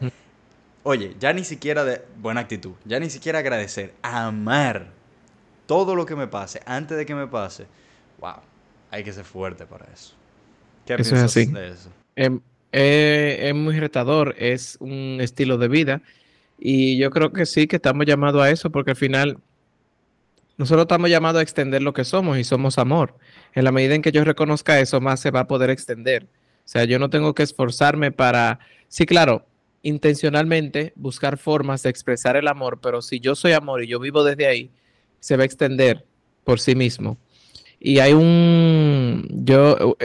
oye, 0.84 1.16
ya 1.20 1.34
ni 1.34 1.44
siquiera 1.44 1.84
de 1.86 2.02
buena 2.20 2.42
actitud, 2.42 2.74
ya 2.86 3.00
ni 3.00 3.10
siquiera 3.10 3.40
agradecer, 3.40 3.94
amar 4.02 4.88
todo 5.66 5.96
lo 5.96 6.06
que 6.06 6.16
me 6.16 6.28
pase 6.28 6.62
antes 6.66 6.98
de 6.98 7.06
que 7.06 7.14
me 7.14 7.28
pase, 7.28 7.68
wow, 8.20 8.38
hay 8.90 9.04
que 9.04 9.14
ser 9.14 9.26
fuerte 9.26 9.66
para 9.66 9.86
eso. 9.94 10.14
¿Qué 10.86 10.94
eso 10.94 11.12
piensas 11.12 11.36
es 11.36 11.48
así. 11.48 11.52
de 11.52 11.68
eso? 11.70 11.90
Em, 12.16 12.40
eh, 12.72 13.50
es 13.50 13.56
muy 13.56 13.80
retador, 13.80 14.36
es 14.38 14.78
un 14.80 15.20
estilo 15.22 15.58
de 15.58 15.68
vida 15.68 16.02
y 16.58 16.98
yo 16.98 17.12
creo 17.12 17.32
que 17.32 17.46
sí, 17.46 17.68
que 17.68 17.76
estamos 17.76 18.06
llamados 18.06 18.42
a 18.42 18.50
eso 18.50 18.72
porque 18.72 18.92
al 18.92 18.98
final 18.98 19.38
nosotros 20.58 20.84
estamos 20.84 21.10
llamados 21.10 21.40
a 21.40 21.44
extender 21.44 21.82
lo 21.82 21.94
que 21.94 22.04
somos 22.04 22.38
y 22.38 22.44
somos 22.44 22.78
amor. 22.78 23.16
En 23.54 23.64
la 23.64 23.72
medida 23.72 23.96
en 23.96 24.02
que 24.02 24.12
yo 24.12 24.24
reconozca 24.24 24.80
eso, 24.80 25.00
más 25.00 25.20
se 25.20 25.32
va 25.32 25.42
a 25.42 25.48
poder 25.48 25.70
extender. 25.70 26.24
O 26.24 26.70
sea, 26.70 26.84
yo 26.84 27.00
no 27.00 27.10
tengo 27.10 27.34
que 27.34 27.44
esforzarme 27.44 28.12
para, 28.12 28.60
sí, 28.88 29.06
claro, 29.06 29.46
intencionalmente 29.84 30.94
buscar 30.96 31.38
formas 31.38 31.84
de 31.84 31.90
expresar 31.90 32.36
el 32.36 32.48
amor, 32.48 32.80
pero 32.82 33.02
si 33.02 33.20
yo 33.20 33.36
soy 33.36 33.54
amor 33.54 33.84
y 33.84 33.88
yo 33.88 34.00
vivo 34.00 34.24
desde 34.24 34.48
ahí, 34.48 34.72
se 35.20 35.38
va 35.38 35.44
a 35.44 35.46
extender 35.46 36.06
por 36.44 36.60
sí 36.60 36.76
mismo. 36.76 37.18
Y 37.80 38.00
hay 38.00 38.14
un, 38.14 39.28
yo 39.30 39.96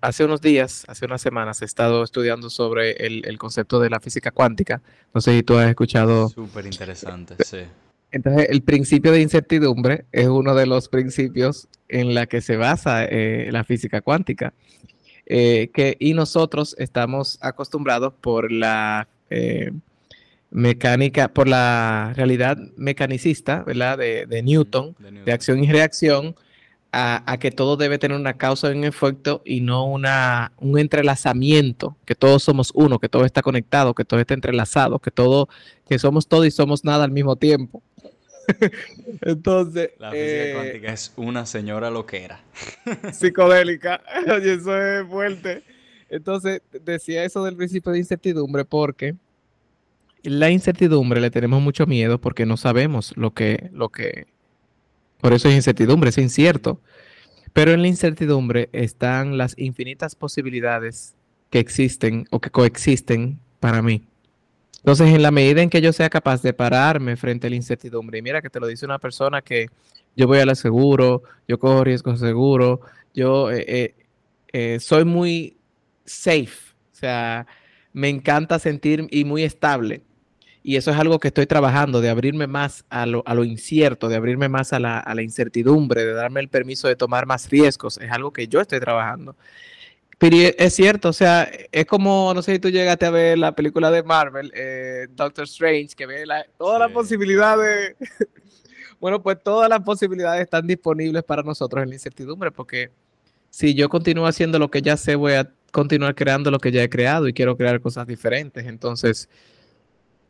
hace 0.00 0.24
unos 0.24 0.40
días, 0.40 0.84
hace 0.86 1.06
unas 1.06 1.20
semanas, 1.20 1.60
he 1.60 1.64
estado 1.64 2.04
estudiando 2.04 2.48
sobre 2.50 2.92
el, 3.04 3.26
el 3.26 3.36
concepto 3.36 3.80
de 3.80 3.90
la 3.90 3.98
física 3.98 4.30
cuántica. 4.30 4.80
No 5.12 5.20
sé 5.20 5.36
si 5.36 5.42
tú 5.42 5.58
has 5.58 5.68
escuchado. 5.68 6.28
Súper 6.28 6.66
interesante, 6.66 7.34
sí. 7.44 7.58
Entonces, 8.10 8.48
el 8.50 8.62
principio 8.62 9.12
de 9.12 9.20
incertidumbre 9.20 10.06
es 10.12 10.26
uno 10.26 10.54
de 10.54 10.66
los 10.66 10.88
principios 10.88 11.68
en 11.88 12.14
la 12.14 12.26
que 12.26 12.40
se 12.40 12.56
basa 12.56 13.04
eh, 13.04 13.48
la 13.50 13.64
física 13.64 14.00
cuántica. 14.00 14.54
Eh, 15.26 15.70
que, 15.74 15.96
y 15.98 16.14
nosotros 16.14 16.76
estamos 16.78 17.38
acostumbrados 17.40 18.14
por 18.20 18.52
la 18.52 19.08
eh, 19.28 19.72
mecánica, 20.50 21.28
por 21.28 21.48
la 21.48 22.12
realidad 22.16 22.56
mecanicista, 22.76 23.64
¿verdad? 23.64 23.98
De, 23.98 24.42
Newton, 24.42 24.94
de, 25.24 25.32
acción 25.32 25.62
y 25.64 25.70
reacción, 25.70 26.36
a, 26.92 27.36
que 27.38 27.50
todo 27.50 27.76
debe 27.76 27.98
tener 27.98 28.16
una 28.16 28.38
causa 28.38 28.72
y 28.72 28.76
un 28.76 28.84
efecto 28.84 29.42
y 29.44 29.60
no 29.60 29.84
una, 29.84 30.52
un 30.58 30.78
entrelazamiento, 30.78 31.96
que 32.06 32.14
todos 32.14 32.42
somos 32.42 32.70
uno, 32.74 32.98
que 32.98 33.08
todo 33.08 33.26
está 33.26 33.42
conectado, 33.42 33.94
que 33.94 34.04
todo 34.04 34.20
está 34.20 34.32
entrelazado, 34.32 34.98
que 34.98 35.10
todo, 35.10 35.48
que 35.88 35.98
somos 35.98 36.26
todo 36.26 36.46
y 36.46 36.50
somos 36.50 36.84
nada 36.84 37.04
al 37.04 37.10
mismo 37.10 37.36
tiempo. 37.36 37.82
Entonces. 39.22 39.90
La 39.98 40.10
física 40.10 40.30
eh, 40.30 40.52
cuántica 40.54 40.92
es 40.92 41.12
una 41.16 41.46
señora 41.46 41.90
loquera. 41.90 42.40
psicodélica. 43.12 44.02
Y 44.42 44.48
eso 44.48 44.80
es 44.80 45.06
fuerte. 45.08 45.62
Entonces, 46.08 46.62
decía 46.84 47.24
eso 47.24 47.44
del 47.44 47.56
principio 47.56 47.92
de 47.92 47.98
incertidumbre 47.98 48.64
porque 48.64 49.16
la 50.22 50.50
incertidumbre 50.50 51.20
le 51.20 51.30
tenemos 51.30 51.62
mucho 51.62 51.86
miedo 51.86 52.20
porque 52.20 52.46
no 52.46 52.56
sabemos 52.56 53.16
lo 53.16 53.32
que, 53.32 53.70
lo 53.72 53.88
que. 53.90 54.26
Por 55.20 55.32
eso 55.32 55.48
es 55.48 55.54
incertidumbre, 55.54 56.10
es 56.10 56.18
incierto. 56.18 56.80
Pero 57.52 57.72
en 57.72 57.82
la 57.82 57.88
incertidumbre 57.88 58.68
están 58.72 59.38
las 59.38 59.54
infinitas 59.56 60.14
posibilidades 60.14 61.14
que 61.50 61.58
existen 61.58 62.26
o 62.30 62.40
que 62.40 62.50
coexisten 62.50 63.40
para 63.60 63.82
mí. 63.82 64.04
Entonces, 64.86 65.12
en 65.12 65.20
la 65.20 65.32
medida 65.32 65.62
en 65.62 65.68
que 65.68 65.80
yo 65.80 65.92
sea 65.92 66.08
capaz 66.08 66.42
de 66.42 66.52
pararme 66.52 67.16
frente 67.16 67.48
a 67.48 67.50
la 67.50 67.56
incertidumbre, 67.56 68.20
y 68.20 68.22
mira 68.22 68.40
que 68.40 68.48
te 68.48 68.60
lo 68.60 68.68
dice 68.68 68.86
una 68.86 69.00
persona 69.00 69.42
que 69.42 69.66
yo 70.14 70.28
voy 70.28 70.38
al 70.38 70.54
seguro, 70.54 71.24
yo 71.48 71.58
cojo 71.58 71.82
riesgos 71.82 72.20
seguro, 72.20 72.82
yo 73.12 73.50
eh, 73.50 73.64
eh, 73.66 73.94
eh, 74.52 74.78
soy 74.78 75.04
muy 75.04 75.56
safe, 76.04 76.72
o 76.92 76.94
sea, 76.94 77.48
me 77.92 78.08
encanta 78.08 78.60
sentir 78.60 79.08
y 79.10 79.24
muy 79.24 79.42
estable. 79.42 80.02
Y 80.62 80.76
eso 80.76 80.92
es 80.92 80.96
algo 80.98 81.18
que 81.18 81.28
estoy 81.28 81.46
trabajando, 81.46 82.00
de 82.00 82.08
abrirme 82.08 82.46
más 82.46 82.84
a 82.88 83.06
lo, 83.06 83.24
incierto, 83.42 84.08
de 84.08 84.14
abrirme 84.14 84.48
más 84.48 84.72
a 84.72 84.78
la, 84.78 85.00
a 85.00 85.16
la 85.16 85.22
incertidumbre, 85.22 86.04
de 86.04 86.12
darme 86.12 86.38
el 86.38 86.48
permiso 86.48 86.86
de 86.86 86.94
tomar 86.94 87.26
más 87.26 87.50
riesgos. 87.50 87.98
Es 87.98 88.12
algo 88.12 88.32
que 88.32 88.46
yo 88.46 88.60
estoy 88.60 88.78
trabajando. 88.78 89.34
Pero 90.18 90.36
es 90.36 90.74
cierto, 90.74 91.10
o 91.10 91.12
sea, 91.12 91.50
es 91.70 91.84
como, 91.84 92.32
no 92.34 92.40
sé 92.40 92.54
si 92.54 92.58
tú 92.58 92.70
llegaste 92.70 93.04
a 93.04 93.10
ver 93.10 93.36
la 93.36 93.54
película 93.54 93.90
de 93.90 94.02
Marvel, 94.02 94.50
eh, 94.54 95.08
Doctor 95.10 95.44
Strange, 95.44 95.94
que 95.94 96.06
ve 96.06 96.24
todas 96.56 96.80
las 96.80 96.90
posibilidades. 96.90 97.96
bueno, 99.00 99.22
pues 99.22 99.36
todas 99.42 99.68
las 99.68 99.80
posibilidades 99.80 100.42
están 100.42 100.66
disponibles 100.66 101.22
para 101.22 101.42
nosotros 101.42 101.82
en 101.82 101.90
la 101.90 101.96
incertidumbre, 101.96 102.50
porque 102.50 102.90
si 103.50 103.74
yo 103.74 103.90
continúo 103.90 104.26
haciendo 104.26 104.58
lo 104.58 104.70
que 104.70 104.80
ya 104.80 104.96
sé, 104.96 105.16
voy 105.16 105.34
a 105.34 105.50
continuar 105.70 106.14
creando 106.14 106.50
lo 106.50 106.60
que 106.60 106.72
ya 106.72 106.82
he 106.82 106.88
creado 106.88 107.28
y 107.28 107.34
quiero 107.34 107.58
crear 107.58 107.82
cosas 107.82 108.06
diferentes. 108.06 108.66
Entonces, 108.66 109.28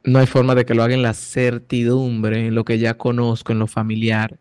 no 0.02 0.18
hay 0.18 0.26
forma 0.26 0.56
de 0.56 0.64
que 0.64 0.74
lo 0.74 0.82
haga 0.82 0.94
en 0.94 1.02
la 1.02 1.14
certidumbre, 1.14 2.48
en 2.48 2.56
lo 2.56 2.64
que 2.64 2.78
ya 2.80 2.94
conozco, 2.94 3.52
en 3.52 3.60
lo 3.60 3.68
familiar. 3.68 4.38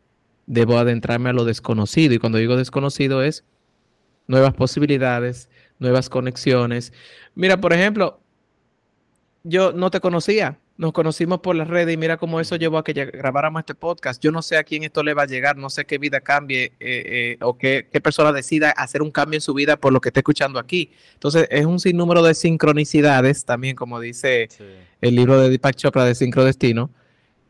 Debo 0.48 0.80
adentrarme 0.80 1.30
a 1.30 1.34
lo 1.34 1.46
desconocido. 1.46 2.16
Y 2.16 2.20
cuando 2.20 2.40
digo 2.40 2.56
desconocido 2.56 3.22
es 3.22 3.44
nuevas 4.28 4.54
posibilidades, 4.54 5.50
nuevas 5.80 6.10
conexiones. 6.10 6.94
Mira, 7.36 7.60
por 7.60 7.74
ejemplo, 7.74 8.20
yo 9.44 9.72
no 9.72 9.92
te 9.92 10.00
conocía, 10.00 10.60
nos 10.78 10.92
conocimos 10.92 11.40
por 11.40 11.56
las 11.56 11.68
redes 11.68 11.94
y 11.94 11.98
mira 11.98 12.18
cómo 12.18 12.40
eso 12.40 12.56
llevó 12.58 12.78
a 12.78 12.84
que 12.84 12.94
grabáramos 12.94 13.62
este 13.62 13.76
podcast. 13.76 14.22
Yo 14.22 14.32
no 14.32 14.42
sé 14.42 14.58
a 14.58 14.64
quién 14.64 14.84
esto 14.84 15.04
le 15.04 15.14
va 15.14 15.24
a 15.24 15.28
llegar, 15.28 15.56
no 15.56 15.70
sé 15.70 15.86
qué 15.86 15.98
vida 15.98 16.20
cambie 16.20 16.66
eh, 16.66 16.74
eh, 16.80 17.38
o 17.42 17.58
qué, 17.58 17.88
qué, 17.92 18.02
persona 18.02 18.34
decida 18.34 18.72
hacer 18.72 19.02
un 19.02 19.12
cambio 19.12 19.38
en 19.38 19.42
su 19.42 19.54
vida 19.54 19.78
por 19.78 19.94
lo 19.94 20.02
que 20.02 20.10
esté 20.10 20.20
escuchando 20.20 20.60
aquí. 20.60 20.92
Entonces, 21.14 21.48
es 21.50 21.66
un 21.66 21.80
sinnúmero 21.80 22.24
de 22.24 22.34
sincronicidades, 22.34 23.46
también 23.46 23.76
como 23.76 24.00
dice 24.00 24.50
el 25.02 25.16
libro 25.16 25.40
de 25.40 25.50
Deepak 25.50 25.76
Chopra 25.76 26.04
de 26.04 26.16
Sincrodestino, 26.16 26.90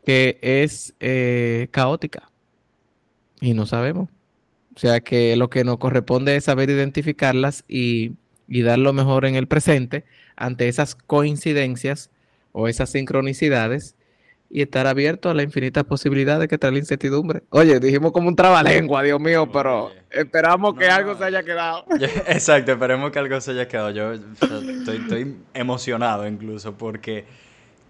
que 0.06 0.38
es 0.42 0.94
eh, 1.00 1.68
caótica 1.72 2.30
y 3.42 3.54
no 3.54 3.66
sabemos. 3.66 4.10
O 4.76 4.80
sea 4.80 5.00
que 5.00 5.36
lo 5.38 5.50
que 5.50 5.64
nos 5.64 5.78
corresponde 5.78 6.36
es 6.36 6.44
saber 6.44 6.70
identificarlas 6.70 7.64
y, 7.68 8.14
dar 8.48 8.78
lo 8.78 8.94
mejor 8.94 9.26
en 9.26 9.36
el 9.36 9.48
presente 9.48 10.04
ante 10.36 10.68
esas 10.68 10.96
coincidencias 10.96 12.12
o 12.52 12.68
esas 12.68 12.90
sincronicidades 12.90 13.96
y 14.50 14.62
estar 14.62 14.86
abierto 14.86 15.30
a 15.30 15.34
las 15.34 15.46
infinitas 15.46 15.86
posibilidades 15.86 16.48
que 16.48 16.58
trae 16.58 16.74
la 16.74 16.80
incertidumbre. 16.80 17.42
Oye, 17.50 17.80
dijimos 17.80 18.12
como 18.12 18.28
un 18.28 18.36
trabalengua, 18.36 19.02
Dios 19.02 19.20
mío, 19.20 19.50
pero 19.52 19.92
esperamos 20.12 20.78
que 20.78 20.88
algo 20.88 21.16
se 21.16 21.24
haya 21.24 21.44
quedado. 21.44 21.86
exacto, 22.28 22.74
esperemos 22.74 23.12
que 23.12 23.20
algo 23.20 23.40
se 23.42 23.52
haya 23.52 23.68
quedado. 23.68 23.92
Yo 23.92 24.14
estoy, 24.14 25.38
emocionado 25.54 26.28
incluso 26.28 26.78
porque 26.78 27.26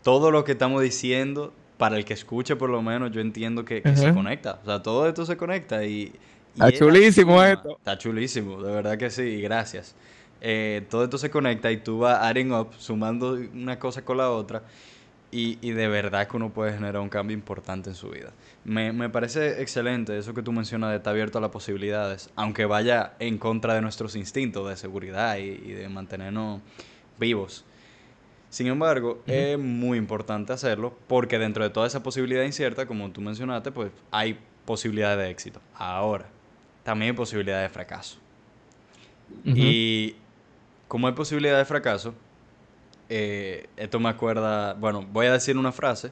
todo 0.03 0.31
lo 0.31 0.43
que 0.43 0.53
estamos 0.53 0.81
diciendo, 0.81 1.51
para 1.77 1.97
el 1.97 2.05
que 2.05 2.13
escuche 2.13 2.55
por 2.55 2.69
lo 2.69 2.81
menos, 2.81 3.11
yo 3.11 3.21
entiendo 3.21 3.65
que, 3.65 3.81
se 3.95 4.13
conecta. 4.13 4.59
O 4.61 4.65
sea, 4.65 4.81
todo 4.81 5.07
esto 5.09 5.25
se 5.25 5.35
conecta 5.35 5.83
y 5.83 6.13
Está 6.55 6.71
chulísimo 6.71 7.43
esto. 7.43 7.77
Está 7.77 7.97
chulísimo, 7.97 8.63
de 8.63 8.71
verdad 8.71 8.97
que 8.97 9.09
sí, 9.09 9.41
gracias. 9.41 9.93
Eh, 10.39 10.85
todo 10.89 11.03
esto 11.03 11.17
se 11.17 11.29
conecta 11.29 11.69
y 11.69 11.77
tú 11.77 11.99
vas 11.99 12.21
adding 12.21 12.53
up, 12.53 12.69
sumando 12.77 13.33
una 13.33 13.77
cosa 13.77 14.05
con 14.05 14.17
la 14.17 14.29
otra. 14.29 14.63
Y, 15.31 15.57
y, 15.59 15.71
de 15.71 15.89
verdad 15.89 16.29
que 16.29 16.37
uno 16.37 16.51
puede 16.51 16.71
generar 16.71 17.01
un 17.01 17.09
cambio 17.09 17.35
importante 17.35 17.89
en 17.89 17.95
su 17.95 18.09
vida. 18.09 18.31
Me, 18.63 18.93
me, 18.93 19.09
parece 19.09 19.61
excelente 19.61 20.17
eso 20.17 20.33
que 20.33 20.41
tú 20.41 20.53
mencionas 20.53 20.91
de 20.91 20.97
estar 20.97 21.11
abierto 21.11 21.39
a 21.39 21.41
las 21.41 21.49
posibilidades, 21.49 22.29
aunque 22.37 22.65
vaya 22.65 23.15
en 23.19 23.37
contra 23.37 23.73
de 23.73 23.81
nuestros 23.81 24.15
instintos 24.15 24.69
de 24.69 24.77
seguridad 24.77 25.35
y, 25.37 25.41
y 25.41 25.73
de 25.73 25.89
mantenernos 25.89 26.61
vivos. 27.19 27.65
Sin 28.49 28.67
embargo, 28.67 29.21
es 29.27 29.59
muy 29.59 29.97
importante 29.97 30.53
hacerlo 30.53 30.97
porque 31.07 31.37
dentro 31.37 31.65
de 31.65 31.69
toda 31.69 31.87
esa 31.87 32.01
posibilidad 32.01 32.43
incierta, 32.43 32.85
como 32.85 33.11
tú 33.11 33.19
mencionaste, 33.19 33.73
pues 33.73 33.91
hay 34.11 34.39
posibilidades 34.63 35.17
de 35.17 35.29
éxito. 35.29 35.59
Ahora, 35.73 36.27
también 36.85 37.11
hay 37.11 37.17
posibilidad 37.17 37.61
de 37.63 37.67
fracaso. 37.67 38.19
Y 39.43 40.15
como 40.87 41.07
hay 41.07 41.13
posibilidad 41.13 41.57
de 41.57 41.65
fracaso, 41.65 42.13
eh, 43.09 43.67
esto 43.75 43.99
me 43.99 44.07
acuerda, 44.07 44.75
bueno, 44.75 45.03
voy 45.11 45.25
a 45.25 45.33
decir 45.33 45.57
una 45.57 45.71
frase, 45.71 46.11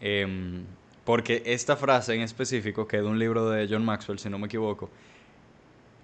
em, 0.00 0.62
porque 1.04 1.42
esta 1.44 1.76
frase 1.76 2.14
en 2.14 2.20
específico, 2.20 2.86
que 2.86 2.98
es 2.98 3.02
de 3.02 3.08
un 3.08 3.18
libro 3.18 3.50
de 3.50 3.66
John 3.68 3.84
Maxwell, 3.84 4.20
si 4.20 4.30
no 4.30 4.38
me 4.38 4.46
equivoco, 4.46 4.88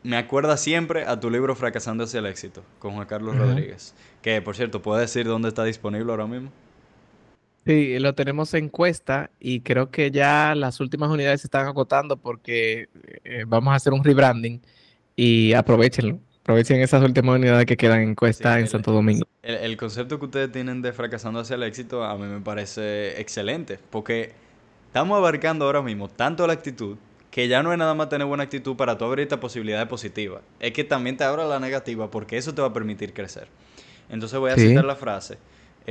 me 0.02 0.16
acuerda 0.16 0.56
siempre 0.56 1.04
a 1.04 1.20
tu 1.20 1.30
libro 1.30 1.54
Fracasando 1.54 2.02
hacia 2.02 2.18
el 2.18 2.26
éxito, 2.26 2.64
con 2.80 2.94
Juan 2.94 3.06
Carlos 3.06 3.36
Rodríguez, 3.36 3.94
que 4.22 4.42
por 4.42 4.56
cierto, 4.56 4.82
¿puedes 4.82 5.12
decir 5.12 5.24
dónde 5.24 5.48
está 5.48 5.62
disponible 5.62 6.10
ahora 6.10 6.26
mismo? 6.26 6.50
Sí, 7.66 7.98
lo 7.98 8.14
tenemos 8.14 8.54
en 8.54 8.64
encuesta 8.64 9.30
y 9.38 9.60
creo 9.60 9.90
que 9.90 10.10
ya 10.10 10.54
las 10.54 10.80
últimas 10.80 11.10
unidades 11.10 11.42
se 11.42 11.46
están 11.46 11.66
agotando 11.66 12.16
porque 12.16 12.88
eh, 13.24 13.44
vamos 13.46 13.72
a 13.72 13.76
hacer 13.76 13.92
un 13.92 14.02
rebranding 14.02 14.62
y 15.14 15.52
aprovechenlo. 15.52 16.18
Aprovechen 16.40 16.80
esas 16.80 17.02
últimas 17.04 17.36
unidades 17.36 17.66
que 17.66 17.76
quedan 17.76 18.00
en 18.00 18.08
encuesta 18.10 18.58
en 18.58 18.66
Santo 18.66 18.92
Domingo. 18.92 19.26
El, 19.42 19.76
concepto 19.76 20.18
que 20.18 20.24
ustedes 20.24 20.50
tienen 20.50 20.80
de 20.80 20.92
fracasando 20.92 21.40
hacia 21.40 21.56
el 21.56 21.62
éxito 21.62 22.02
a 22.02 22.16
mí 22.16 22.26
me 22.26 22.40
parece 22.40 23.20
excelente, 23.20 23.78
porque 23.90 24.32
estamos 24.86 25.18
abarcando 25.18 25.66
ahora 25.66 25.82
mismo 25.82 26.08
tanto 26.08 26.46
la 26.46 26.54
actitud 26.54 26.96
que 27.30 27.46
ya 27.46 27.62
no 27.62 27.72
es 27.72 27.78
nada 27.78 27.94
más 27.94 28.08
tener 28.08 28.26
buena 28.26 28.44
actitud 28.44 28.74
para 28.74 28.96
tu 28.96 29.04
abrir 29.04 29.24
esta 29.24 29.38
posibilidad 29.38 29.86
positiva. 29.86 30.40
Es 30.58 30.72
que 30.72 30.82
también 30.82 31.18
te 31.18 31.24
abra 31.24 31.44
la 31.44 31.60
negativa 31.60 32.10
porque 32.10 32.38
eso 32.38 32.54
te 32.54 32.62
va 32.62 32.68
a 32.68 32.72
permitir 32.72 33.12
crecer. 33.12 33.46
Entonces 34.08 34.38
voy 34.40 34.50
a 34.50 34.56
citar 34.56 34.84
la 34.84 34.96
frase 34.96 35.38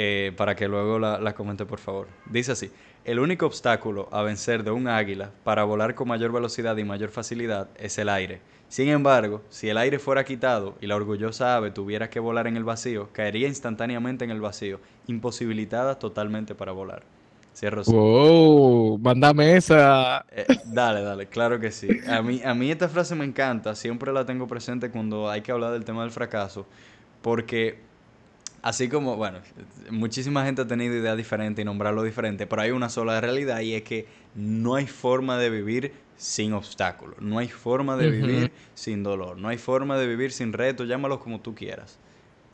eh, 0.01 0.31
para 0.37 0.55
que 0.55 0.69
luego 0.69 0.97
la, 0.97 1.19
la 1.19 1.35
comente 1.35 1.65
por 1.65 1.79
favor. 1.79 2.07
Dice 2.25 2.53
así, 2.53 2.71
el 3.03 3.19
único 3.19 3.45
obstáculo 3.45 4.07
a 4.13 4.23
vencer 4.23 4.63
de 4.63 4.71
un 4.71 4.87
águila 4.87 5.31
para 5.43 5.65
volar 5.65 5.93
con 5.93 6.07
mayor 6.07 6.31
velocidad 6.31 6.77
y 6.77 6.85
mayor 6.85 7.09
facilidad 7.09 7.67
es 7.77 7.97
el 7.97 8.07
aire. 8.07 8.39
Sin 8.69 8.87
embargo, 8.87 9.41
si 9.49 9.67
el 9.67 9.77
aire 9.77 9.99
fuera 9.99 10.23
quitado 10.23 10.75
y 10.79 10.87
la 10.87 10.95
orgullosa 10.95 11.57
ave 11.57 11.71
tuviera 11.71 12.09
que 12.09 12.21
volar 12.21 12.47
en 12.47 12.55
el 12.55 12.63
vacío, 12.63 13.09
caería 13.11 13.49
instantáneamente 13.49 14.23
en 14.23 14.31
el 14.31 14.39
vacío, 14.39 14.79
imposibilitada 15.07 15.99
totalmente 15.99 16.55
para 16.55 16.71
volar. 16.71 17.03
Cierro. 17.53 17.83
¡Wow! 17.83 18.99
Mándame 18.99 19.57
esa. 19.57 20.25
Eh, 20.31 20.45
dale, 20.63 21.01
dale, 21.01 21.27
claro 21.27 21.59
que 21.59 21.71
sí. 21.71 21.89
A 22.07 22.21
mí, 22.21 22.41
a 22.45 22.53
mí 22.53 22.71
esta 22.71 22.87
frase 22.87 23.15
me 23.15 23.25
encanta, 23.25 23.75
siempre 23.75 24.13
la 24.13 24.25
tengo 24.25 24.47
presente 24.47 24.91
cuando 24.91 25.29
hay 25.29 25.41
que 25.41 25.51
hablar 25.51 25.73
del 25.73 25.83
tema 25.83 26.03
del 26.03 26.11
fracaso, 26.11 26.65
porque 27.21 27.88
así 28.61 28.89
como, 28.89 29.15
bueno, 29.15 29.39
muchísima 29.89 30.45
gente 30.45 30.61
ha 30.61 30.67
tenido 30.67 30.95
ideas 30.95 31.17
diferentes 31.17 31.61
y 31.61 31.65
nombrarlo 31.65 32.03
diferente, 32.03 32.47
pero 32.47 32.61
hay 32.61 32.71
una 32.71 32.89
sola 32.89 33.19
realidad 33.21 33.59
y 33.61 33.75
es 33.75 33.83
que 33.83 34.07
no 34.35 34.75
hay 34.75 34.87
forma 34.87 35.37
de 35.37 35.49
vivir 35.49 35.93
sin 36.17 36.53
obstáculos. 36.53 37.21
No 37.21 37.39
hay 37.39 37.47
forma 37.47 37.95
de 37.95 38.09
vivir 38.09 38.51
sin 38.75 39.03
dolor. 39.03 39.37
No 39.37 39.47
hay 39.47 39.57
forma 39.57 39.97
de 39.97 40.05
vivir 40.05 40.31
sin 40.31 40.53
reto, 40.53 40.83
llámalo 40.83 41.19
como 41.19 41.39
tú 41.39 41.55
quieras. 41.55 41.97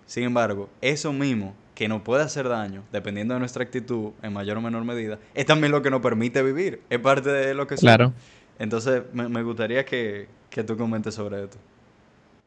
Sin 0.06 0.24
embargo, 0.24 0.70
eso 0.82 1.12
mismo 1.12 1.56
que 1.74 1.88
nos 1.88 2.02
puede 2.02 2.24
hacer 2.24 2.48
daño, 2.48 2.84
dependiendo 2.92 3.34
de 3.34 3.40
nuestra 3.40 3.64
actitud, 3.64 4.12
en 4.22 4.34
mayor 4.34 4.58
o 4.58 4.62
menor 4.62 4.86
medida, 4.86 5.20
es 5.34 5.46
también 5.46 5.72
lo 5.72 5.82
que 5.82 5.90
nos 5.90 6.02
permite 6.02 6.42
vivir. 6.42 6.82
Es 6.90 7.00
parte 7.00 7.30
de 7.30 7.54
lo 7.54 7.68
que 7.68 7.76
Claro. 7.76 8.14
Entonces, 8.58 9.04
me, 9.14 9.44
gustaría 9.44 9.84
que, 9.84 10.28
tú 10.66 10.78
comentes 10.78 11.16
sobre 11.16 11.44
esto. 11.44 11.58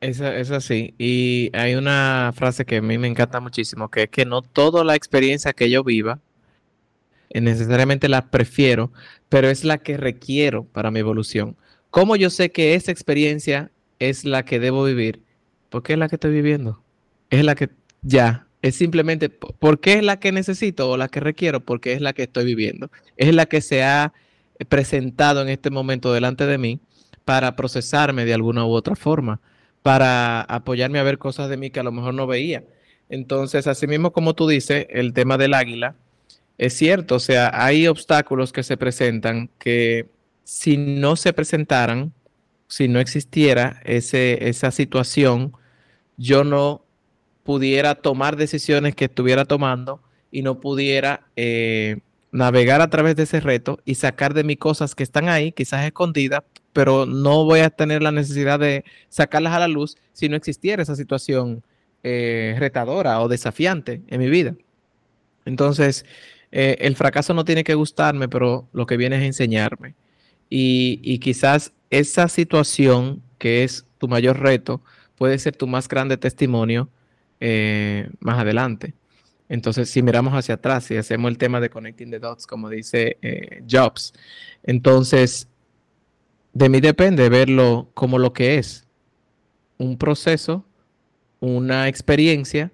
Es, 0.01 0.20
es 0.20 0.51
así. 0.51 0.94
Y 0.99 1.51
hay 1.55 1.74
una 1.74 2.32
frase 2.34 2.64
que 2.64 2.76
a 2.76 2.82
mí 2.82 2.99
me 2.99 3.09
encanta 3.09 3.40
muchísimo, 3.40 3.90
que 3.90 4.05
es 4.05 4.11
que 4.11 4.24
no 4.24 4.42
toda 4.42 4.84
la 4.84 4.94
experiencia 4.94 5.53
que 5.53 5.70
yo 5.70 5.82
viva 5.82 6.20
eh, 7.30 7.40
necesariamente 7.40 8.09
la 8.09 8.30
prefiero, 8.30 8.92
pero 9.28 9.49
es 9.49 9.64
la 9.64 9.78
que 9.78 9.96
requiero 9.96 10.64
para 10.64 10.90
mi 10.90 11.01
evolución. 11.01 11.57
¿Cómo 11.90 12.16
yo 12.16 12.30
sé 12.30 12.51
que 12.51 12.74
esa 12.74 12.92
experiencia 12.92 13.70
es 13.99 14.24
la 14.24 14.44
que 14.44 14.61
debo 14.61 14.84
vivir? 14.84 15.22
Porque 15.70 15.94
es 15.94 15.99
la 15.99 16.09
que 16.09 16.16
estoy 16.16 16.32
viviendo. 16.32 16.82
Es 17.30 17.44
la 17.44 17.55
que 17.55 17.70
ya, 18.03 18.46
es 18.62 18.76
simplemente, 18.76 19.28
¿por 19.28 19.80
qué 19.80 19.94
es 19.94 20.05
la 20.05 20.18
que 20.18 20.32
necesito 20.32 20.90
o 20.90 20.96
la 20.96 21.09
que 21.09 21.20
requiero? 21.20 21.61
Porque 21.61 21.92
es 21.92 22.01
la 22.01 22.12
que 22.12 22.24
estoy 22.24 22.44
viviendo. 22.44 22.90
Es 23.16 23.34
la 23.34 23.46
que 23.46 23.61
se 23.61 23.82
ha 23.84 24.12
presentado 24.68 25.42
en 25.42 25.49
este 25.49 25.70
momento 25.70 26.12
delante 26.12 26.46
de 26.46 26.59
mí 26.59 26.80
para 27.24 27.55
procesarme 27.57 28.24
de 28.24 28.34
alguna 28.34 28.64
u 28.64 28.70
otra 28.70 28.96
forma, 28.96 29.40
para 29.89 30.43
apoyarme 30.43 30.99
a 30.99 31.03
ver 31.03 31.16
cosas 31.16 31.49
de 31.49 31.57
mí 31.57 31.70
que 31.70 31.80
a 31.80 31.82
lo 31.82 31.93
mejor 31.93 32.12
no 32.12 32.26
veía. 32.26 32.62
Entonces, 33.09 33.66
así 33.66 33.86
mismo 33.86 34.12
como 34.12 34.34
tú 34.34 34.47
dices, 34.47 34.86
el 34.91 35.14
tema 35.14 35.39
del 35.39 35.55
águila, 35.55 35.97
es 36.59 36.74
cierto, 36.74 37.14
o 37.14 37.20
sea, 37.20 37.51
hay 37.55 37.86
obstáculos 37.86 38.53
que 38.53 38.62
se 38.62 38.76
presentan 38.76 39.49
que 39.59 40.11
si 40.45 40.76
no 40.76 41.16
se 41.16 41.32
presentaran, 41.32 42.12
si 42.66 42.86
no 42.86 43.01
existiera 43.01 43.80
ese, 43.86 44.51
esa 44.51 44.72
situación, 44.72 45.55
yo 46.18 46.45
no 46.45 46.84
pudiera 47.43 47.95
tomar 47.95 48.36
decisiones 48.36 48.95
que 48.95 49.07
estuviera 49.07 49.47
tomando 49.47 50.03
y 50.30 50.43
no 50.43 50.61
pudiera 50.61 51.28
eh, 51.34 52.01
navegar 52.39 52.80
a 52.80 52.89
través 52.89 53.16
de 53.16 53.24
ese 53.24 53.41
reto 53.41 53.80
y 53.84 53.97
sacar 53.97 54.32
de 54.32 54.45
mí 54.45 54.57
cosas 54.57 54.95
que 54.95 55.03
están 55.03 55.28
ahí, 55.28 55.53
quizás 55.53 55.84
escondidas, 55.84 56.43
pero 56.72 57.05
no 57.05 57.45
voy 57.45 57.61
a 57.61 57.70
tener 57.70 58.03
la 58.03 58.12
necesidad 58.12 58.59
de 58.61 58.84
sacarlas 59.09 59.53
a 59.53 59.59
la 59.59 59.68
luz 59.68 59.97
si 60.12 60.28
no 60.28 60.36
existiera 60.36 60.82
esa 60.82 60.97
situación 60.97 61.62
eh, 62.05 62.55
retadora 62.59 63.20
o 63.20 63.28
desafiante 63.28 64.03
en 64.07 64.20
mi 64.20 64.30
vida. 64.30 64.55
Entonces, 65.45 66.05
eh, 66.53 66.76
el 66.80 66.95
fracaso 66.95 67.34
no 67.34 67.45
tiene 67.45 67.64
que 67.64 67.74
gustarme, 67.74 68.28
pero 68.28 68.68
lo 68.72 68.86
que 68.86 68.97
viene 68.97 69.16
es 69.16 69.22
enseñarme. 69.22 69.95
Y, 70.51 71.18
quizás 71.18 71.72
esa 71.91 72.28
situación 72.28 73.22
que 73.39 73.64
es 73.64 73.86
tu 73.99 74.09
mayor 74.09 74.41
reto 74.41 74.80
puede 75.16 75.39
ser 75.39 75.57
tu 75.57 75.66
más 75.66 75.89
grande 75.89 76.16
testimonio 76.16 76.89
eh, 77.41 78.09
más 78.20 78.39
adelante. 78.39 78.95
Entonces, 79.49 79.88
si 79.88 80.03
miramos 80.03 80.34
hacia 80.34 80.57
atrás, 80.57 80.84
si 80.84 80.96
hacemos 80.96 81.30
el 81.30 81.38
tema 81.38 81.61
de 81.61 81.70
connecting 81.70 82.11
the 82.11 82.18
dots, 82.18 82.46
como 82.46 82.68
dice 82.68 83.16
eh, 83.22 83.62
Jobs, 83.68 84.12
entonces 84.62 85.49
de 86.53 86.68
mí 86.68 86.80
depende 86.80 87.28
verlo 87.28 87.90
como 87.94 88.18
lo 88.18 88.32
que 88.32 88.59
es, 88.59 88.86
un 89.78 89.96
proceso, 89.96 90.64
una 91.40 91.88
experiencia 91.88 92.72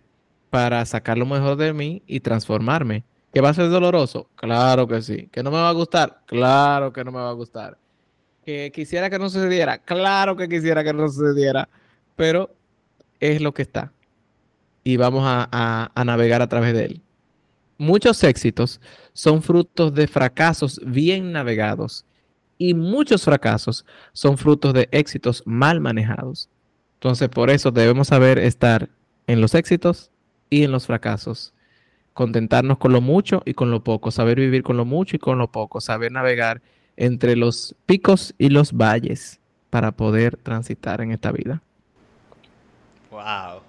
para 0.50 0.84
sacar 0.86 1.18
lo 1.18 1.26
mejor 1.26 1.56
de 1.56 1.72
mí 1.72 2.02
y 2.06 2.20
transformarme. 2.20 3.04
¿Que 3.32 3.40
va 3.40 3.48
a 3.48 3.54
ser 3.54 3.68
doloroso? 3.68 4.30
Claro 4.36 4.86
que 4.86 5.02
sí. 5.02 5.28
¿Que 5.32 5.42
no 5.42 5.50
me 5.50 5.56
va 5.56 5.68
a 5.68 5.72
gustar? 5.72 6.20
Claro 6.26 6.92
que 6.92 7.02
no 7.02 7.10
me 7.10 7.18
va 7.18 7.30
a 7.30 7.32
gustar. 7.32 7.76
¿Que 8.44 8.70
quisiera 8.72 9.10
que 9.10 9.18
no 9.18 9.28
sucediera? 9.28 9.78
Claro 9.78 10.36
que 10.36 10.48
quisiera 10.48 10.84
que 10.84 10.92
no 10.92 11.08
sucediera. 11.08 11.68
Pero 12.14 12.54
es 13.18 13.40
lo 13.40 13.52
que 13.52 13.62
está. 13.62 13.92
Y 14.85 14.97
vamos 14.97 15.24
a, 15.26 15.91
navegar 16.05 16.43
a 16.43 16.49
través 16.49 16.74
de 16.74 16.85
él. 16.85 17.01
Muchos 17.78 18.22
éxitos 18.22 18.80
son 19.12 19.43
frutos 19.43 19.95
de 19.95 20.07
fracasos 20.07 20.80
bien 20.85 21.32
navegados. 21.32 22.05
Y 22.59 22.74
muchos 22.74 23.24
fracasos 23.24 23.85
son 24.12 24.39
frutos 24.39 24.72
de 24.74 24.89
éxitos 24.93 25.43
mal 25.45 25.80
manejados. 25.80 26.49
Entonces, 26.95 27.28
por 27.28 27.51
eso 27.51 27.72
debemos 27.72 28.09
saber 28.09 28.39
estar 28.39 28.89
en 29.26 29.41
los 29.41 29.55
éxitos 29.55 30.11
y 30.51 30.62
en 30.62 30.70
los 30.70 30.87
fracasos 30.87 31.55
contentarnos 32.14 32.78
con 32.78 32.93
lo 32.93 33.01
mucho 33.01 33.43
y 33.45 33.55
con 33.55 33.70
lo 33.70 33.85
poco, 33.85 34.11
saber 34.11 34.39
vivir 34.39 34.62
con 34.62 34.76
lo 34.76 34.85
mucho 34.85 35.16
y 35.16 35.18
con 35.18 35.37
lo 35.37 35.51
poco, 35.51 35.80
saber 35.80 36.12
navegar 36.12 36.62
entre 36.97 37.37
los 37.37 37.74
picos 37.87 38.35
y 38.39 38.49
los 38.49 38.72
valles 38.72 39.41
para 39.68 39.91
poder 39.93 40.37
transitar 40.37 41.01
en 41.01 41.11
esta 41.11 41.32
vida. 41.32 41.61
Wow. 43.11 43.63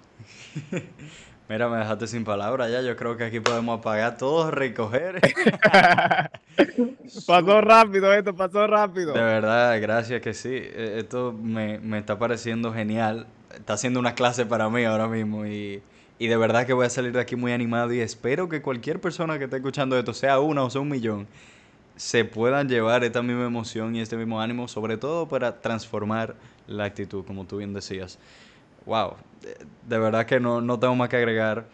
Mira, 1.48 1.68
me 1.68 1.76
dejaste 1.76 2.08
sin 2.08 2.24
palabras 2.24 2.70
ya. 2.70 2.82
Yo 2.82 2.96
creo 2.96 3.16
que 3.16 3.24
aquí 3.24 3.38
podemos 3.40 3.78
apagar 3.78 4.16
todo, 4.16 4.50
recoger. 4.50 5.20
pasó 7.26 7.60
rápido 7.60 8.12
esto, 8.12 8.34
pasó 8.34 8.66
rápido. 8.66 9.12
De 9.12 9.22
verdad, 9.22 9.80
gracias 9.80 10.20
que 10.20 10.34
sí. 10.34 10.50
E, 10.52 10.98
esto 10.98 11.32
me, 11.32 11.78
me 11.78 11.98
está 11.98 12.18
pareciendo 12.18 12.72
genial. 12.72 13.28
Está 13.54 13.74
haciendo 13.74 14.00
una 14.00 14.14
clase 14.14 14.44
para 14.44 14.68
mí 14.68 14.84
ahora 14.84 15.06
mismo 15.06 15.46
y 15.46 15.82
y 16.18 16.28
de 16.28 16.36
verdad 16.36 16.66
que 16.66 16.72
voy 16.72 16.86
a 16.86 16.90
salir 16.90 17.12
de 17.12 17.20
aquí 17.20 17.36
muy 17.36 17.52
animado 17.52 17.92
y 17.92 18.00
espero 18.00 18.48
que 18.48 18.62
cualquier 18.62 19.00
persona 19.00 19.38
que 19.38 19.44
esté 19.44 19.56
escuchando 19.56 19.98
esto, 19.98 20.14
sea 20.14 20.40
una 20.40 20.62
o 20.64 20.70
sea 20.70 20.80
un 20.80 20.88
millón, 20.88 21.26
se 21.96 22.24
puedan 22.24 22.68
llevar 22.68 23.04
esta 23.04 23.22
misma 23.22 23.46
emoción 23.46 23.94
y 23.94 24.00
este 24.00 24.16
mismo 24.16 24.40
ánimo, 24.40 24.66
sobre 24.68 24.96
todo 24.96 25.28
para 25.28 25.60
transformar 25.60 26.34
la 26.66 26.84
actitud, 26.84 27.24
como 27.24 27.44
tú 27.44 27.58
bien 27.58 27.74
decías. 27.74 28.18
Wow, 28.86 29.14
de, 29.86 29.98
verdad 29.98 30.26
que 30.26 30.40
no, 30.40 30.60
no, 30.60 30.78
tengo 30.78 30.94
más 30.94 31.08
que 31.08 31.16
agregar. 31.16 31.66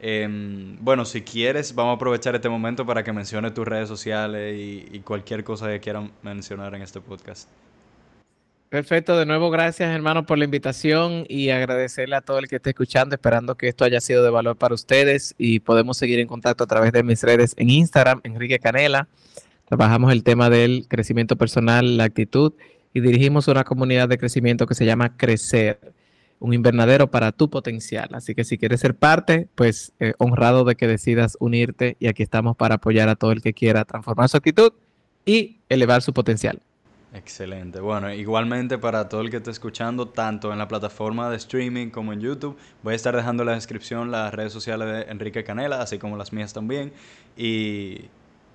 Em, 0.00 0.76
bueno, 0.80 1.04
si 1.04 1.22
quieres, 1.22 1.74
vamos 1.74 1.92
a 1.92 1.96
aprovechar 1.96 2.34
este 2.34 2.48
momento 2.48 2.86
para 2.86 3.04
que 3.04 3.12
menciones 3.12 3.54
tus 3.54 3.66
redes 3.66 3.88
sociales 3.88 4.56
y, 4.56 4.88
y 4.92 5.00
cualquier 5.00 5.44
cosa 5.44 5.68
que 5.68 5.80
quieran 5.80 6.12
mencionar 6.22 6.74
en 6.74 6.82
este 6.82 7.00
podcast. 7.00 7.48
Perfecto, 8.70 9.18
de 9.18 9.26
nuevo 9.26 9.50
gracias 9.50 9.92
hermano 9.92 10.24
por 10.24 10.38
la 10.38 10.44
invitación 10.44 11.24
y 11.28 11.50
agradecerle 11.50 12.14
a 12.14 12.20
todo 12.20 12.38
el 12.38 12.46
que 12.46 12.54
esté 12.54 12.70
escuchando, 12.70 13.16
esperando 13.16 13.56
que 13.56 13.66
esto 13.66 13.84
haya 13.84 14.00
sido 14.00 14.22
de 14.22 14.30
valor 14.30 14.54
para 14.54 14.76
ustedes 14.76 15.34
y 15.38 15.58
podemos 15.58 15.96
seguir 15.96 16.20
en 16.20 16.28
contacto 16.28 16.62
a 16.62 16.66
través 16.68 16.92
de 16.92 17.02
mis 17.02 17.20
redes 17.24 17.54
en 17.56 17.68
Instagram, 17.68 18.20
Enrique 18.22 18.60
Canela. 18.60 19.08
Trabajamos 19.64 20.12
el 20.12 20.22
tema 20.22 20.50
del 20.50 20.86
crecimiento 20.86 21.34
personal, 21.34 21.96
la 21.96 22.04
actitud 22.04 22.52
y 22.94 23.00
dirigimos 23.00 23.48
una 23.48 23.64
comunidad 23.64 24.08
de 24.08 24.18
crecimiento 24.18 24.68
que 24.68 24.76
se 24.76 24.86
llama 24.86 25.16
Crecer, 25.16 25.80
un 26.40 26.54
invernadero 26.54 27.10
para 27.10 27.32
tu 27.32 27.48
potencial. 27.48 28.08
Así 28.12 28.34
que 28.34 28.44
si 28.44 28.58
quieres 28.58 28.80
ser 28.80 28.96
parte, 28.96 29.48
pues 29.54 29.92
eh, 30.00 30.14
honrado 30.18 30.64
de 30.64 30.74
que 30.74 30.88
decidas 30.88 31.36
unirte 31.38 31.96
y 32.00 32.08
aquí 32.08 32.22
estamos 32.22 32.56
para 32.56 32.76
apoyar 32.76 33.08
a 33.08 33.14
todo 33.14 33.30
el 33.30 33.42
que 33.42 33.52
quiera 33.52 33.84
transformar 33.84 34.28
su 34.28 34.38
actitud 34.38 34.72
y 35.24 35.60
elevar 35.68 36.02
su 36.02 36.12
potencial. 36.12 36.60
Excelente. 37.12 37.80
Bueno, 37.80 38.12
igualmente 38.12 38.78
para 38.78 39.08
todo 39.08 39.20
el 39.20 39.30
que 39.30 39.38
esté 39.38 39.50
escuchando, 39.50 40.08
tanto 40.08 40.52
en 40.52 40.58
la 40.58 40.68
plataforma 40.68 41.28
de 41.28 41.36
streaming 41.36 41.90
como 41.90 42.12
en 42.12 42.20
YouTube, 42.20 42.56
voy 42.82 42.92
a 42.92 42.96
estar 42.96 43.14
dejando 43.14 43.42
en 43.42 43.48
la 43.48 43.54
descripción 43.54 44.10
las 44.10 44.32
redes 44.32 44.52
sociales 44.52 44.86
de 44.88 45.10
Enrique 45.10 45.42
Canela, 45.44 45.82
así 45.82 45.98
como 45.98 46.16
las 46.16 46.32
mías 46.32 46.52
también. 46.52 46.92
Y, 47.36 48.04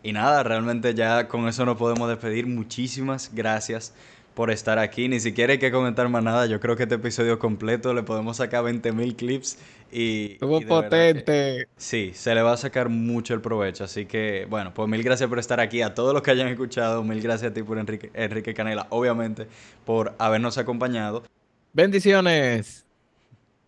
y 0.04 0.14
nada, 0.14 0.42
realmente 0.44 0.94
ya 0.94 1.28
con 1.28 1.48
eso 1.50 1.66
nos 1.66 1.78
podemos 1.78 2.08
despedir. 2.08 2.48
Muchísimas 2.48 3.30
gracias 3.34 3.94
por 4.36 4.52
estar 4.52 4.78
aquí. 4.78 5.08
Ni 5.08 5.20
siquiera 5.20 5.54
hay 5.54 5.60
que 5.60 5.72
comentar 5.72 6.08
más 6.10 6.24
nada. 6.24 6.46
Yo 6.46 6.60
creo 6.60 6.76
que 6.76 6.84
este 6.84 6.96
episodio 6.96 7.40
completo 7.40 7.94
le 7.94 8.04
podemos 8.04 8.38
sacar 8.38 8.64
20.000 8.64 9.16
clips 9.16 9.58
y... 9.92 10.34
Estuvo 10.34 10.62
potente. 10.62 11.68
sí, 11.78 12.12
se 12.14 12.36
le 12.36 12.42
va 12.42 12.54
a 12.54 12.58
sacar 12.58 12.90
mucho 12.90 13.34
el 13.34 13.42
provecho. 13.42 13.86
Así 13.86 14.06
que, 14.06 14.46
bueno, 14.50 14.74
pues 14.74 14.88
mil 14.88 15.02
gracias 15.02 15.28
por 15.30 15.40
estar 15.40 15.60
aquí. 15.60 15.82
A 15.82 15.96
todos 15.96 16.14
los 16.14 16.22
que 16.22 16.32
hayan 16.32 16.50
escuchado, 16.50 17.04
mil 17.04 17.22
gracias 17.22 17.52
a 17.52 17.54
ti 17.54 17.64
por 17.64 17.80
Enrique, 17.80 18.12
Enrique 18.14 18.54
Canela, 18.54 18.86
obviamente, 18.90 19.48
por 19.86 20.14
habernos 20.20 20.58
acompañado. 20.58 21.24
Bendiciones. 21.74 22.85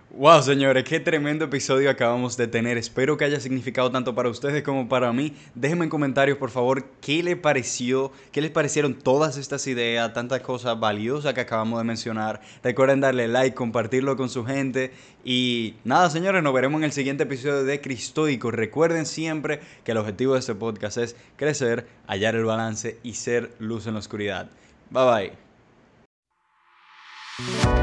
Wow, 0.10 0.41
señores, 0.41 0.86
qué 0.86 1.01
tremendo 1.01 1.45
episodio 1.45 1.89
acabamos 1.89 2.38
de 2.38 2.47
tener. 2.47 2.78
Espero 2.78 3.18
que 3.18 3.26
haya 3.26 3.41
significado 3.41 3.91
tanto 3.91 4.16
para 4.16 4.30
ustedes 4.30 4.64
como 4.64 4.88
para 4.88 5.12
mí. 5.12 5.36
Déjenme 5.53 5.84
en 5.84 5.89
comentarios, 5.89 6.38
por 6.38 6.49
favor, 6.49 6.86
qué 7.01 7.22
les 7.22 7.36
pareció, 7.36 8.14
qué 8.32 8.39
les 8.39 8.49
parecieron 8.49 8.93
todas 8.95 9.36
estas 9.36 9.68
ideas, 9.68 10.14
tantas 10.14 10.39
cosas 10.39 10.80
valiosas 10.80 11.34
que 11.34 11.41
acabamos 11.41 11.80
de 11.80 11.84
mencionar. 11.84 12.39
Recuerden 12.64 13.01
darle 13.01 13.28
like, 13.28 13.53
compartirlo 13.53 14.16
con 14.16 14.30
su 14.30 14.45
gente. 14.45 14.93
Y 15.26 15.76
nada, 15.84 16.10
señores, 16.10 16.41
nos 16.41 16.53
veremos 16.53 16.80
en 16.80 16.86
el 16.86 16.93
siguiente 16.93 17.24
episodio 17.24 17.66
de 17.66 17.82
Cristoico. 17.82 18.49
Recuerden 18.49 19.05
siempre 19.05 19.60
que 19.84 19.91
el 19.91 19.97
objetivo 19.97 20.34
de 20.34 20.39
este 20.39 20.55
podcast 20.55 20.99
es 20.99 21.18
crecer, 21.36 21.86
hallar 22.08 22.34
el 22.36 22.45
balance 22.45 22.97
y 23.03 23.16
ser 23.16 23.51
luz 23.60 23.88
en 23.88 23.93
la 23.93 23.99
oscuridad. 23.99 24.49
Bye 24.89 25.34
bye. 27.38 27.77